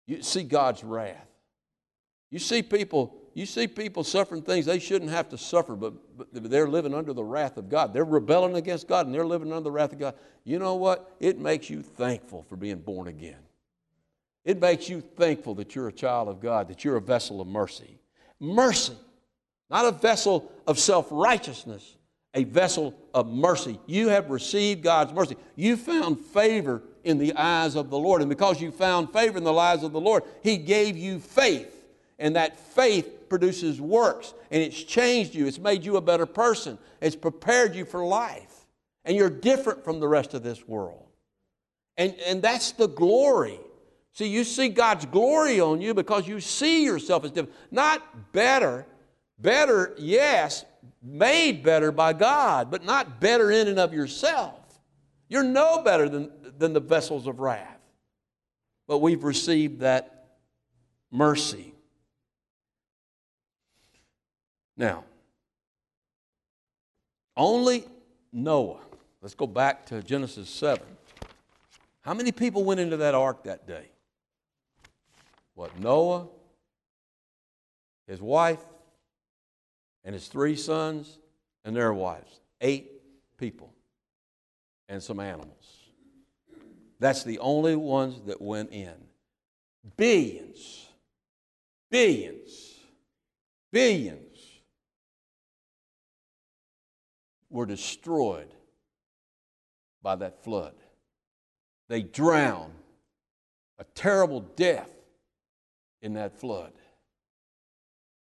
You 0.07 0.23
see 0.23 0.43
God's 0.43 0.83
wrath. 0.83 1.29
You 2.29 2.39
see 2.39 2.61
people 2.61 3.20
you 3.33 3.45
see 3.45 3.67
people 3.67 4.03
suffering 4.03 4.41
things 4.41 4.65
they 4.65 4.79
shouldn't 4.79 5.11
have 5.11 5.29
to 5.29 5.37
suffer, 5.37 5.75
but, 5.75 5.93
but 6.17 6.49
they're 6.49 6.67
living 6.67 6.93
under 6.93 7.13
the 7.13 7.23
wrath 7.23 7.57
of 7.57 7.69
God. 7.69 7.93
They're 7.93 8.03
rebelling 8.03 8.55
against 8.55 8.87
God 8.87 9.05
and 9.05 9.15
they're 9.15 9.25
living 9.25 9.51
under 9.51 9.63
the 9.63 9.71
wrath 9.71 9.93
of 9.93 9.99
God. 9.99 10.15
You 10.43 10.59
know 10.59 10.75
what? 10.75 11.15
It 11.19 11.39
makes 11.39 11.69
you 11.69 11.81
thankful 11.81 12.43
for 12.49 12.55
being 12.55 12.79
born 12.79 13.07
again. 13.07 13.39
It 14.43 14.59
makes 14.59 14.89
you 14.89 15.01
thankful 15.01 15.55
that 15.55 15.75
you're 15.75 15.87
a 15.87 15.93
child 15.93 16.27
of 16.27 16.41
God, 16.41 16.67
that 16.67 16.83
you're 16.83 16.97
a 16.97 17.01
vessel 17.01 17.39
of 17.41 17.47
mercy. 17.47 17.99
Mercy, 18.39 18.95
not 19.69 19.85
a 19.85 19.91
vessel 19.91 20.51
of 20.65 20.79
self 20.79 21.07
righteousness, 21.11 21.95
a 22.33 22.43
vessel 22.43 22.95
of 23.13 23.27
mercy. 23.27 23.79
You 23.85 24.09
have 24.09 24.29
received 24.29 24.81
God's 24.81 25.13
mercy. 25.13 25.35
You 25.55 25.77
found 25.77 26.19
favor 26.19 26.81
in 27.03 27.17
the 27.17 27.33
eyes 27.35 27.75
of 27.75 27.89
the 27.89 27.97
Lord. 27.97 28.21
And 28.21 28.29
because 28.29 28.61
you 28.61 28.71
found 28.71 29.13
favor 29.13 29.37
in 29.37 29.43
the 29.43 29.53
eyes 29.53 29.83
of 29.83 29.91
the 29.91 30.01
Lord, 30.01 30.23
He 30.41 30.57
gave 30.57 30.97
you 30.97 31.19
faith. 31.19 31.80
And 32.21 32.35
that 32.35 32.57
faith 32.57 33.27
produces 33.29 33.81
works, 33.81 34.35
and 34.51 34.61
it's 34.61 34.81
changed 34.83 35.33
you. 35.33 35.47
It's 35.47 35.57
made 35.57 35.83
you 35.83 35.97
a 35.97 36.01
better 36.01 36.27
person. 36.27 36.77
It's 37.01 37.15
prepared 37.15 37.75
you 37.75 37.83
for 37.83 38.05
life. 38.05 38.67
And 39.03 39.17
you're 39.17 39.31
different 39.31 39.83
from 39.83 39.99
the 39.99 40.07
rest 40.07 40.35
of 40.35 40.43
this 40.43 40.67
world. 40.67 41.07
And, 41.97 42.15
and 42.27 42.41
that's 42.41 42.73
the 42.73 42.87
glory. 42.87 43.59
See, 44.13 44.27
you 44.27 44.43
see 44.43 44.69
God's 44.69 45.07
glory 45.07 45.59
on 45.59 45.81
you 45.81 45.95
because 45.95 46.27
you 46.27 46.39
see 46.39 46.85
yourself 46.85 47.25
as 47.25 47.31
different. 47.31 47.55
Not 47.71 48.31
better, 48.33 48.85
better, 49.39 49.95
yes, 49.97 50.63
made 51.01 51.63
better 51.63 51.91
by 51.91 52.13
God, 52.13 52.69
but 52.69 52.85
not 52.85 53.19
better 53.19 53.49
in 53.49 53.67
and 53.67 53.79
of 53.79 53.95
yourself. 53.95 54.59
You're 55.27 55.41
no 55.41 55.81
better 55.81 56.07
than, 56.07 56.29
than 56.59 56.73
the 56.73 56.79
vessels 56.79 57.25
of 57.25 57.39
wrath. 57.39 57.79
But 58.87 58.99
we've 58.99 59.23
received 59.23 59.79
that 59.79 60.37
mercy. 61.09 61.70
Now, 64.81 65.03
only 67.37 67.85
Noah, 68.33 68.79
let's 69.21 69.35
go 69.35 69.45
back 69.45 69.85
to 69.85 70.01
Genesis 70.01 70.49
7. 70.49 70.83
How 72.01 72.15
many 72.15 72.31
people 72.31 72.63
went 72.63 72.79
into 72.79 72.97
that 72.97 73.13
ark 73.13 73.43
that 73.43 73.67
day? 73.67 73.89
What, 75.53 75.79
Noah, 75.79 76.25
his 78.07 78.23
wife, 78.23 78.57
and 80.03 80.15
his 80.15 80.27
three 80.27 80.55
sons 80.55 81.19
and 81.63 81.75
their 81.75 81.93
wives? 81.93 82.39
Eight 82.59 82.89
people 83.37 83.71
and 84.89 85.03
some 85.03 85.19
animals. 85.19 85.77
That's 86.99 87.23
the 87.23 87.37
only 87.37 87.75
ones 87.75 88.19
that 88.25 88.41
went 88.41 88.71
in. 88.71 88.95
Billions, 89.95 90.87
billions, 91.91 92.79
billions 93.71 94.30
were 97.51 97.65
destroyed 97.65 98.53
by 100.01 100.15
that 100.15 100.43
flood. 100.43 100.73
They 101.89 102.01
drowned 102.01 102.73
a 103.77 103.83
terrible 103.95 104.39
death 104.39 104.89
in 106.01 106.13
that 106.13 106.39
flood. 106.39 106.71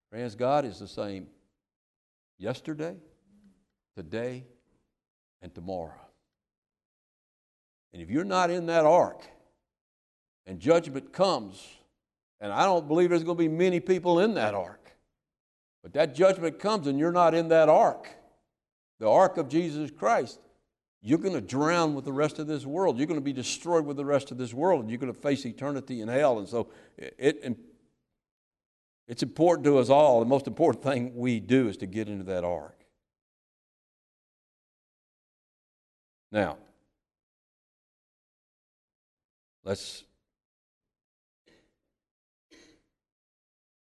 Friends, 0.09 0.35
God 0.35 0.65
is 0.65 0.79
the 0.79 0.87
same 0.87 1.27
yesterday, 2.37 2.95
today, 3.95 4.45
and 5.41 5.53
tomorrow. 5.53 5.93
And 7.93 8.01
if 8.01 8.09
you're 8.09 8.23
not 8.23 8.49
in 8.49 8.67
that 8.67 8.85
ark 8.85 9.21
and 10.45 10.59
judgment 10.59 11.11
comes, 11.11 11.67
and 12.39 12.51
I 12.51 12.63
don't 12.63 12.87
believe 12.87 13.09
there's 13.09 13.23
going 13.23 13.37
to 13.37 13.43
be 13.43 13.49
many 13.49 13.79
people 13.79 14.19
in 14.19 14.33
that 14.35 14.53
ark, 14.53 14.91
but 15.83 15.93
that 15.93 16.15
judgment 16.15 16.59
comes 16.59 16.87
and 16.87 16.97
you're 16.97 17.11
not 17.11 17.33
in 17.33 17.49
that 17.49 17.69
ark 17.69 18.09
the 19.01 19.09
ark 19.09 19.37
of 19.37 19.49
Jesus 19.49 19.89
Christ, 19.89 20.39
you're 21.01 21.17
going 21.17 21.33
to 21.33 21.41
drown 21.41 21.95
with 21.95 22.05
the 22.05 22.13
rest 22.13 22.37
of 22.37 22.45
this 22.45 22.67
world. 22.67 22.99
You're 22.99 23.07
going 23.07 23.19
to 23.19 23.23
be 23.23 23.33
destroyed 23.33 23.83
with 23.83 23.97
the 23.97 24.05
rest 24.05 24.29
of 24.29 24.37
this 24.37 24.53
world, 24.53 24.81
and 24.81 24.91
you're 24.91 24.99
going 24.99 25.11
to 25.11 25.19
face 25.19 25.43
eternity 25.43 26.01
in 26.01 26.07
hell. 26.07 26.37
And 26.37 26.47
so 26.47 26.69
it, 26.97 27.57
it's 29.07 29.23
important 29.23 29.65
to 29.65 29.79
us 29.79 29.89
all. 29.89 30.19
The 30.19 30.27
most 30.27 30.45
important 30.45 30.83
thing 30.83 31.15
we 31.15 31.39
do 31.39 31.67
is 31.67 31.77
to 31.77 31.87
get 31.87 32.09
into 32.09 32.25
that 32.25 32.43
ark. 32.43 32.77
Now, 36.31 36.57
let's 39.63 40.03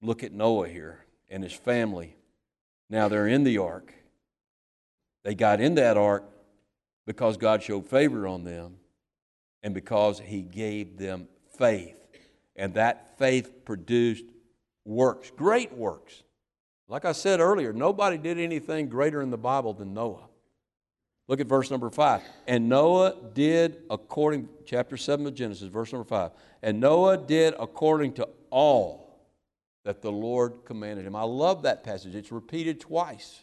look 0.01 0.23
at 0.23 0.31
Noah 0.31 0.69
here 0.69 1.03
and 1.29 1.43
his 1.43 1.51
family. 1.51 2.15
Now 2.89 3.09
they're 3.09 3.27
in 3.27 3.43
the 3.43 3.57
ark. 3.57 3.93
They 5.23 5.35
got 5.35 5.61
in 5.61 5.75
that 5.75 5.97
ark 5.97 6.23
because 7.05 7.37
God 7.37 7.63
showed 7.63 7.87
favor 7.87 8.27
on 8.27 8.43
them 8.43 8.75
and 9.61 9.73
because 9.73 10.19
He 10.19 10.41
gave 10.41 10.97
them 10.97 11.27
faith. 11.57 11.95
And 12.55 12.73
that 12.75 13.17
faith 13.17 13.65
produced 13.65 14.25
works, 14.85 15.31
great 15.35 15.73
works. 15.73 16.23
Like 16.87 17.05
I 17.05 17.13
said 17.13 17.39
earlier, 17.39 17.73
nobody 17.73 18.17
did 18.17 18.37
anything 18.37 18.89
greater 18.89 19.21
in 19.21 19.29
the 19.29 19.37
Bible 19.37 19.73
than 19.73 19.93
Noah. 19.93 20.27
Look 21.27 21.39
at 21.39 21.47
verse 21.47 21.71
number 21.71 21.89
five. 21.89 22.21
And 22.47 22.67
Noah 22.67 23.15
did 23.33 23.83
according, 23.89 24.49
chapter 24.65 24.97
7 24.97 25.25
of 25.25 25.33
Genesis, 25.33 25.69
verse 25.69 25.93
number 25.93 26.07
five. 26.07 26.31
And 26.61 26.79
Noah 26.79 27.17
did 27.17 27.53
according 27.57 28.13
to 28.13 28.27
all 28.49 29.03
that 29.85 30.01
the 30.01 30.11
Lord 30.11 30.53
commanded 30.65 31.05
him. 31.05 31.15
I 31.15 31.23
love 31.23 31.63
that 31.63 31.83
passage. 31.83 32.13
It's 32.13 32.31
repeated 32.31 32.79
twice. 32.79 33.41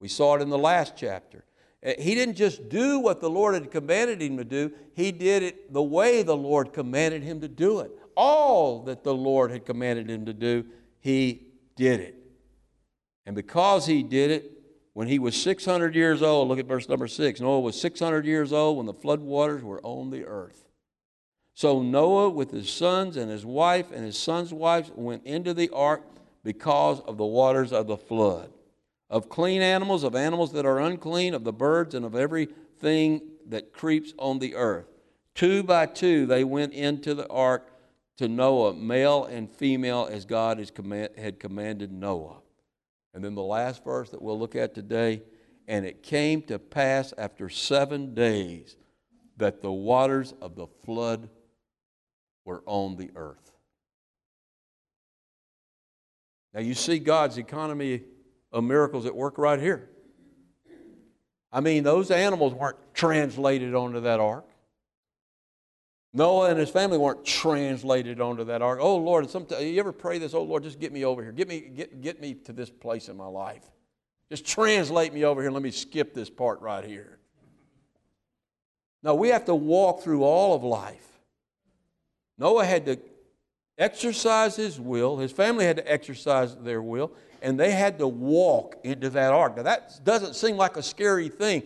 We 0.00 0.08
saw 0.08 0.36
it 0.36 0.42
in 0.42 0.48
the 0.48 0.58
last 0.58 0.94
chapter. 0.96 1.44
Uh, 1.84 1.92
he 1.98 2.14
didn't 2.14 2.34
just 2.34 2.68
do 2.68 2.98
what 2.98 3.20
the 3.20 3.30
Lord 3.30 3.54
had 3.54 3.70
commanded 3.70 4.20
him 4.20 4.36
to 4.38 4.44
do, 4.44 4.72
he 4.94 5.12
did 5.12 5.42
it 5.42 5.72
the 5.72 5.82
way 5.82 6.22
the 6.22 6.36
Lord 6.36 6.72
commanded 6.72 7.22
him 7.22 7.40
to 7.40 7.48
do 7.48 7.80
it. 7.80 7.90
All 8.16 8.82
that 8.84 9.04
the 9.04 9.14
Lord 9.14 9.50
had 9.50 9.64
commanded 9.64 10.10
him 10.10 10.26
to 10.26 10.32
do, 10.32 10.64
he 10.98 11.46
did 11.76 12.00
it. 12.00 12.16
And 13.24 13.36
because 13.36 13.86
he 13.86 14.02
did 14.02 14.30
it, 14.30 14.52
when 14.92 15.06
he 15.06 15.18
was 15.18 15.40
600 15.40 15.94
years 15.94 16.20
old, 16.20 16.48
look 16.48 16.58
at 16.58 16.66
verse 16.66 16.88
number 16.88 17.06
6. 17.06 17.40
Noah 17.40 17.60
was 17.60 17.80
600 17.80 18.26
years 18.26 18.52
old 18.52 18.76
when 18.76 18.86
the 18.86 18.92
flood 18.92 19.20
waters 19.20 19.62
were 19.62 19.80
on 19.82 20.10
the 20.10 20.26
earth. 20.26 20.64
So 21.54 21.80
Noah, 21.80 22.30
with 22.30 22.50
his 22.50 22.70
sons 22.70 23.16
and 23.16 23.30
his 23.30 23.46
wife 23.46 23.92
and 23.92 24.04
his 24.04 24.18
sons' 24.18 24.52
wives, 24.52 24.90
went 24.94 25.24
into 25.24 25.54
the 25.54 25.70
ark 25.70 26.02
because 26.42 27.00
of 27.00 27.16
the 27.16 27.24
waters 27.24 27.72
of 27.72 27.86
the 27.86 27.96
flood 27.96 28.50
of 29.10 29.28
clean 29.28 29.60
animals, 29.60 30.04
of 30.04 30.14
animals 30.14 30.52
that 30.52 30.64
are 30.64 30.78
unclean, 30.78 31.34
of 31.34 31.44
the 31.44 31.52
birds, 31.52 31.94
and 31.94 32.06
of 32.06 32.14
everything 32.14 33.20
that 33.48 33.72
creeps 33.72 34.14
on 34.18 34.38
the 34.38 34.54
earth. 34.54 34.86
Two 35.34 35.62
by 35.62 35.86
two 35.86 36.26
they 36.26 36.44
went 36.44 36.72
into 36.72 37.14
the 37.14 37.28
ark 37.28 37.70
to 38.18 38.28
Noah, 38.28 38.74
male 38.74 39.24
and 39.24 39.50
female, 39.50 40.08
as 40.10 40.24
God 40.24 40.58
had 41.18 41.40
commanded 41.40 41.92
Noah. 41.92 42.36
And 43.12 43.24
then 43.24 43.34
the 43.34 43.42
last 43.42 43.82
verse 43.82 44.10
that 44.10 44.22
we'll 44.22 44.38
look 44.38 44.54
at 44.54 44.74
today 44.74 45.22
and 45.66 45.86
it 45.86 46.02
came 46.02 46.42
to 46.42 46.58
pass 46.58 47.14
after 47.16 47.48
seven 47.48 48.14
days 48.14 48.76
that 49.36 49.62
the 49.62 49.72
waters 49.72 50.34
of 50.40 50.56
the 50.56 50.66
flood 50.84 51.28
were 52.44 52.62
on 52.66 52.96
the 52.96 53.10
earth. 53.14 53.52
Now 56.52 56.60
you 56.60 56.74
see 56.74 56.98
God's 56.98 57.38
economy 57.38 58.02
of 58.52 58.64
miracles 58.64 59.06
at 59.06 59.14
work 59.14 59.38
right 59.38 59.60
here. 59.60 59.88
I 61.52 61.60
mean, 61.60 61.82
those 61.82 62.10
animals 62.10 62.54
weren't 62.54 62.78
translated 62.94 63.74
onto 63.74 64.00
that 64.00 64.20
ark. 64.20 64.46
Noah 66.12 66.50
and 66.50 66.58
his 66.58 66.70
family 66.70 66.98
weren't 66.98 67.24
translated 67.24 68.20
onto 68.20 68.44
that 68.44 68.62
ark. 68.62 68.80
Oh 68.82 68.96
Lord, 68.96 69.30
sometimes 69.30 69.62
you 69.62 69.78
ever 69.78 69.92
pray 69.92 70.18
this? 70.18 70.34
Oh 70.34 70.42
Lord, 70.42 70.64
just 70.64 70.80
get 70.80 70.92
me 70.92 71.04
over 71.04 71.22
here. 71.22 71.32
Get 71.32 71.48
me, 71.48 71.60
get, 71.60 72.00
get 72.00 72.20
me 72.20 72.34
to 72.34 72.52
this 72.52 72.70
place 72.70 73.08
in 73.08 73.16
my 73.16 73.26
life. 73.26 73.62
Just 74.28 74.44
translate 74.44 75.12
me 75.12 75.24
over 75.24 75.40
here. 75.40 75.50
Let 75.50 75.62
me 75.62 75.70
skip 75.70 76.14
this 76.14 76.30
part 76.30 76.60
right 76.60 76.84
here. 76.84 77.18
No, 79.02 79.14
we 79.14 79.28
have 79.28 79.44
to 79.46 79.54
walk 79.54 80.02
through 80.02 80.24
all 80.24 80.54
of 80.54 80.62
life. 80.62 81.06
Noah 82.38 82.64
had 82.64 82.86
to 82.86 82.98
exercise 83.80 84.56
his 84.56 84.78
will, 84.78 85.16
his 85.16 85.32
family 85.32 85.64
had 85.64 85.76
to 85.76 85.92
exercise 85.92 86.54
their 86.56 86.82
will, 86.82 87.12
and 87.42 87.58
they 87.58 87.72
had 87.72 87.98
to 87.98 88.06
walk 88.06 88.76
into 88.84 89.10
that 89.10 89.32
ark. 89.32 89.56
Now, 89.56 89.62
that 89.62 90.00
doesn't 90.04 90.36
seem 90.36 90.56
like 90.56 90.76
a 90.76 90.82
scary 90.82 91.28
thing. 91.28 91.62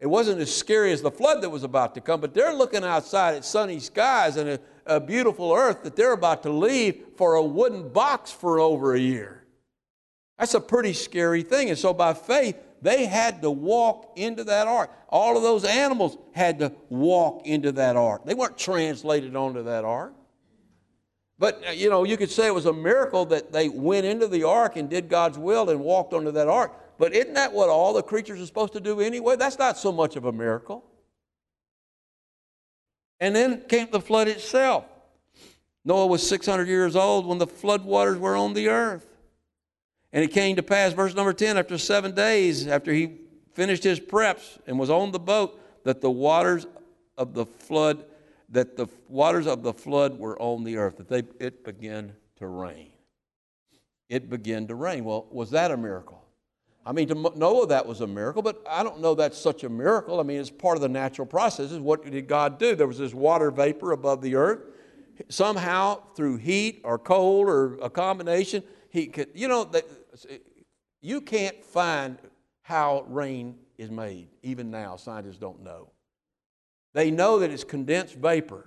It 0.00 0.08
wasn't 0.08 0.40
as 0.40 0.54
scary 0.54 0.92
as 0.92 1.00
the 1.00 1.10
flood 1.10 1.42
that 1.42 1.50
was 1.50 1.62
about 1.62 1.94
to 1.94 2.00
come, 2.00 2.20
but 2.20 2.34
they're 2.34 2.52
looking 2.52 2.84
outside 2.84 3.36
at 3.36 3.44
sunny 3.44 3.78
skies 3.78 4.36
and 4.36 4.50
a, 4.50 4.60
a 4.84 5.00
beautiful 5.00 5.52
earth 5.52 5.82
that 5.84 5.96
they're 5.96 6.12
about 6.12 6.42
to 6.42 6.50
leave 6.50 7.04
for 7.16 7.36
a 7.36 7.42
wooden 7.42 7.88
box 7.88 8.30
for 8.30 8.58
over 8.58 8.94
a 8.94 9.00
year. 9.00 9.44
That's 10.38 10.54
a 10.54 10.60
pretty 10.60 10.92
scary 10.92 11.42
thing. 11.42 11.70
And 11.70 11.78
so, 11.78 11.94
by 11.94 12.12
faith, 12.12 12.58
they 12.82 13.06
had 13.06 13.40
to 13.42 13.50
walk 13.50 14.12
into 14.16 14.44
that 14.44 14.66
ark. 14.66 14.90
All 15.08 15.36
of 15.36 15.42
those 15.42 15.64
animals 15.64 16.18
had 16.32 16.58
to 16.58 16.72
walk 16.90 17.46
into 17.46 17.72
that 17.72 17.96
ark. 17.96 18.26
They 18.26 18.34
weren't 18.34 18.58
translated 18.58 19.36
onto 19.36 19.62
that 19.62 19.84
ark. 19.84 20.12
But, 21.38 21.62
uh, 21.66 21.70
you 21.72 21.90
know, 21.90 22.04
you 22.04 22.16
could 22.16 22.30
say 22.30 22.46
it 22.46 22.54
was 22.54 22.66
a 22.66 22.72
miracle 22.72 23.24
that 23.26 23.52
they 23.52 23.68
went 23.68 24.06
into 24.06 24.28
the 24.28 24.44
ark 24.44 24.76
and 24.76 24.88
did 24.88 25.08
God's 25.08 25.38
will 25.38 25.70
and 25.70 25.80
walked 25.80 26.12
onto 26.12 26.30
that 26.32 26.48
ark. 26.48 26.72
But 26.98 27.12
isn't 27.12 27.34
that 27.34 27.52
what 27.52 27.68
all 27.68 27.92
the 27.92 28.02
creatures 28.02 28.40
are 28.40 28.46
supposed 28.46 28.72
to 28.74 28.80
do 28.80 29.00
anyway? 29.00 29.36
That's 29.36 29.58
not 29.58 29.76
so 29.76 29.90
much 29.90 30.16
of 30.16 30.24
a 30.24 30.32
miracle. 30.32 30.84
And 33.18 33.34
then 33.34 33.62
came 33.68 33.88
the 33.90 34.00
flood 34.00 34.28
itself. 34.28 34.84
Noah 35.84 36.06
was 36.06 36.26
600 36.26 36.68
years 36.68 36.96
old 36.96 37.26
when 37.26 37.38
the 37.38 37.46
flood 37.46 37.84
waters 37.84 38.18
were 38.18 38.36
on 38.36 38.54
the 38.54 38.68
earth. 38.68 39.06
And 40.12 40.22
it 40.22 40.28
came 40.28 40.56
to 40.56 40.62
pass, 40.62 40.92
verse 40.92 41.14
number 41.14 41.32
10, 41.32 41.58
after 41.58 41.76
seven 41.76 42.14
days, 42.14 42.68
after 42.68 42.92
he 42.92 43.18
finished 43.52 43.82
his 43.82 43.98
preps 43.98 44.58
and 44.66 44.78
was 44.78 44.88
on 44.88 45.10
the 45.10 45.18
boat, 45.18 45.60
that 45.84 46.00
the 46.00 46.10
waters 46.10 46.66
of 47.18 47.34
the 47.34 47.44
flood 47.44 48.04
that 48.54 48.76
the 48.76 48.86
waters 49.08 49.46
of 49.46 49.62
the 49.62 49.72
flood 49.72 50.18
were 50.18 50.40
on 50.40 50.64
the 50.64 50.76
earth, 50.76 50.96
that 50.96 51.08
they, 51.08 51.22
it 51.44 51.64
began 51.64 52.12
to 52.36 52.46
rain. 52.46 52.90
It 54.08 54.30
began 54.30 54.66
to 54.68 54.74
rain. 54.74 55.04
Well, 55.04 55.26
was 55.30 55.50
that 55.50 55.70
a 55.70 55.76
miracle? 55.76 56.22
I 56.86 56.92
mean, 56.92 57.08
to 57.08 57.14
Noah, 57.14 57.66
that 57.68 57.86
was 57.86 58.00
a 58.00 58.06
miracle, 58.06 58.42
but 58.42 58.62
I 58.68 58.82
don't 58.82 59.00
know 59.00 59.14
that's 59.14 59.38
such 59.38 59.64
a 59.64 59.68
miracle. 59.68 60.20
I 60.20 60.22
mean, 60.22 60.38
it's 60.38 60.50
part 60.50 60.76
of 60.76 60.82
the 60.82 60.88
natural 60.88 61.26
processes. 61.26 61.78
What 61.78 62.08
did 62.08 62.28
God 62.28 62.58
do? 62.58 62.74
There 62.76 62.86
was 62.86 62.98
this 62.98 63.14
water 63.14 63.50
vapor 63.50 63.92
above 63.92 64.20
the 64.20 64.36
earth. 64.36 64.60
Somehow, 65.28 66.02
through 66.14 66.36
heat 66.36 66.80
or 66.84 66.98
cold 66.98 67.48
or 67.48 67.76
a 67.78 67.88
combination, 67.88 68.62
he 68.90 69.06
could, 69.06 69.28
you 69.34 69.48
know, 69.48 69.70
you 71.00 71.20
can't 71.20 71.64
find 71.64 72.18
how 72.62 73.04
rain 73.08 73.56
is 73.78 73.90
made. 73.90 74.28
Even 74.42 74.70
now, 74.70 74.96
scientists 74.96 75.38
don't 75.38 75.62
know. 75.62 75.88
They 76.94 77.10
know 77.10 77.40
that 77.40 77.50
it's 77.50 77.64
condensed 77.64 78.14
vapor. 78.14 78.66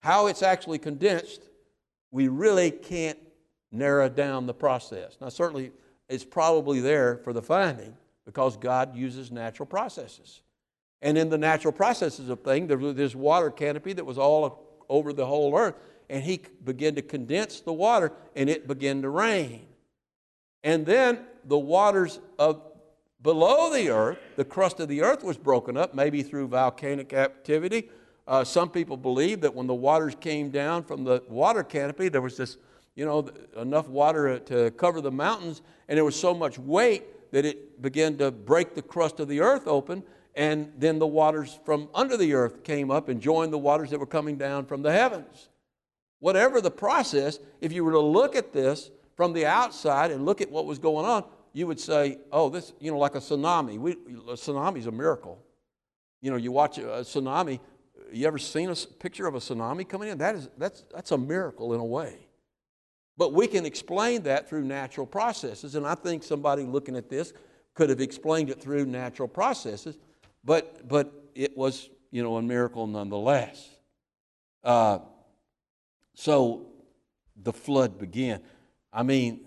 How 0.00 0.26
it's 0.26 0.42
actually 0.42 0.78
condensed, 0.78 1.48
we 2.10 2.28
really 2.28 2.70
can't 2.70 3.18
narrow 3.72 4.08
down 4.08 4.46
the 4.46 4.54
process. 4.54 5.16
Now, 5.20 5.28
certainly, 5.28 5.72
it's 6.08 6.24
probably 6.24 6.80
there 6.80 7.18
for 7.18 7.32
the 7.32 7.42
finding 7.42 7.96
because 8.24 8.56
God 8.56 8.94
uses 8.94 9.30
natural 9.30 9.66
processes. 9.66 10.42
And 11.02 11.16
in 11.16 11.28
the 11.28 11.38
natural 11.38 11.72
processes 11.72 12.28
of 12.28 12.40
things, 12.40 12.68
there 12.68 12.78
was 12.78 12.94
this 12.94 13.14
water 13.14 13.50
canopy 13.50 13.92
that 13.92 14.04
was 14.04 14.18
all 14.18 14.64
over 14.88 15.12
the 15.12 15.26
whole 15.26 15.56
earth, 15.56 15.74
and 16.08 16.22
He 16.22 16.40
began 16.64 16.94
to 16.96 17.02
condense 17.02 17.60
the 17.60 17.72
water, 17.72 18.12
and 18.34 18.48
it 18.48 18.66
began 18.66 19.02
to 19.02 19.08
rain. 19.08 19.66
And 20.64 20.84
then 20.86 21.20
the 21.44 21.58
waters 21.58 22.18
of 22.38 22.62
Below 23.22 23.72
the 23.72 23.88
earth, 23.88 24.18
the 24.36 24.44
crust 24.44 24.78
of 24.78 24.88
the 24.88 25.02
earth 25.02 25.24
was 25.24 25.36
broken 25.36 25.76
up, 25.76 25.94
maybe 25.94 26.22
through 26.22 26.48
volcanic 26.48 27.12
activity. 27.12 27.88
Uh, 28.28 28.44
some 28.44 28.68
people 28.70 28.96
believe 28.96 29.40
that 29.40 29.54
when 29.54 29.66
the 29.66 29.74
waters 29.74 30.14
came 30.20 30.50
down 30.50 30.84
from 30.84 31.04
the 31.04 31.22
water 31.28 31.62
canopy, 31.62 32.08
there 32.08 32.20
was 32.20 32.36
this, 32.36 32.56
you 32.94 33.04
know, 33.04 33.28
enough 33.56 33.88
water 33.88 34.38
to 34.40 34.70
cover 34.72 35.00
the 35.00 35.10
mountains, 35.10 35.62
and 35.88 35.96
there 35.96 36.04
was 36.04 36.18
so 36.18 36.34
much 36.34 36.58
weight 36.58 37.32
that 37.32 37.44
it 37.44 37.80
began 37.82 38.16
to 38.18 38.30
break 38.30 38.74
the 38.74 38.82
crust 38.82 39.18
of 39.20 39.28
the 39.28 39.40
earth 39.40 39.66
open, 39.66 40.02
and 40.34 40.72
then 40.76 40.98
the 40.98 41.06
waters 41.06 41.58
from 41.64 41.88
under 41.94 42.16
the 42.16 42.34
earth 42.34 42.62
came 42.62 42.90
up 42.90 43.08
and 43.08 43.20
joined 43.20 43.52
the 43.52 43.58
waters 43.58 43.90
that 43.90 43.98
were 43.98 44.06
coming 44.06 44.36
down 44.36 44.66
from 44.66 44.82
the 44.82 44.92
heavens. 44.92 45.48
Whatever 46.18 46.60
the 46.60 46.70
process, 46.70 47.38
if 47.60 47.72
you 47.72 47.84
were 47.84 47.92
to 47.92 48.00
look 48.00 48.36
at 48.36 48.52
this 48.52 48.90
from 49.16 49.32
the 49.32 49.46
outside 49.46 50.10
and 50.10 50.26
look 50.26 50.40
at 50.40 50.50
what 50.50 50.66
was 50.66 50.78
going 50.78 51.06
on, 51.06 51.24
you 51.56 51.66
would 51.66 51.80
say, 51.80 52.18
oh, 52.30 52.50
this, 52.50 52.74
you 52.80 52.90
know, 52.90 52.98
like 52.98 53.14
a 53.14 53.18
tsunami. 53.18 53.78
We, 53.78 53.92
a 53.92 54.34
tsunami 54.34 54.76
is 54.76 54.88
a 54.88 54.92
miracle. 54.92 55.42
You 56.20 56.30
know, 56.30 56.36
you 56.36 56.52
watch 56.52 56.76
a 56.76 56.82
tsunami, 56.82 57.60
you 58.12 58.26
ever 58.26 58.36
seen 58.36 58.68
a 58.68 58.74
picture 58.74 59.26
of 59.26 59.34
a 59.34 59.38
tsunami 59.38 59.88
coming 59.88 60.10
in? 60.10 60.18
That 60.18 60.34
is, 60.34 60.50
that's, 60.58 60.84
that's 60.92 61.12
a 61.12 61.16
miracle 61.16 61.72
in 61.72 61.80
a 61.80 61.84
way. 61.84 62.28
But 63.16 63.32
we 63.32 63.46
can 63.46 63.64
explain 63.64 64.24
that 64.24 64.46
through 64.46 64.64
natural 64.64 65.06
processes, 65.06 65.76
and 65.76 65.86
I 65.86 65.94
think 65.94 66.24
somebody 66.24 66.62
looking 66.62 66.94
at 66.94 67.08
this 67.08 67.32
could 67.72 67.88
have 67.88 68.02
explained 68.02 68.50
it 68.50 68.60
through 68.60 68.84
natural 68.84 69.26
processes, 69.26 69.96
but, 70.44 70.86
but 70.86 71.10
it 71.34 71.56
was, 71.56 71.88
you 72.10 72.22
know, 72.22 72.36
a 72.36 72.42
miracle 72.42 72.86
nonetheless. 72.86 73.66
Uh, 74.62 74.98
so 76.12 76.66
the 77.34 77.54
flood 77.54 77.98
began. 77.98 78.42
I 78.92 79.02
mean, 79.02 79.40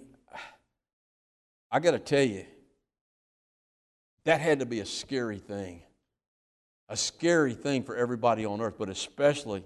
I 1.72 1.80
got 1.80 1.92
to 1.92 2.00
tell 2.00 2.24
you, 2.24 2.46
that 4.26 4.42
had 4.42 4.60
to 4.60 4.66
be 4.66 4.80
a 4.80 4.86
scary 4.86 5.40
thing. 5.40 5.82
A 6.90 6.98
scary 6.98 7.54
thing 7.54 7.84
for 7.84 7.96
everybody 7.96 8.46
on 8.46 8.62
earth, 8.62 8.76
but 8.78 8.90
especially 8.90 9.64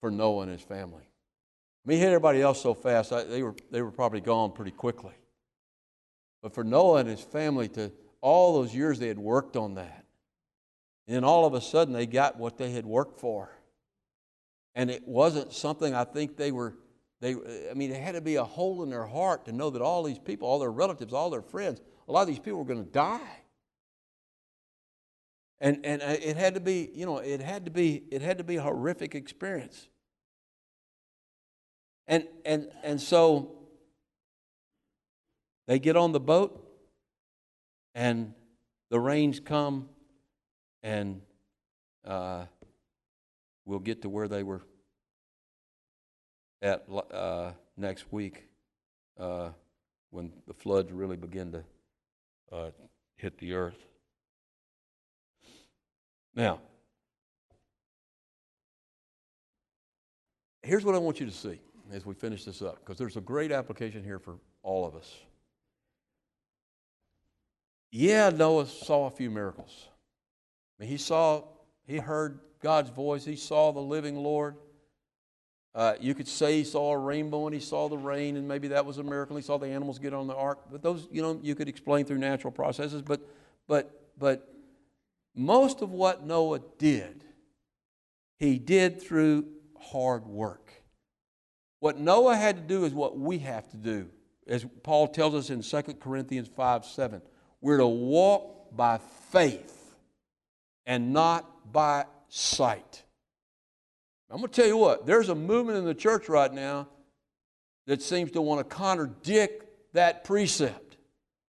for 0.00 0.10
Noah 0.10 0.42
and 0.42 0.52
his 0.52 0.62
family. 0.62 1.02
I 1.04 1.88
mean, 1.88 1.98
he 1.98 2.02
hit 2.02 2.08
everybody 2.08 2.40
else 2.40 2.62
so 2.62 2.74
fast, 2.74 3.12
I, 3.12 3.24
they, 3.24 3.42
were, 3.42 3.54
they 3.70 3.82
were 3.82 3.90
probably 3.90 4.20
gone 4.20 4.52
pretty 4.52 4.70
quickly. 4.70 5.14
But 6.42 6.54
for 6.54 6.64
Noah 6.64 7.00
and 7.00 7.08
his 7.08 7.20
family 7.20 7.68
to, 7.68 7.92
all 8.20 8.54
those 8.54 8.74
years 8.74 8.98
they 8.98 9.08
had 9.08 9.18
worked 9.18 9.56
on 9.56 9.74
that. 9.74 10.04
And 11.06 11.16
then 11.16 11.24
all 11.24 11.46
of 11.46 11.54
a 11.54 11.60
sudden 11.60 11.92
they 11.92 12.06
got 12.06 12.38
what 12.38 12.56
they 12.56 12.70
had 12.70 12.86
worked 12.86 13.20
for. 13.20 13.50
And 14.74 14.90
it 14.90 15.06
wasn't 15.06 15.52
something 15.52 15.94
I 15.94 16.04
think 16.04 16.36
they 16.36 16.52
were 16.52 16.74
they, 17.20 17.34
I 17.70 17.74
mean, 17.74 17.90
it 17.90 18.00
had 18.00 18.14
to 18.14 18.20
be 18.20 18.36
a 18.36 18.44
hole 18.44 18.82
in 18.82 18.90
their 18.90 19.06
heart 19.06 19.44
to 19.44 19.52
know 19.52 19.70
that 19.70 19.82
all 19.82 20.02
these 20.02 20.18
people, 20.18 20.48
all 20.48 20.58
their 20.58 20.72
relatives, 20.72 21.12
all 21.12 21.28
their 21.30 21.42
friends, 21.42 21.80
a 22.08 22.12
lot 22.12 22.22
of 22.22 22.28
these 22.28 22.38
people 22.38 22.58
were 22.58 22.64
going 22.64 22.84
to 22.84 22.90
die. 22.90 23.20
And, 25.60 25.84
and 25.84 26.00
uh, 26.00 26.16
it 26.22 26.36
had 26.36 26.54
to 26.54 26.60
be, 26.60 26.90
you 26.94 27.04
know, 27.04 27.18
it 27.18 27.42
had 27.42 27.66
to 27.66 27.70
be, 27.70 28.04
it 28.10 28.22
had 28.22 28.38
to 28.38 28.44
be 28.44 28.56
a 28.56 28.62
horrific 28.62 29.14
experience. 29.14 29.88
And, 32.06 32.26
and, 32.46 32.68
and 32.82 33.00
so 33.00 33.52
they 35.68 35.78
get 35.78 35.96
on 35.96 36.12
the 36.12 36.20
boat 36.20 36.66
and 37.94 38.32
the 38.88 38.98
rains 38.98 39.38
come 39.38 39.90
and 40.82 41.20
uh, 42.06 42.46
we'll 43.66 43.78
get 43.78 44.02
to 44.02 44.08
where 44.08 44.26
they 44.26 44.42
were 44.42 44.62
at 46.62 46.84
uh, 47.12 47.52
next 47.76 48.12
week 48.12 48.46
uh, 49.18 49.50
when 50.10 50.32
the 50.46 50.54
floods 50.54 50.92
really 50.92 51.16
begin 51.16 51.52
to 51.52 51.64
uh, 52.52 52.70
hit 53.16 53.38
the 53.38 53.54
earth. 53.54 53.78
Now, 56.34 56.60
here's 60.62 60.84
what 60.84 60.94
I 60.94 60.98
want 60.98 61.20
you 61.20 61.26
to 61.26 61.32
see 61.32 61.58
as 61.92 62.06
we 62.06 62.14
finish 62.14 62.44
this 62.44 62.62
up, 62.62 62.78
because 62.78 62.98
there's 62.98 63.16
a 63.16 63.20
great 63.20 63.50
application 63.50 64.04
here 64.04 64.18
for 64.18 64.36
all 64.62 64.86
of 64.86 64.94
us. 64.94 65.12
Yeah, 67.90 68.30
Noah 68.30 68.66
saw 68.66 69.06
a 69.06 69.10
few 69.10 69.30
miracles. 69.30 69.88
I 70.78 70.84
mean, 70.84 70.90
he 70.90 70.96
saw, 70.96 71.42
he 71.86 71.96
heard 71.96 72.38
God's 72.62 72.90
voice, 72.90 73.24
he 73.24 73.34
saw 73.34 73.72
the 73.72 73.80
living 73.80 74.16
Lord. 74.16 74.56
Uh, 75.74 75.94
you 76.00 76.14
could 76.14 76.26
say 76.26 76.58
he 76.58 76.64
saw 76.64 76.92
a 76.92 76.98
rainbow 76.98 77.46
and 77.46 77.54
he 77.54 77.60
saw 77.60 77.88
the 77.88 77.96
rain, 77.96 78.36
and 78.36 78.48
maybe 78.48 78.68
that 78.68 78.84
was 78.84 78.98
a 78.98 79.02
miracle. 79.02 79.36
He 79.36 79.42
saw 79.42 79.56
the 79.58 79.68
animals 79.68 79.98
get 79.98 80.12
on 80.12 80.26
the 80.26 80.34
ark. 80.34 80.58
But 80.70 80.82
those, 80.82 81.06
you 81.12 81.22
know, 81.22 81.38
you 81.42 81.54
could 81.54 81.68
explain 81.68 82.04
through 82.04 82.18
natural 82.18 82.52
processes. 82.52 83.02
But, 83.02 83.20
but, 83.68 84.10
but 84.18 84.52
most 85.34 85.80
of 85.80 85.90
what 85.92 86.26
Noah 86.26 86.60
did, 86.78 87.24
he 88.36 88.58
did 88.58 89.00
through 89.00 89.46
hard 89.78 90.26
work. 90.26 90.72
What 91.78 91.98
Noah 91.98 92.36
had 92.36 92.56
to 92.56 92.62
do 92.62 92.84
is 92.84 92.92
what 92.92 93.18
we 93.18 93.38
have 93.38 93.70
to 93.70 93.76
do 93.76 94.10
as 94.50 94.66
Paul 94.82 95.08
tells 95.08 95.34
us 95.34 95.48
in 95.48 95.62
2 95.62 95.94
Corinthians 95.94 96.48
5 96.48 96.84
7, 96.84 97.22
we're 97.60 97.78
to 97.78 97.86
walk 97.86 98.76
by 98.76 98.98
faith 99.30 99.94
and 100.84 101.12
not 101.12 101.72
by 101.72 102.04
sight. 102.28 103.04
I'm 104.30 104.38
going 104.38 104.48
to 104.48 104.54
tell 104.54 104.68
you 104.68 104.76
what, 104.76 105.06
there's 105.06 105.28
a 105.28 105.34
movement 105.34 105.78
in 105.78 105.84
the 105.84 105.94
church 105.94 106.28
right 106.28 106.52
now 106.52 106.86
that 107.86 108.00
seems 108.00 108.30
to 108.32 108.42
want 108.42 108.60
to 108.60 108.74
contradict 108.76 109.64
that 109.92 110.22
precept 110.22 110.90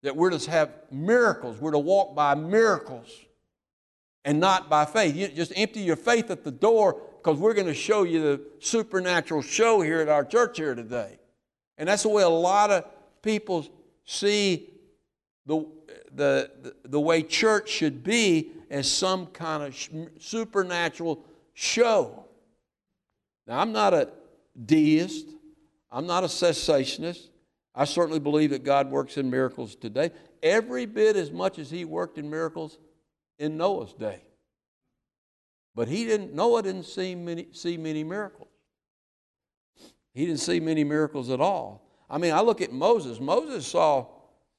that 0.04 0.16
we're 0.16 0.30
to 0.30 0.52
have 0.52 0.72
miracles, 0.92 1.60
we're 1.60 1.72
to 1.72 1.80
walk 1.80 2.16
by 2.16 2.36
miracles 2.36 3.10
and 4.24 4.40
not 4.40 4.70
by 4.70 4.86
faith. 4.86 5.16
You 5.16 5.28
just 5.28 5.52
empty 5.56 5.82
your 5.82 5.96
faith 5.96 6.30
at 6.30 6.44
the 6.44 6.52
door 6.52 7.02
because 7.18 7.40
we're 7.40 7.54
going 7.54 7.68
to 7.68 7.74
show 7.74 8.04
you 8.04 8.22
the 8.22 8.42
supernatural 8.60 9.42
show 9.42 9.82
here 9.82 10.00
at 10.00 10.10
our 10.10 10.24
church 10.24 10.58
here 10.58 10.76
today. 10.76 11.18
And 11.78 11.90
that's 11.90 12.04
the 12.04 12.10
way 12.10 12.24
a 12.24 12.30
lot 12.30 12.72
of 12.72 12.86
people 13.22 13.66
see 14.06 14.70
the, 15.46 15.66
the, 16.14 16.76
the, 16.86 17.00
way 17.00 17.24
church 17.24 17.70
should 17.70 18.04
be 18.04 18.52
as 18.70 18.92
some 18.92 19.28
kind 19.28 19.64
of 19.64 19.76
supernatural 20.20 21.24
show. 21.54 22.27
Now, 23.48 23.60
I'm 23.60 23.72
not 23.72 23.94
a 23.94 24.10
deist, 24.66 25.28
I'm 25.92 26.06
not 26.06 26.24
a 26.24 26.28
cessationist. 26.28 27.30
I 27.74 27.86
certainly 27.86 28.20
believe 28.20 28.50
that 28.50 28.64
God 28.64 28.90
works 28.90 29.18
in 29.18 29.30
miracles 29.30 29.76
today, 29.76 30.12
every 30.42 30.86
bit 30.86 31.16
as 31.16 31.32
much 31.32 31.60
as 31.60 31.70
He 31.70 31.86
worked 31.86 32.18
in 32.18 32.30
miracles 32.30 32.78
in 33.40 33.56
Noah's 33.56 33.94
day. 33.94 34.22
But 35.78 35.88
he 35.88 36.06
didn't, 36.06 36.34
Noah 36.34 36.64
didn't 36.64 36.86
see 36.86 37.14
many, 37.14 37.50
see 37.52 37.78
many 37.78 38.04
miracles. 38.04 38.50
He 40.12 40.26
didn't 40.26 40.40
see 40.40 40.60
many 40.60 40.84
miracles 40.84 41.30
at 41.30 41.40
all. 41.40 41.88
I 42.10 42.18
mean, 42.18 42.34
I 42.34 42.42
look 42.42 42.62
at 42.62 42.72
Moses. 42.72 43.20
Moses 43.20 43.68
saw, 43.68 44.08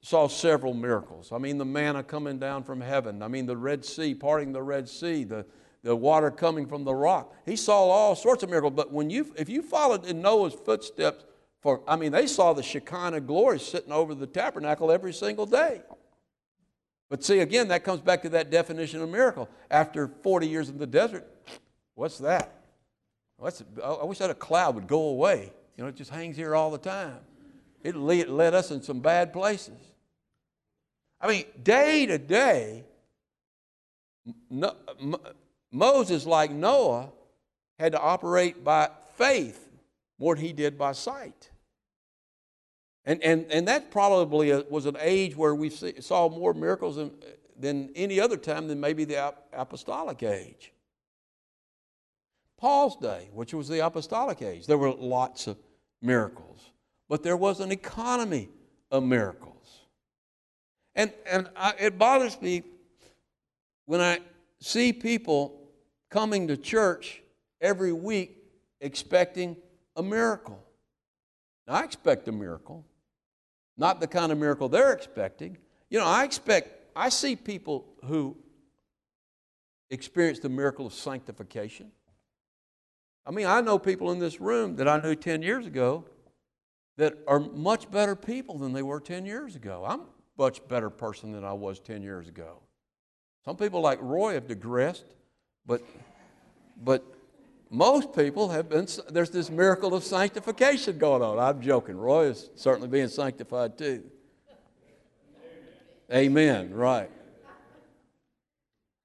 saw 0.01 0.29
several 0.29 0.73
miracles. 0.73 1.33
I 1.33 1.37
mean, 1.37 1.57
the 1.57 1.65
manna 1.65 2.03
coming 2.03 2.39
down 2.39 2.63
from 2.63 2.79
heaven. 2.79 3.21
I 3.21 3.27
mean, 3.27 3.45
the 3.45 3.57
Red 3.57 3.83
Sea, 3.83 4.15
parting 4.15 4.53
the 4.53 4.63
Red 4.63 4.87
Sea, 4.87 5.25
the, 5.25 5.45
the 5.83 5.95
water 5.95 6.29
coming 6.29 6.67
from 6.67 6.83
the 6.83 6.93
rock. 6.93 7.33
He 7.45 7.55
saw 7.55 7.77
all 7.77 8.15
sorts 8.15 8.43
of 8.43 8.49
miracles. 8.49 8.73
But 8.75 8.91
when 8.91 9.09
you, 9.09 9.33
if 9.37 9.49
you 9.49 9.61
followed 9.61 10.05
in 10.05 10.21
Noah's 10.21 10.53
footsteps, 10.53 11.23
for 11.61 11.81
I 11.87 11.95
mean, 11.95 12.11
they 12.11 12.27
saw 12.27 12.53
the 12.53 12.63
Shekinah 12.63 13.21
glory 13.21 13.59
sitting 13.59 13.91
over 13.91 14.13
the 14.13 14.27
tabernacle 14.27 14.91
every 14.91 15.13
single 15.13 15.45
day. 15.45 15.81
But 17.09 17.23
see, 17.23 17.39
again, 17.39 17.69
that 17.69 17.83
comes 17.83 18.01
back 18.01 18.21
to 18.23 18.29
that 18.29 18.51
definition 18.51 19.01
of 19.01 19.09
miracle. 19.09 19.49
After 19.71 20.07
40 20.21 20.47
years 20.47 20.69
in 20.69 20.77
the 20.77 20.87
desert, 20.87 21.27
what's 21.95 22.19
that? 22.19 22.53
What's, 23.37 23.63
I 23.83 24.03
wish 24.03 24.19
that 24.19 24.29
a 24.29 24.35
cloud 24.35 24.75
would 24.75 24.87
go 24.87 25.01
away. 25.07 25.51
You 25.75 25.83
know, 25.83 25.89
it 25.89 25.95
just 25.95 26.11
hangs 26.11 26.35
here 26.35 26.55
all 26.55 26.71
the 26.71 26.77
time. 26.77 27.17
It 27.83 27.95
led 27.95 28.53
us 28.53 28.71
in 28.71 28.83
some 28.83 28.99
bad 28.99 29.31
places. 29.33 29.79
I 31.21 31.27
mean, 31.27 31.45
day 31.63 32.05
to 32.05 32.17
day, 32.17 32.85
Moses, 35.71 36.25
like 36.25 36.51
Noah, 36.51 37.09
had 37.77 37.91
to 37.93 37.99
operate 37.99 38.63
by 38.63 38.89
faith 39.17 39.69
more 40.17 40.35
than 40.35 40.43
he 40.43 40.53
did 40.53 40.77
by 40.77 40.91
sight. 40.91 41.49
And, 43.05 43.23
and, 43.23 43.45
and 43.51 43.67
that 43.67 43.91
probably 43.91 44.51
uh, 44.51 44.63
was 44.69 44.85
an 44.85 44.97
age 44.99 45.35
where 45.35 45.55
we 45.55 45.69
saw 45.69 46.29
more 46.29 46.53
miracles 46.53 46.97
than, 46.97 47.11
than 47.57 47.89
any 47.95 48.19
other 48.19 48.37
time 48.37 48.67
than 48.67 48.79
maybe 48.79 49.05
the 49.05 49.33
apostolic 49.53 50.21
age. 50.23 50.73
Paul's 52.57 52.97
day, 52.97 53.29
which 53.33 53.53
was 53.53 53.69
the 53.69 53.85
apostolic 53.85 54.41
age, 54.41 54.67
there 54.67 54.77
were 54.77 54.91
lots 54.91 55.47
of 55.47 55.57
miracles, 56.01 56.71
but 57.07 57.23
there 57.23 57.37
was 57.37 57.61
an 57.61 57.71
economy 57.71 58.49
of 58.91 59.03
miracles. 59.03 59.79
And, 60.93 61.13
and 61.25 61.49
I, 61.55 61.73
it 61.79 61.97
bothers 61.97 62.41
me 62.41 62.63
when 63.85 64.01
I 64.01 64.19
see 64.59 64.91
people 64.91 65.58
coming 66.09 66.47
to 66.47 66.57
church 66.57 67.21
every 67.61 67.93
week 67.93 68.37
expecting 68.81 69.55
a 69.95 70.03
miracle. 70.03 70.63
Now, 71.67 71.75
I 71.75 71.83
expect 71.83 72.27
a 72.27 72.31
miracle, 72.31 72.85
not 73.77 73.99
the 73.99 74.07
kind 74.07 74.31
of 74.31 74.37
miracle 74.37 74.69
they're 74.69 74.93
expecting. 74.93 75.57
You 75.89 75.99
know, 75.99 76.05
I 76.05 76.23
expect, 76.23 76.87
I 76.95 77.09
see 77.09 77.35
people 77.35 77.85
who 78.05 78.37
experience 79.89 80.39
the 80.39 80.49
miracle 80.49 80.85
of 80.85 80.93
sanctification. 80.93 81.91
I 83.25 83.31
mean, 83.31 83.45
I 83.45 83.61
know 83.61 83.77
people 83.77 84.11
in 84.11 84.19
this 84.19 84.39
room 84.39 84.77
that 84.77 84.87
I 84.87 84.99
knew 84.99 85.15
10 85.15 85.41
years 85.41 85.65
ago 85.65 86.05
that 86.97 87.17
are 87.27 87.39
much 87.39 87.89
better 87.91 88.15
people 88.15 88.57
than 88.57 88.73
they 88.73 88.81
were 88.81 88.99
10 88.99 89.25
years 89.25 89.55
ago. 89.55 89.85
I'm 89.87 90.01
a 90.01 90.05
much 90.37 90.67
better 90.67 90.89
person 90.89 91.31
than 91.31 91.43
I 91.43 91.53
was 91.53 91.79
10 91.79 92.01
years 92.01 92.27
ago. 92.27 92.61
Some 93.45 93.55
people 93.55 93.81
like 93.81 93.99
Roy 94.01 94.33
have 94.33 94.47
digressed, 94.47 95.05
but, 95.69 95.83
but 96.83 97.05
most 97.69 98.11
people 98.13 98.49
have 98.49 98.69
been, 98.69 98.87
there's 99.11 99.29
this 99.29 99.51
miracle 99.51 99.93
of 99.93 100.03
sanctification 100.03 100.97
going 100.97 101.21
on. 101.21 101.37
I'm 101.37 101.61
joking. 101.61 101.95
Roy 101.95 102.25
is 102.25 102.49
certainly 102.55 102.87
being 102.87 103.07
sanctified 103.07 103.77
too. 103.77 104.03
Amen, 106.11 106.73
right. 106.73 107.11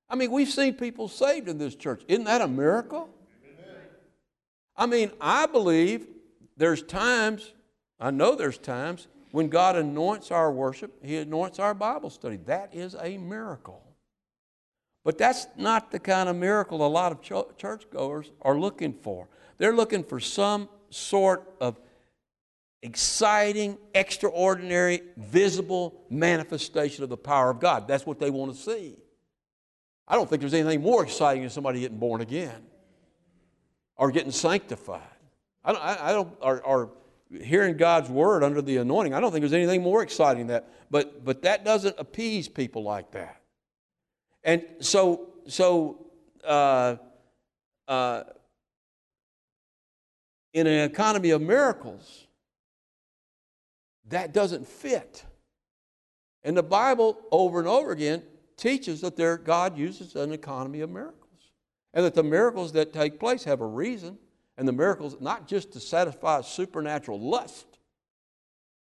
I 0.09 0.17
mean, 0.17 0.31
we've 0.31 0.49
seen 0.49 0.73
people 0.73 1.07
saved 1.07 1.49
in 1.49 1.59
this 1.59 1.75
church. 1.75 2.03
Isn't 2.09 2.25
that 2.25 2.41
a 2.41 2.49
miracle? 2.49 3.11
I 4.75 4.87
mean, 4.87 5.11
I 5.21 5.45
believe 5.45 6.07
there's 6.57 6.83
times, 6.83 7.53
I 8.01 8.11
know 8.11 8.37
there's 8.37 8.57
times, 8.57 9.07
when 9.33 9.49
God 9.49 9.77
anoints 9.77 10.31
our 10.31 10.51
worship, 10.51 11.05
He 11.05 11.19
anoints 11.19 11.59
our 11.59 11.75
Bible 11.75 12.09
study. 12.09 12.39
That 12.47 12.75
is 12.75 12.97
a 12.99 13.19
miracle. 13.19 13.84
But 15.05 15.19
that's 15.19 15.47
not 15.57 15.91
the 15.91 15.99
kind 15.99 16.29
of 16.29 16.37
miracle 16.37 16.85
a 16.85 16.89
lot 16.89 17.13
of 17.13 17.21
ch- 17.21 17.59
churchgoers 17.59 18.33
are 18.41 18.59
looking 18.59 18.95
for. 18.95 19.29
They're 19.59 19.77
looking 19.77 20.03
for 20.03 20.19
some 20.19 20.69
sort 20.89 21.55
of 21.61 21.79
exciting, 22.83 23.79
extraordinary, 23.95 25.03
visible 25.17 26.03
manifestation 26.11 27.05
of 27.05 27.11
the 27.11 27.17
power 27.17 27.51
of 27.51 27.61
God. 27.61 27.87
That's 27.87 28.07
what 28.07 28.19
they 28.19 28.31
want 28.31 28.55
to 28.55 28.61
see. 28.61 28.97
I 30.09 30.17
don't 30.17 30.29
think 30.29 30.41
there's 30.41 30.55
anything 30.55 30.83
more 30.83 31.03
exciting 31.03 31.43
than 31.43 31.51
somebody 31.51 31.81
getting 31.81 31.99
born 31.99 32.21
again 32.21 32.63
or 33.97 34.11
getting 34.11 34.33
sanctified. 34.33 35.01
I 35.65 35.73
don't, 35.73 35.83
I, 35.83 36.13
don't 36.13 36.37
or, 36.41 36.61
or 36.63 36.91
hearing 37.31 37.77
God's 37.77 38.11
word 38.11 38.45
under 38.45 38.61
the 38.61 38.79
anointing. 38.79 39.15
I 39.15 39.21
don't 39.21 39.33
think 39.33 39.43
there's 39.43 39.55
anything 39.55 39.83
more 39.83 40.03
exciting 40.03 40.47
than 40.47 40.57
that. 40.57 40.69
But, 40.91 41.25
but 41.25 41.43
that 41.43 41.65
doesn't 41.65 41.97
appease 41.99 42.49
people 42.49 42.83
like 42.83 43.13
that. 43.13 43.41
And 44.45 44.63
so, 44.81 45.29
so 45.49 46.07
uh, 46.45 46.97
uh, 47.89 48.25
in 50.53 50.67
an 50.67 50.89
economy 50.91 51.31
of 51.31 51.41
miracles, 51.41 52.27
that 54.09 54.33
doesn't 54.33 54.69
fit. 54.69 55.25
And 56.43 56.57
the 56.57 56.63
Bible, 56.63 57.19
over 57.33 57.59
and 57.59 57.67
over 57.67 57.91
again, 57.91 58.23
teaches 58.57 59.01
that 59.01 59.17
there, 59.17 59.39
God 59.39 59.79
uses 59.79 60.15
an 60.15 60.33
economy 60.33 60.81
of 60.81 60.91
miracles. 60.91 61.21
And 61.95 62.05
that 62.05 62.15
the 62.15 62.23
miracles 62.23 62.73
that 62.73 62.93
take 62.93 63.19
place 63.19 63.45
have 63.45 63.61
a 63.61 63.67
reason. 63.67 64.19
And 64.59 64.69
the 64.69 64.73
miracles, 64.73 65.17
not 65.21 65.49
just 65.49 65.73
to 65.73 65.81
satisfy 65.81 66.43
supernatural 66.43 67.19
lust, 67.19 67.67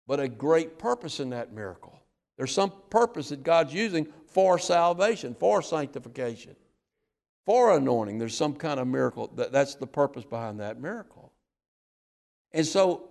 but 0.06 0.18
a 0.18 0.28
great 0.28 0.78
purpose 0.78 1.20
in 1.20 1.30
that 1.30 1.52
miracle. 1.52 1.98
There's 2.36 2.52
some 2.52 2.72
purpose 2.90 3.28
that 3.28 3.42
God's 3.42 3.72
using 3.72 4.08
for 4.32 4.58
salvation, 4.58 5.34
for 5.38 5.62
sanctification, 5.62 6.56
for 7.44 7.76
anointing. 7.76 8.18
There's 8.18 8.36
some 8.36 8.54
kind 8.54 8.80
of 8.80 8.86
miracle. 8.86 9.30
That's 9.34 9.74
the 9.74 9.86
purpose 9.86 10.24
behind 10.24 10.60
that 10.60 10.80
miracle. 10.80 11.32
And 12.52 12.66
so 12.66 13.08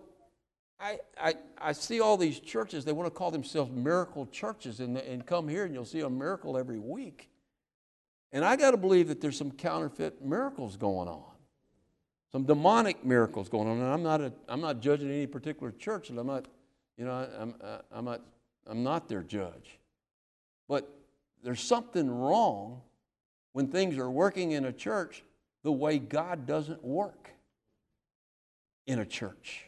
I, 0.80 1.00
I, 1.20 1.34
I 1.60 1.72
see 1.74 2.00
all 2.00 2.18
these 2.18 2.40
churches, 2.40 2.86
they 2.86 2.92
want 2.92 3.06
to 3.08 3.16
call 3.16 3.30
themselves 3.30 3.72
miracle 3.72 4.26
churches 4.28 4.80
and, 4.80 4.98
and 4.98 5.26
come 5.26 5.48
here 5.48 5.66
and 5.66 5.74
you'll 5.74 5.86
see 5.86 6.02
a 6.02 6.10
miracle 6.10 6.58
every 6.58 6.80
week. 6.80 7.30
And 8.32 8.44
I 8.44 8.56
got 8.56 8.72
to 8.72 8.78
believe 8.78 9.08
that 9.10 9.22
there's 9.22 9.38
some 9.38 9.52
counterfeit 9.52 10.24
miracles 10.24 10.78
going 10.78 11.08
on, 11.08 11.24
some 12.32 12.46
demonic 12.46 13.04
miracles 13.06 13.50
going 13.50 13.68
on. 13.68 13.78
And 13.78 13.88
I'm 13.88 14.04
not, 14.04 14.22
a, 14.22 14.34
I'm 14.48 14.62
not 14.62 14.80
judging 14.80 15.10
any 15.10 15.28
particular 15.28 15.72
church, 15.72 16.10
and 16.10 16.18
I'm 16.18 16.28
not, 16.28 16.48
you 16.98 17.06
know, 17.06 17.28
I'm, 17.40 17.56
I'm, 17.92 18.06
not, 18.06 18.22
I'm 18.66 18.84
not 18.84 19.10
their 19.10 19.22
judge. 19.22 19.78
But 20.70 20.90
there's 21.44 21.62
something 21.62 22.10
wrong 22.10 22.82
when 23.54 23.68
things 23.68 23.98
are 23.98 24.10
working 24.10 24.52
in 24.52 24.66
a 24.66 24.72
church 24.72 25.24
the 25.64 25.72
way 25.72 26.00
God 26.00 26.46
doesn't 26.46 26.84
work 26.84 27.30
in 28.88 29.00
a 29.00 29.06
church. 29.06 29.66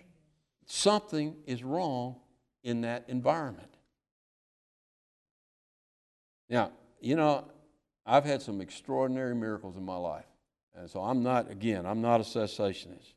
Something 0.65 1.35
is 1.45 1.63
wrong 1.63 2.15
in 2.63 2.81
that 2.81 3.05
environment. 3.07 3.69
Now, 6.49 6.71
you 7.01 7.15
know, 7.15 7.45
I've 8.05 8.25
had 8.25 8.41
some 8.41 8.61
extraordinary 8.61 9.35
miracles 9.35 9.75
in 9.75 9.83
my 9.83 9.97
life. 9.97 10.25
And 10.75 10.89
so 10.89 11.01
I'm 11.01 11.21
not, 11.21 11.51
again, 11.51 11.85
I'm 11.85 12.01
not 12.01 12.21
a 12.21 12.23
cessationist. 12.23 13.13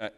I, 0.00 0.10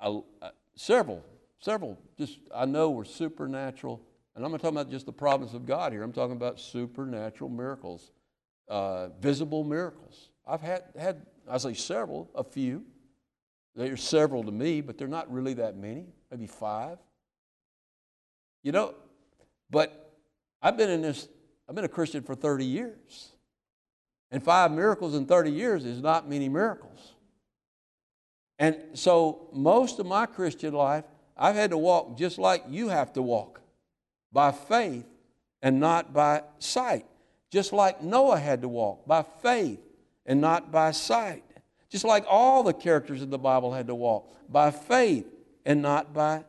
I, 0.00 0.20
I, 0.42 0.50
several 0.74 1.24
several, 1.60 1.98
just 2.18 2.38
I 2.54 2.64
know 2.64 2.90
were 2.90 3.04
supernatural, 3.04 4.00
and 4.36 4.44
I'm 4.44 4.50
not 4.50 4.60
talking 4.60 4.76
about 4.76 4.90
just 4.90 5.06
the 5.06 5.12
providence 5.12 5.54
of 5.54 5.64
God 5.64 5.92
here. 5.92 6.02
I'm 6.02 6.12
talking 6.12 6.36
about 6.36 6.60
supernatural 6.60 7.48
miracles, 7.48 8.10
uh, 8.68 9.08
visible 9.18 9.64
miracles. 9.64 10.28
I've 10.46 10.60
had 10.60 10.84
had 10.96 11.22
I 11.48 11.56
say 11.56 11.72
several, 11.72 12.30
a 12.34 12.44
few. 12.44 12.84
There's 13.74 14.02
several 14.02 14.44
to 14.44 14.52
me, 14.52 14.82
but 14.82 14.98
they're 14.98 15.08
not 15.08 15.32
really 15.32 15.54
that 15.54 15.76
many. 15.76 16.06
Maybe 16.30 16.46
five. 16.46 16.98
You 18.62 18.72
know, 18.72 18.94
but 19.70 20.12
I've 20.60 20.76
been 20.76 20.90
in 20.90 21.00
this. 21.00 21.28
I've 21.66 21.74
been 21.74 21.84
a 21.84 21.88
Christian 21.88 22.22
for 22.22 22.34
30 22.34 22.64
years, 22.64 23.30
and 24.30 24.42
five 24.42 24.70
miracles 24.70 25.14
in 25.14 25.24
30 25.24 25.50
years 25.50 25.84
is 25.84 26.02
not 26.02 26.28
many 26.28 26.48
miracles. 26.48 27.14
And 28.58 28.76
so, 28.92 29.48
most 29.52 29.98
of 29.98 30.04
my 30.04 30.26
Christian 30.26 30.74
life, 30.74 31.04
I've 31.38 31.54
had 31.54 31.70
to 31.70 31.78
walk 31.78 32.18
just 32.18 32.38
like 32.38 32.64
you 32.68 32.88
have 32.88 33.14
to 33.14 33.22
walk 33.22 33.62
by 34.36 34.52
faith 34.52 35.06
and 35.62 35.80
not 35.80 36.12
by 36.12 36.42
sight. 36.58 37.06
Just 37.50 37.72
like 37.72 38.02
Noah 38.02 38.38
had 38.38 38.60
to 38.60 38.68
walk 38.68 39.06
by 39.06 39.22
faith 39.22 39.80
and 40.26 40.42
not 40.42 40.70
by 40.70 40.90
sight. 40.90 41.42
Just 41.88 42.04
like 42.04 42.26
all 42.28 42.62
the 42.62 42.74
characters 42.74 43.22
in 43.22 43.30
the 43.30 43.38
Bible 43.38 43.72
had 43.72 43.86
to 43.86 43.94
walk 43.94 44.36
by 44.46 44.70
faith 44.70 45.24
and 45.64 45.80
not 45.80 46.12
by 46.12 46.44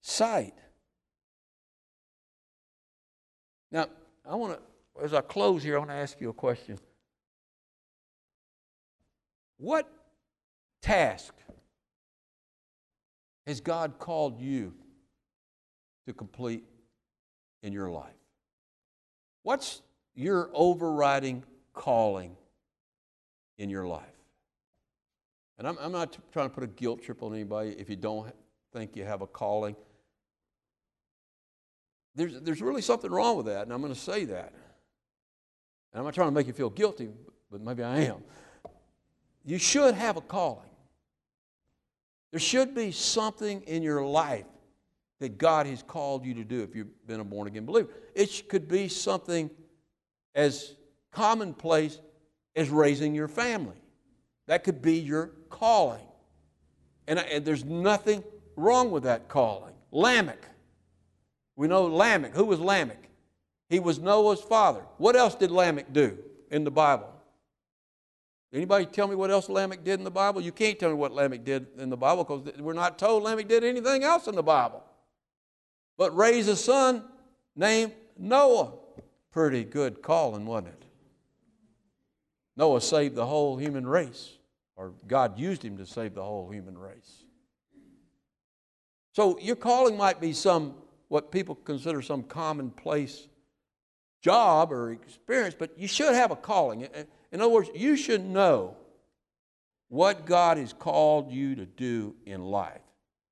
sight. 0.00 0.54
Now, 3.70 3.88
I 4.26 4.34
want 4.36 4.58
to, 4.58 5.04
as 5.04 5.12
I 5.12 5.20
close 5.20 5.62
here, 5.62 5.76
I 5.76 5.80
want 5.80 5.90
to 5.90 5.96
ask 5.96 6.18
you 6.22 6.30
a 6.30 6.32
question. 6.32 6.78
What 9.58 9.86
task 10.80 11.34
has 13.46 13.60
God 13.60 13.98
called 13.98 14.40
you 14.40 14.72
to 16.06 16.14
complete 16.14 16.64
in 17.62 17.72
your 17.72 17.90
life? 17.90 18.12
What's 19.42 19.82
your 20.14 20.50
overriding 20.52 21.44
calling 21.72 22.36
in 23.56 23.70
your 23.70 23.86
life? 23.86 24.04
And 25.58 25.66
I'm, 25.66 25.76
I'm 25.80 25.92
not 25.92 26.16
trying 26.32 26.48
to 26.48 26.54
put 26.54 26.64
a 26.64 26.68
guilt 26.68 27.02
trip 27.02 27.22
on 27.22 27.34
anybody 27.34 27.70
if 27.78 27.90
you 27.90 27.96
don't 27.96 28.32
think 28.72 28.94
you 28.96 29.04
have 29.04 29.22
a 29.22 29.26
calling. 29.26 29.74
There's, 32.14 32.40
there's 32.40 32.62
really 32.62 32.82
something 32.82 33.10
wrong 33.10 33.36
with 33.36 33.46
that, 33.46 33.62
and 33.62 33.72
I'm 33.72 33.80
going 33.80 33.94
to 33.94 33.98
say 33.98 34.24
that. 34.26 34.52
And 35.92 36.00
I'm 36.00 36.04
not 36.04 36.14
trying 36.14 36.28
to 36.28 36.32
make 36.32 36.46
you 36.46 36.52
feel 36.52 36.70
guilty, 36.70 37.08
but 37.50 37.60
maybe 37.60 37.82
I 37.82 38.00
am. 38.00 38.22
You 39.44 39.58
should 39.58 39.94
have 39.94 40.16
a 40.16 40.20
calling. 40.20 40.68
There 42.30 42.40
should 42.40 42.74
be 42.74 42.92
something 42.92 43.62
in 43.62 43.82
your 43.82 44.04
life 44.04 44.44
that 45.20 45.38
God 45.38 45.66
has 45.66 45.82
called 45.82 46.24
you 46.24 46.34
to 46.34 46.44
do 46.44 46.62
if 46.62 46.74
you've 46.74 47.06
been 47.06 47.20
a 47.20 47.24
born 47.24 47.48
again 47.48 47.64
believer. 47.64 47.88
It 48.14 48.48
could 48.48 48.68
be 48.68 48.88
something 48.88 49.50
as 50.34 50.74
commonplace 51.12 51.98
as 52.54 52.70
raising 52.70 53.14
your 53.14 53.28
family. 53.28 53.76
That 54.46 54.64
could 54.64 54.80
be 54.80 54.98
your 54.98 55.32
calling. 55.50 56.04
And, 57.06 57.18
and 57.18 57.44
there's 57.44 57.64
nothing 57.64 58.22
wrong 58.56 58.90
with 58.90 59.04
that 59.04 59.28
calling. 59.28 59.74
Lamech. 59.90 60.42
We 61.56 61.68
know 61.68 61.86
Lamech. 61.86 62.34
Who 62.34 62.44
was 62.44 62.60
Lamech? 62.60 63.08
He 63.68 63.80
was 63.80 63.98
Noah's 63.98 64.40
father. 64.40 64.82
What 64.98 65.16
else 65.16 65.34
did 65.34 65.50
Lamech 65.50 65.92
do 65.92 66.18
in 66.50 66.64
the 66.64 66.70
Bible? 66.70 67.12
Anybody 68.52 68.86
tell 68.86 69.06
me 69.06 69.14
what 69.14 69.30
else 69.30 69.48
Lamech 69.48 69.84
did 69.84 69.98
in 69.98 70.04
the 70.04 70.10
Bible? 70.10 70.40
You 70.40 70.52
can't 70.52 70.78
tell 70.78 70.88
me 70.88 70.94
what 70.94 71.12
Lamech 71.12 71.44
did 71.44 71.66
in 71.78 71.90
the 71.90 71.96
Bible 71.96 72.24
because 72.24 72.58
we're 72.58 72.72
not 72.72 72.98
told 72.98 73.22
Lamech 73.22 73.46
did 73.46 73.62
anything 73.62 74.04
else 74.04 74.26
in 74.26 74.34
the 74.34 74.42
Bible. 74.42 74.82
But 75.98 76.16
raise 76.16 76.48
a 76.48 76.56
son 76.56 77.04
named 77.54 77.92
Noah. 78.16 78.72
Pretty 79.30 79.64
good 79.64 80.00
calling, 80.00 80.46
wasn't 80.46 80.68
it? 80.68 80.84
Noah 82.56 82.80
saved 82.80 83.14
the 83.14 83.26
whole 83.26 83.56
human 83.56 83.86
race, 83.86 84.32
or 84.74 84.94
God 85.06 85.38
used 85.38 85.62
him 85.62 85.76
to 85.76 85.86
save 85.86 86.14
the 86.14 86.22
whole 86.22 86.50
human 86.50 86.78
race. 86.78 87.24
So 89.12 89.38
your 89.38 89.56
calling 89.56 89.96
might 89.96 90.20
be 90.20 90.32
some, 90.32 90.74
what 91.08 91.30
people 91.30 91.56
consider 91.56 92.00
some 92.00 92.22
commonplace 92.22 93.28
job 94.22 94.72
or 94.72 94.92
experience, 94.92 95.54
but 95.58 95.78
you 95.78 95.86
should 95.86 96.14
have 96.14 96.30
a 96.30 96.36
calling. 96.36 96.88
In 97.32 97.40
other 97.40 97.48
words, 97.48 97.70
you 97.74 97.96
should 97.96 98.24
know 98.24 98.76
what 99.88 100.26
God 100.26 100.58
has 100.58 100.72
called 100.72 101.30
you 101.32 101.54
to 101.54 101.66
do 101.66 102.14
in 102.26 102.42
life. 102.42 102.82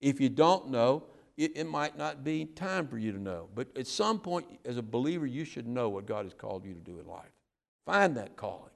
If 0.01 0.21
you 0.21 0.29
don't 0.29 0.71
know, 0.71 1.05
it, 1.37 1.53
it, 1.57 1.67
might 1.67 1.99
not 1.99 2.25
be 2.25 2.47
time 2.47 2.89
for 2.89 2.99
you 2.99 3.13
to 3.13 3.19
know. 3.19 3.49
But 3.55 3.69
at 3.77 3.87
some 3.87 4.19
point, 4.19 4.47
as 4.65 4.79
a 4.79 4.83
believer, 4.83 5.27
you 5.27 5.45
should 5.45 5.67
know 5.67 5.89
what 5.89 6.07
God 6.07 6.25
has 6.25 6.33
called 6.33 6.65
you 6.65 6.73
to 6.73 6.81
do 6.81 6.99
in 6.99 7.07
life. 7.07 7.33
Find 7.85 8.17
that 8.17 8.37
calling. 8.37 8.71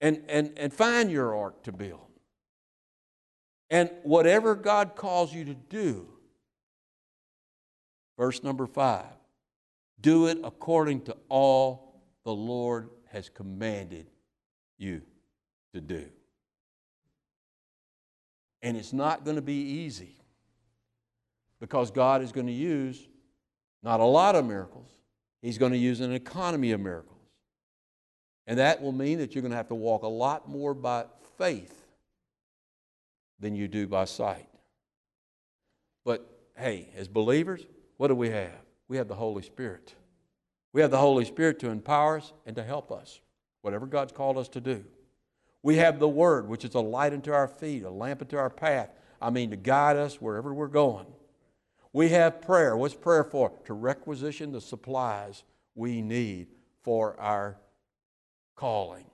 And, 0.00 0.24
and, 0.28 0.52
and 0.56 0.72
find 0.72 1.10
your 1.10 1.36
ark 1.36 1.62
to 1.64 1.72
build. 1.72 2.00
And 3.70 3.90
whatever 4.02 4.54
God 4.56 4.96
calls 4.96 5.32
you 5.32 5.44
to 5.44 5.54
do, 5.54 6.08
verse 8.18 8.42
number 8.42 8.66
five, 8.66 9.04
do 10.00 10.26
it 10.26 10.38
according 10.42 11.02
to 11.02 11.16
all 11.28 12.02
the 12.24 12.32
Lord 12.32 12.90
has 13.10 13.28
commanded 13.28 14.06
you 14.78 15.02
to 15.74 15.80
do. 15.80 16.06
And 18.62 18.76
it's 18.76 18.92
not 18.92 19.24
going 19.24 19.36
to 19.36 19.42
be 19.42 19.54
easy 19.54 20.19
because 21.60 21.90
God 21.90 22.22
is 22.22 22.32
going 22.32 22.46
to 22.46 22.52
use 22.52 23.08
not 23.82 24.00
a 24.00 24.04
lot 24.04 24.34
of 24.34 24.44
miracles, 24.44 24.88
He's 25.42 25.58
going 25.58 25.72
to 25.72 25.78
use 25.78 26.00
an 26.00 26.12
economy 26.12 26.72
of 26.72 26.80
miracles. 26.80 27.16
And 28.46 28.58
that 28.58 28.82
will 28.82 28.92
mean 28.92 29.18
that 29.18 29.34
you're 29.34 29.42
going 29.42 29.52
to 29.52 29.56
have 29.56 29.68
to 29.68 29.74
walk 29.74 30.02
a 30.02 30.08
lot 30.08 30.48
more 30.48 30.74
by 30.74 31.04
faith 31.38 31.86
than 33.38 33.54
you 33.54 33.68
do 33.68 33.86
by 33.86 34.04
sight. 34.04 34.48
But 36.04 36.28
hey, 36.56 36.88
as 36.96 37.08
believers, 37.08 37.64
what 37.96 38.08
do 38.08 38.14
we 38.14 38.30
have? 38.30 38.52
We 38.88 38.96
have 38.96 39.08
the 39.08 39.14
Holy 39.14 39.42
Spirit. 39.42 39.94
We 40.72 40.80
have 40.80 40.90
the 40.90 40.98
Holy 40.98 41.24
Spirit 41.24 41.58
to 41.60 41.70
empower 41.70 42.18
us 42.18 42.32
and 42.44 42.56
to 42.56 42.62
help 42.62 42.92
us, 42.92 43.20
whatever 43.62 43.86
God's 43.86 44.12
called 44.12 44.36
us 44.36 44.48
to 44.50 44.60
do. 44.60 44.84
We 45.62 45.76
have 45.76 45.98
the 45.98 46.08
Word, 46.08 46.48
which 46.48 46.64
is 46.64 46.74
a 46.74 46.80
light 46.80 47.12
unto 47.12 47.32
our 47.32 47.48
feet, 47.48 47.84
a 47.84 47.90
lamp 47.90 48.22
unto 48.22 48.36
our 48.36 48.50
path. 48.50 48.90
I 49.22 49.30
mean, 49.30 49.50
to 49.50 49.56
guide 49.56 49.96
us 49.96 50.20
wherever 50.20 50.52
we're 50.54 50.68
going. 50.68 51.06
We 51.92 52.10
have 52.10 52.40
prayer. 52.40 52.76
What's 52.76 52.94
prayer 52.94 53.24
for? 53.24 53.52
To 53.66 53.74
requisition 53.74 54.52
the 54.52 54.60
supplies 54.60 55.44
we 55.74 56.02
need 56.02 56.48
for 56.82 57.18
our 57.20 57.58
calling. 58.54 59.06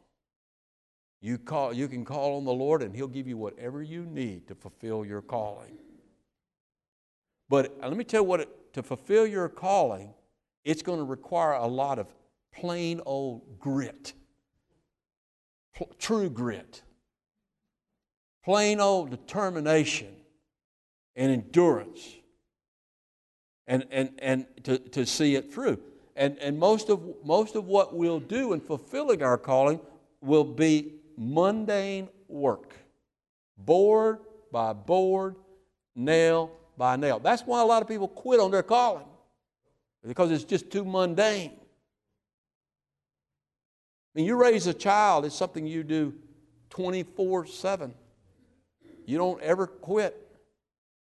You, 1.21 1.39
call, 1.39 1.73
you 1.73 1.89
can 1.89 2.05
call 2.05 2.37
on 2.37 2.45
the 2.45 2.53
Lord 2.53 2.83
and 2.83 2.95
He'll 2.95 3.09
give 3.09 3.27
you 3.27 3.37
whatever 3.37 3.83
you 3.83 4.05
need 4.05 4.47
to 4.49 4.55
fulfill 4.55 5.05
your 5.05 5.23
calling. 5.23 5.79
But 7.49 7.77
let 7.81 7.97
me 7.97 8.05
tell 8.05 8.23
you 8.23 8.29
what, 8.29 8.41
it, 8.41 8.73
to 8.75 8.83
fulfill 8.83 9.27
your 9.27 9.49
calling, 9.49 10.13
it's 10.65 10.83
going 10.83 10.99
to 10.99 11.05
require 11.05 11.53
a 11.53 11.67
lot 11.67 11.99
of 11.99 12.09
plain 12.53 13.01
old 13.07 13.59
grit, 13.59 14.13
true 15.99 16.29
grit, 16.29 16.83
plain 18.45 18.81
old 18.81 19.11
determination 19.11 20.15
and 21.15 21.31
endurance, 21.31 22.16
and, 23.67 23.85
and, 23.91 24.11
and 24.19 24.47
to, 24.65 24.79
to 24.79 25.07
see 25.07 25.35
it 25.35 25.53
through. 25.53 25.79
And, 26.15 26.39
and 26.39 26.59
most, 26.59 26.89
of, 26.89 27.03
most 27.25 27.57
of 27.57 27.67
what 27.67 27.95
we'll 27.95 28.21
do 28.21 28.53
in 28.53 28.61
fulfilling 28.61 29.23
our 29.23 29.37
calling 29.37 29.81
will 30.21 30.45
be 30.45 30.95
mundane 31.17 32.09
work, 32.29 32.75
board 33.59 34.19
by 34.51 34.73
board, 34.73 35.37
nail 35.95 36.51
by 36.77 36.97
nail. 36.97 37.19
That's 37.19 37.43
why 37.43 37.61
a 37.61 37.65
lot 37.65 37.83
of 37.83 37.89
people 37.89 38.09
quit 38.09 38.41
on 38.41 38.51
their 38.51 38.63
calling 38.63 39.05
because 40.07 40.31
it's 40.31 40.45
just 40.45 40.71
too 40.71 40.85
mundane. 40.85 41.53
When 44.13 44.25
you 44.25 44.37
raise 44.37 44.67
a 44.67 44.75
child, 44.75 45.25
it's 45.25 45.35
something 45.35 45.67
you 45.67 45.83
do 45.83 46.15
24 46.71 47.47
7. 47.47 47.95
You 49.05 49.19
don't 49.19 49.43
ever 49.43 49.67
quit. 49.67 50.23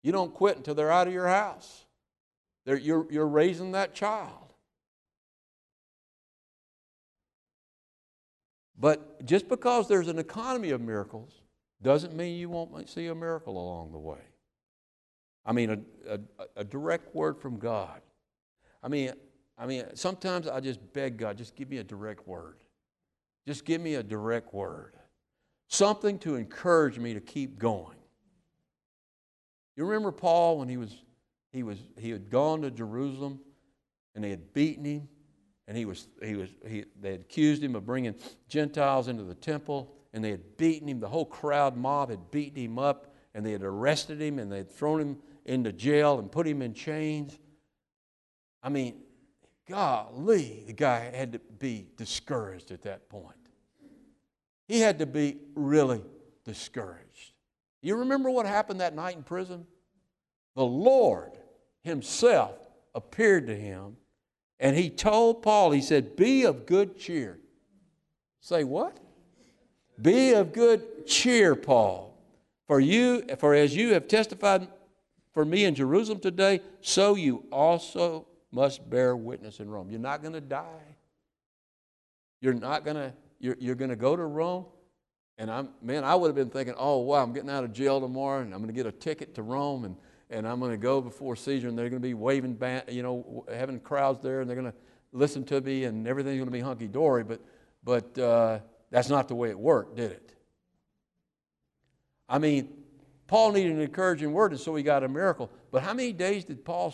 You 0.03 0.13
don't 0.13 0.33
quit 0.33 0.57
until 0.57 0.75
they're 0.75 0.91
out 0.91 1.07
of 1.07 1.13
your 1.13 1.29
house. 1.29 1.84
They're, 2.65 2.79
you're, 2.79 3.07
you're 3.11 3.29
raising 3.29 3.73
that 3.73 3.95
child. 3.95 4.53
But 8.79 9.25
just 9.25 9.49
because 9.49 9.89
there's 9.89 10.09
an 10.09 10.19
economy 10.19 10.71
of 10.71 10.81
miracles 10.81 11.33
doesn't 11.83 12.15
mean 12.15 12.39
you 12.39 12.49
won't 12.49 12.89
see 12.89 13.07
a 13.07 13.15
miracle 13.15 13.57
along 13.57 13.93
the 13.93 13.99
way. 13.99 14.19
I 15.47 15.53
mean, 15.53 15.85
a, 16.09 16.15
a, 16.15 16.21
a 16.57 16.65
direct 16.65 17.15
word 17.15 17.39
from 17.39 17.59
God 17.59 18.01
I 18.85 18.89
mean, 18.89 19.12
I 19.57 19.67
mean, 19.67 19.85
sometimes 19.95 20.47
I 20.47 20.61
just 20.61 20.79
beg 20.93 21.17
God, 21.17 21.39
just 21.39 21.57
give 21.57 21.71
me 21.71 21.79
a 21.79 21.85
direct 21.85 22.29
word. 22.29 22.59
Just 23.49 23.65
give 23.65 23.81
me 23.81 23.95
a 23.95 24.03
direct 24.03 24.53
word. 24.53 24.93
Something 25.69 26.19
to 26.21 26.35
encourage 26.35 26.99
me 26.99 27.15
to 27.15 27.21
keep 27.21 27.59
going. 27.59 27.97
You 29.77 29.87
remember 29.87 30.12
Paul 30.12 30.59
when 30.59 30.69
he 30.69 30.77
was 30.77 30.95
he 31.55 31.63
was 31.63 31.79
he 31.97 32.11
had 32.11 32.29
gone 32.31 32.63
to 32.63 32.71
Jerusalem 32.71 33.39
and 34.15 34.25
they 34.25 34.31
had 34.31 34.53
beaten 34.53 34.85
him 34.85 35.09
and 35.69 35.77
he 35.77 35.85
was 35.85 36.09
he 36.23 36.35
was 36.35 36.51
he 36.67 36.85
they 37.01 37.13
had 37.13 37.21
accused 37.21 37.63
him 37.63 37.77
of 37.77 37.87
bringing 37.87 38.17
Gentiles 38.49 39.07
into 39.07 39.23
the 39.23 39.37
temple 39.37 39.95
and 40.13 40.23
they 40.23 40.33
had 40.33 40.57
beaten 40.57 40.89
him 40.89 40.99
the 40.99 41.09
whole 41.09 41.25
crowd 41.25 41.77
mob 41.77 42.11
had 42.11 42.31
beaten 42.33 42.59
him 42.59 42.79
up 42.79 43.15
and 43.35 43.47
they 43.47 43.53
had 43.53 43.63
arrested 43.63 44.21
him 44.21 44.41
and 44.41 44.51
they 44.51 44.59
had 44.59 44.71
thrown 44.71 45.01
him 45.01 45.19
into 45.45 45.73
jail 45.73 46.19
and 46.19 46.31
put 46.31 46.47
him 46.47 46.61
in 46.61 46.75
chains. 46.75 47.39
I 48.61 48.69
mean, 48.69 49.03
golly, 49.69 50.65
the 50.67 50.73
guy 50.73 51.11
had 51.15 51.35
to 51.35 51.39
be 51.39 51.87
discouraged 51.97 52.73
at 52.73 52.83
that 52.83 53.09
point. 53.09 53.37
He 54.67 54.81
had 54.81 54.99
to 54.99 55.07
be 55.07 55.39
really 55.55 56.03
discouraged. 56.45 57.33
You 57.81 57.97
remember 57.97 58.31
what 58.31 58.47
happened 58.47 58.81
that 58.81 58.95
night 58.95 59.17
in 59.17 59.23
prison? 59.23 59.67
The 60.57 60.65
Lord 60.65 61.33
Himself 61.85 62.57
appeared 62.95 63.47
to 63.47 63.55
him 63.55 63.97
and 64.59 64.76
He 64.76 64.89
told 64.91 65.43
Paul, 65.43 65.70
He 65.70 65.82
said, 65.82 66.16
Be 66.16 66.45
of 66.45 66.66
good 66.66 66.99
cheer. 66.99 67.39
Say 68.41 68.64
what? 68.64 68.99
Be 70.01 70.32
of 70.32 70.53
good 70.53 71.07
cheer, 71.07 71.55
Paul. 71.55 72.18
For 72.66 72.80
you, 72.80 73.24
for 73.39 73.55
as 73.55 73.76
you 73.76 73.93
have 73.93 74.09
testified 74.09 74.66
for 75.32 75.45
me 75.45 75.66
in 75.66 75.74
Jerusalem 75.74 76.18
today, 76.18 76.61
so 76.80 77.14
you 77.14 77.45
also 77.53 78.26
must 78.51 78.89
bear 78.89 79.14
witness 79.14 79.61
in 79.61 79.68
Rome. 79.68 79.91
You're 79.91 80.01
not 80.01 80.22
going 80.22 80.32
to 80.32 80.41
die. 80.41 80.97
You're 82.41 82.55
not 82.55 82.85
going 82.85 82.97
to, 82.97 83.12
you're, 83.39 83.57
you're 83.59 83.74
going 83.74 83.91
to 83.91 83.97
go 83.97 84.16
to 84.16 84.24
Rome. 84.24 84.64
And 85.37 85.51
I'm, 85.51 85.68
man, 85.82 86.05
I 86.05 86.14
would 86.14 86.28
have 86.28 86.37
been 86.37 86.51
thinking, 86.51 86.74
oh, 86.78 86.99
wow, 86.99 87.22
I'm 87.22 87.32
getting 87.32 87.51
out 87.51 87.64
of 87.64 87.72
jail 87.72 88.01
tomorrow 88.01 88.41
and 88.41 88.55
I'm 88.55 88.61
going 88.61 88.74
to 88.74 88.74
get 88.74 88.87
a 88.87 88.93
ticket 88.93 89.35
to 89.35 89.43
Rome 89.43 89.85
and, 89.85 89.97
and 90.35 90.49
I'm 90.49 90.59
going 90.59 90.72
to 90.72 90.76
go 90.76 91.01
before 91.01 91.37
Caesar 91.37 91.68
and 91.68 91.78
they're 91.78 91.89
going 91.89 92.03
to 92.03 92.07
be 92.07 92.14
waving, 92.14 92.61
you 92.89 93.03
know, 93.03 93.47
having 93.53 93.78
crowds 93.78 94.20
there 94.20 94.41
and 94.41 94.51
they're 94.51 94.57
going 94.57 94.70
to 94.70 94.78
listen 95.12 95.45
to 95.45 95.61
me 95.61 95.85
and 95.85 96.09
everything's 96.09 96.39
going 96.39 96.47
to 96.47 96.53
be 96.53 96.61
hunky 96.61 96.89
dory. 96.89 97.22
But, 97.22 97.41
but 97.85 98.18
uh, 98.18 98.59
that's 98.91 99.09
not 99.09 99.28
the 99.28 99.37
way 99.37 99.51
it 99.51 99.59
worked, 99.59 99.97
did 99.97 100.11
it? 100.11 100.35
I 102.28 102.39
mean, 102.39 102.68
Paul 103.28 103.53
needed 103.53 103.72
an 103.72 103.80
encouraging 103.80 104.32
word, 104.32 104.51
and 104.51 104.61
so 104.61 104.74
he 104.74 104.82
got 104.82 105.05
a 105.05 105.09
miracle. 105.09 105.51
But 105.70 105.82
how 105.82 105.95
many 105.95 106.12
days 106.12 106.45
did 106.45 106.64
Paul 106.64 106.91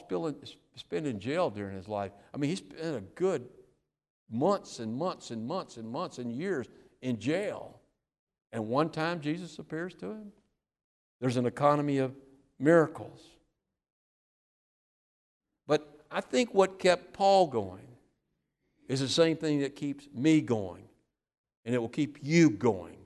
spend 0.77 1.07
in 1.07 1.19
jail 1.19 1.51
during 1.51 1.75
his 1.75 1.89
life? 1.89 2.13
I 2.35 2.37
mean, 2.37 2.51
he 2.51 2.57
spent 2.57 2.97
a 2.97 3.01
good 3.15 3.49
months 4.31 4.81
and 4.81 4.95
months 4.95 5.31
and 5.31 5.47
months 5.47 5.77
and 5.77 5.89
months 5.89 6.19
and 6.19 6.31
years 6.31 6.67
in 7.01 7.19
jail. 7.19 7.81
And 8.53 8.69
one 8.69 8.91
time 8.91 9.21
Jesus 9.21 9.59
appears 9.59 9.95
to 9.95 10.11
him. 10.11 10.33
There's 11.21 11.37
an 11.37 11.47
economy 11.47 11.99
of 11.99 12.15
miracles. 12.61 13.21
But 15.67 16.05
I 16.11 16.21
think 16.21 16.55
what 16.55 16.79
kept 16.79 17.13
Paul 17.13 17.47
going 17.47 17.87
is 18.89 19.01
the 19.01 19.09
same 19.09 19.37
thing 19.37 19.61
that 19.61 19.77
keeps 19.77 20.09
me 20.13 20.41
going. 20.41 20.85
And 21.65 21.75
it 21.75 21.79
will 21.79 21.89
keep 21.89 22.19
you 22.23 22.51
going 22.51 22.97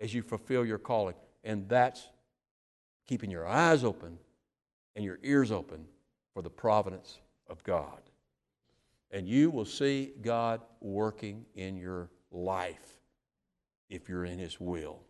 as 0.00 0.12
you 0.12 0.22
fulfill 0.22 0.64
your 0.64 0.78
calling. 0.78 1.14
And 1.44 1.68
that's 1.68 2.08
keeping 3.06 3.30
your 3.30 3.46
eyes 3.46 3.84
open 3.84 4.18
and 4.96 5.04
your 5.04 5.18
ears 5.22 5.52
open 5.52 5.86
for 6.34 6.42
the 6.42 6.50
providence 6.50 7.18
of 7.48 7.62
God. 7.64 8.00
And 9.10 9.28
you 9.28 9.50
will 9.50 9.64
see 9.64 10.12
God 10.22 10.60
working 10.80 11.44
in 11.54 11.76
your 11.76 12.10
life 12.30 13.00
if 13.88 14.08
you're 14.08 14.24
in 14.24 14.38
His 14.38 14.60
will, 14.60 15.00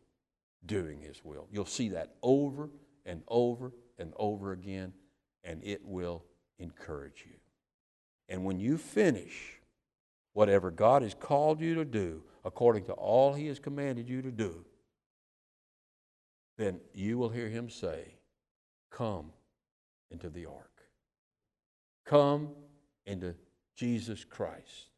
doing 0.64 1.00
His 1.00 1.22
will. 1.24 1.46
You'll 1.52 1.66
see 1.66 1.90
that 1.90 2.14
over 2.22 2.70
and 3.10 3.22
over 3.26 3.72
and 3.98 4.12
over 4.16 4.52
again, 4.52 4.92
and 5.42 5.60
it 5.64 5.84
will 5.84 6.24
encourage 6.60 7.24
you. 7.26 7.34
And 8.28 8.44
when 8.44 8.60
you 8.60 8.78
finish 8.78 9.58
whatever 10.32 10.70
God 10.70 11.02
has 11.02 11.12
called 11.12 11.60
you 11.60 11.74
to 11.74 11.84
do, 11.84 12.22
according 12.44 12.84
to 12.84 12.92
all 12.92 13.34
He 13.34 13.48
has 13.48 13.58
commanded 13.58 14.08
you 14.08 14.22
to 14.22 14.30
do, 14.30 14.64
then 16.56 16.78
you 16.94 17.18
will 17.18 17.30
hear 17.30 17.48
Him 17.48 17.68
say, 17.68 18.14
Come 18.92 19.32
into 20.12 20.30
the 20.30 20.46
ark. 20.46 20.84
Come 22.06 22.50
into 23.06 23.34
Jesus 23.76 24.24
Christ. 24.24 24.90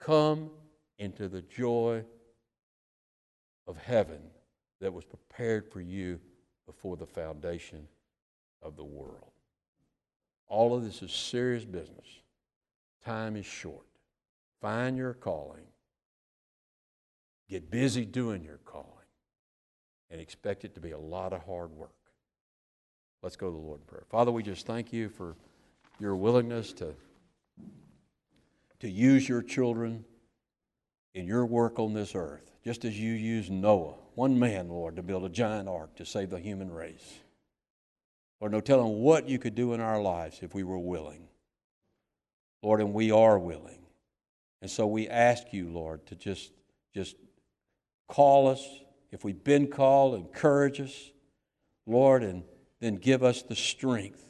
Come 0.00 0.50
into 0.98 1.28
the 1.28 1.42
joy 1.42 2.02
of 3.66 3.76
heaven 3.76 4.22
that 4.80 4.94
was 4.94 5.04
prepared 5.04 5.70
for 5.70 5.82
you 5.82 6.18
before 6.66 6.96
the 6.96 7.06
foundation 7.06 7.88
of 8.62 8.76
the 8.76 8.84
world. 8.84 9.30
All 10.48 10.74
of 10.74 10.84
this 10.84 11.02
is 11.02 11.12
serious 11.12 11.64
business. 11.64 12.06
Time 13.04 13.36
is 13.36 13.46
short. 13.46 13.86
Find 14.60 14.96
your 14.96 15.14
calling. 15.14 15.64
Get 17.48 17.70
busy 17.70 18.04
doing 18.04 18.44
your 18.44 18.58
calling. 18.64 18.86
And 20.10 20.20
expect 20.20 20.64
it 20.64 20.74
to 20.74 20.80
be 20.80 20.90
a 20.90 20.98
lot 20.98 21.32
of 21.32 21.44
hard 21.44 21.70
work. 21.70 21.90
Let's 23.22 23.36
go 23.36 23.46
to 23.46 23.52
the 23.52 23.58
Lord 23.62 23.80
in 23.80 23.86
prayer. 23.86 24.04
Father, 24.10 24.30
we 24.30 24.42
just 24.42 24.66
thank 24.66 24.92
you 24.92 25.08
for 25.08 25.36
your 25.98 26.16
willingness 26.16 26.72
to, 26.74 26.94
to 28.80 28.88
use 28.88 29.28
your 29.28 29.42
children 29.42 30.04
in 31.14 31.26
your 31.26 31.46
work 31.46 31.78
on 31.78 31.94
this 31.94 32.14
earth 32.14 32.51
just 32.64 32.84
as 32.84 32.98
you 32.98 33.12
used 33.12 33.50
Noah, 33.50 33.94
one 34.14 34.38
man, 34.38 34.68
Lord, 34.68 34.96
to 34.96 35.02
build 35.02 35.24
a 35.24 35.28
giant 35.28 35.68
ark 35.68 35.96
to 35.96 36.06
save 36.06 36.30
the 36.30 36.38
human 36.38 36.70
race. 36.70 37.20
Lord, 38.40 38.52
no 38.52 38.60
telling 38.60 39.00
what 39.00 39.28
you 39.28 39.38
could 39.38 39.54
do 39.54 39.72
in 39.72 39.80
our 39.80 40.00
lives 40.00 40.40
if 40.42 40.54
we 40.54 40.62
were 40.62 40.78
willing. 40.78 41.28
Lord, 42.62 42.80
and 42.80 42.92
we 42.92 43.10
are 43.10 43.38
willing. 43.38 43.80
And 44.60 44.70
so 44.70 44.86
we 44.86 45.08
ask 45.08 45.52
you, 45.52 45.68
Lord, 45.68 46.06
to 46.06 46.14
just, 46.14 46.52
just 46.94 47.16
call 48.08 48.48
us. 48.48 48.64
If 49.10 49.24
we've 49.24 49.42
been 49.42 49.66
called, 49.66 50.14
encourage 50.14 50.80
us, 50.80 51.10
Lord, 51.86 52.22
and 52.22 52.44
then 52.80 52.96
give 52.96 53.22
us 53.22 53.42
the 53.42 53.56
strength 53.56 54.22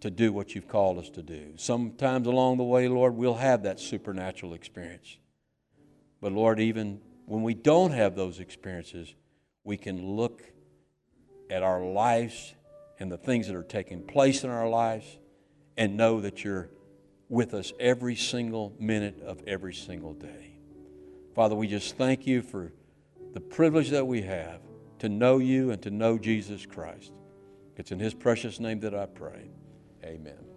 to 0.00 0.10
do 0.10 0.32
what 0.32 0.54
you've 0.54 0.68
called 0.68 0.98
us 0.98 1.10
to 1.10 1.22
do. 1.22 1.52
Sometimes 1.56 2.26
along 2.26 2.56
the 2.56 2.64
way, 2.64 2.88
Lord, 2.88 3.14
we'll 3.14 3.34
have 3.34 3.64
that 3.64 3.78
supernatural 3.78 4.54
experience. 4.54 5.16
But 6.20 6.32
Lord, 6.32 6.60
even 6.60 7.00
when 7.26 7.42
we 7.42 7.54
don't 7.54 7.92
have 7.92 8.16
those 8.16 8.40
experiences, 8.40 9.14
we 9.64 9.76
can 9.76 10.16
look 10.16 10.42
at 11.50 11.62
our 11.62 11.84
lives 11.84 12.54
and 12.98 13.10
the 13.10 13.18
things 13.18 13.46
that 13.46 13.56
are 13.56 13.62
taking 13.62 14.02
place 14.02 14.44
in 14.44 14.50
our 14.50 14.68
lives 14.68 15.18
and 15.76 15.96
know 15.96 16.20
that 16.20 16.44
you're 16.44 16.70
with 17.28 17.54
us 17.54 17.72
every 17.80 18.14
single 18.14 18.74
minute 18.78 19.20
of 19.22 19.42
every 19.46 19.74
single 19.74 20.12
day. 20.12 20.58
Father, 21.34 21.54
we 21.54 21.66
just 21.66 21.96
thank 21.96 22.26
you 22.26 22.42
for 22.42 22.72
the 23.32 23.40
privilege 23.40 23.90
that 23.90 24.06
we 24.06 24.22
have 24.22 24.60
to 24.98 25.08
know 25.08 25.38
you 25.38 25.70
and 25.70 25.80
to 25.82 25.90
know 25.90 26.18
Jesus 26.18 26.66
Christ. 26.66 27.12
It's 27.76 27.90
in 27.90 27.98
his 27.98 28.14
precious 28.14 28.60
name 28.60 28.80
that 28.80 28.94
I 28.94 29.06
pray. 29.06 29.50
Amen. 30.04 30.51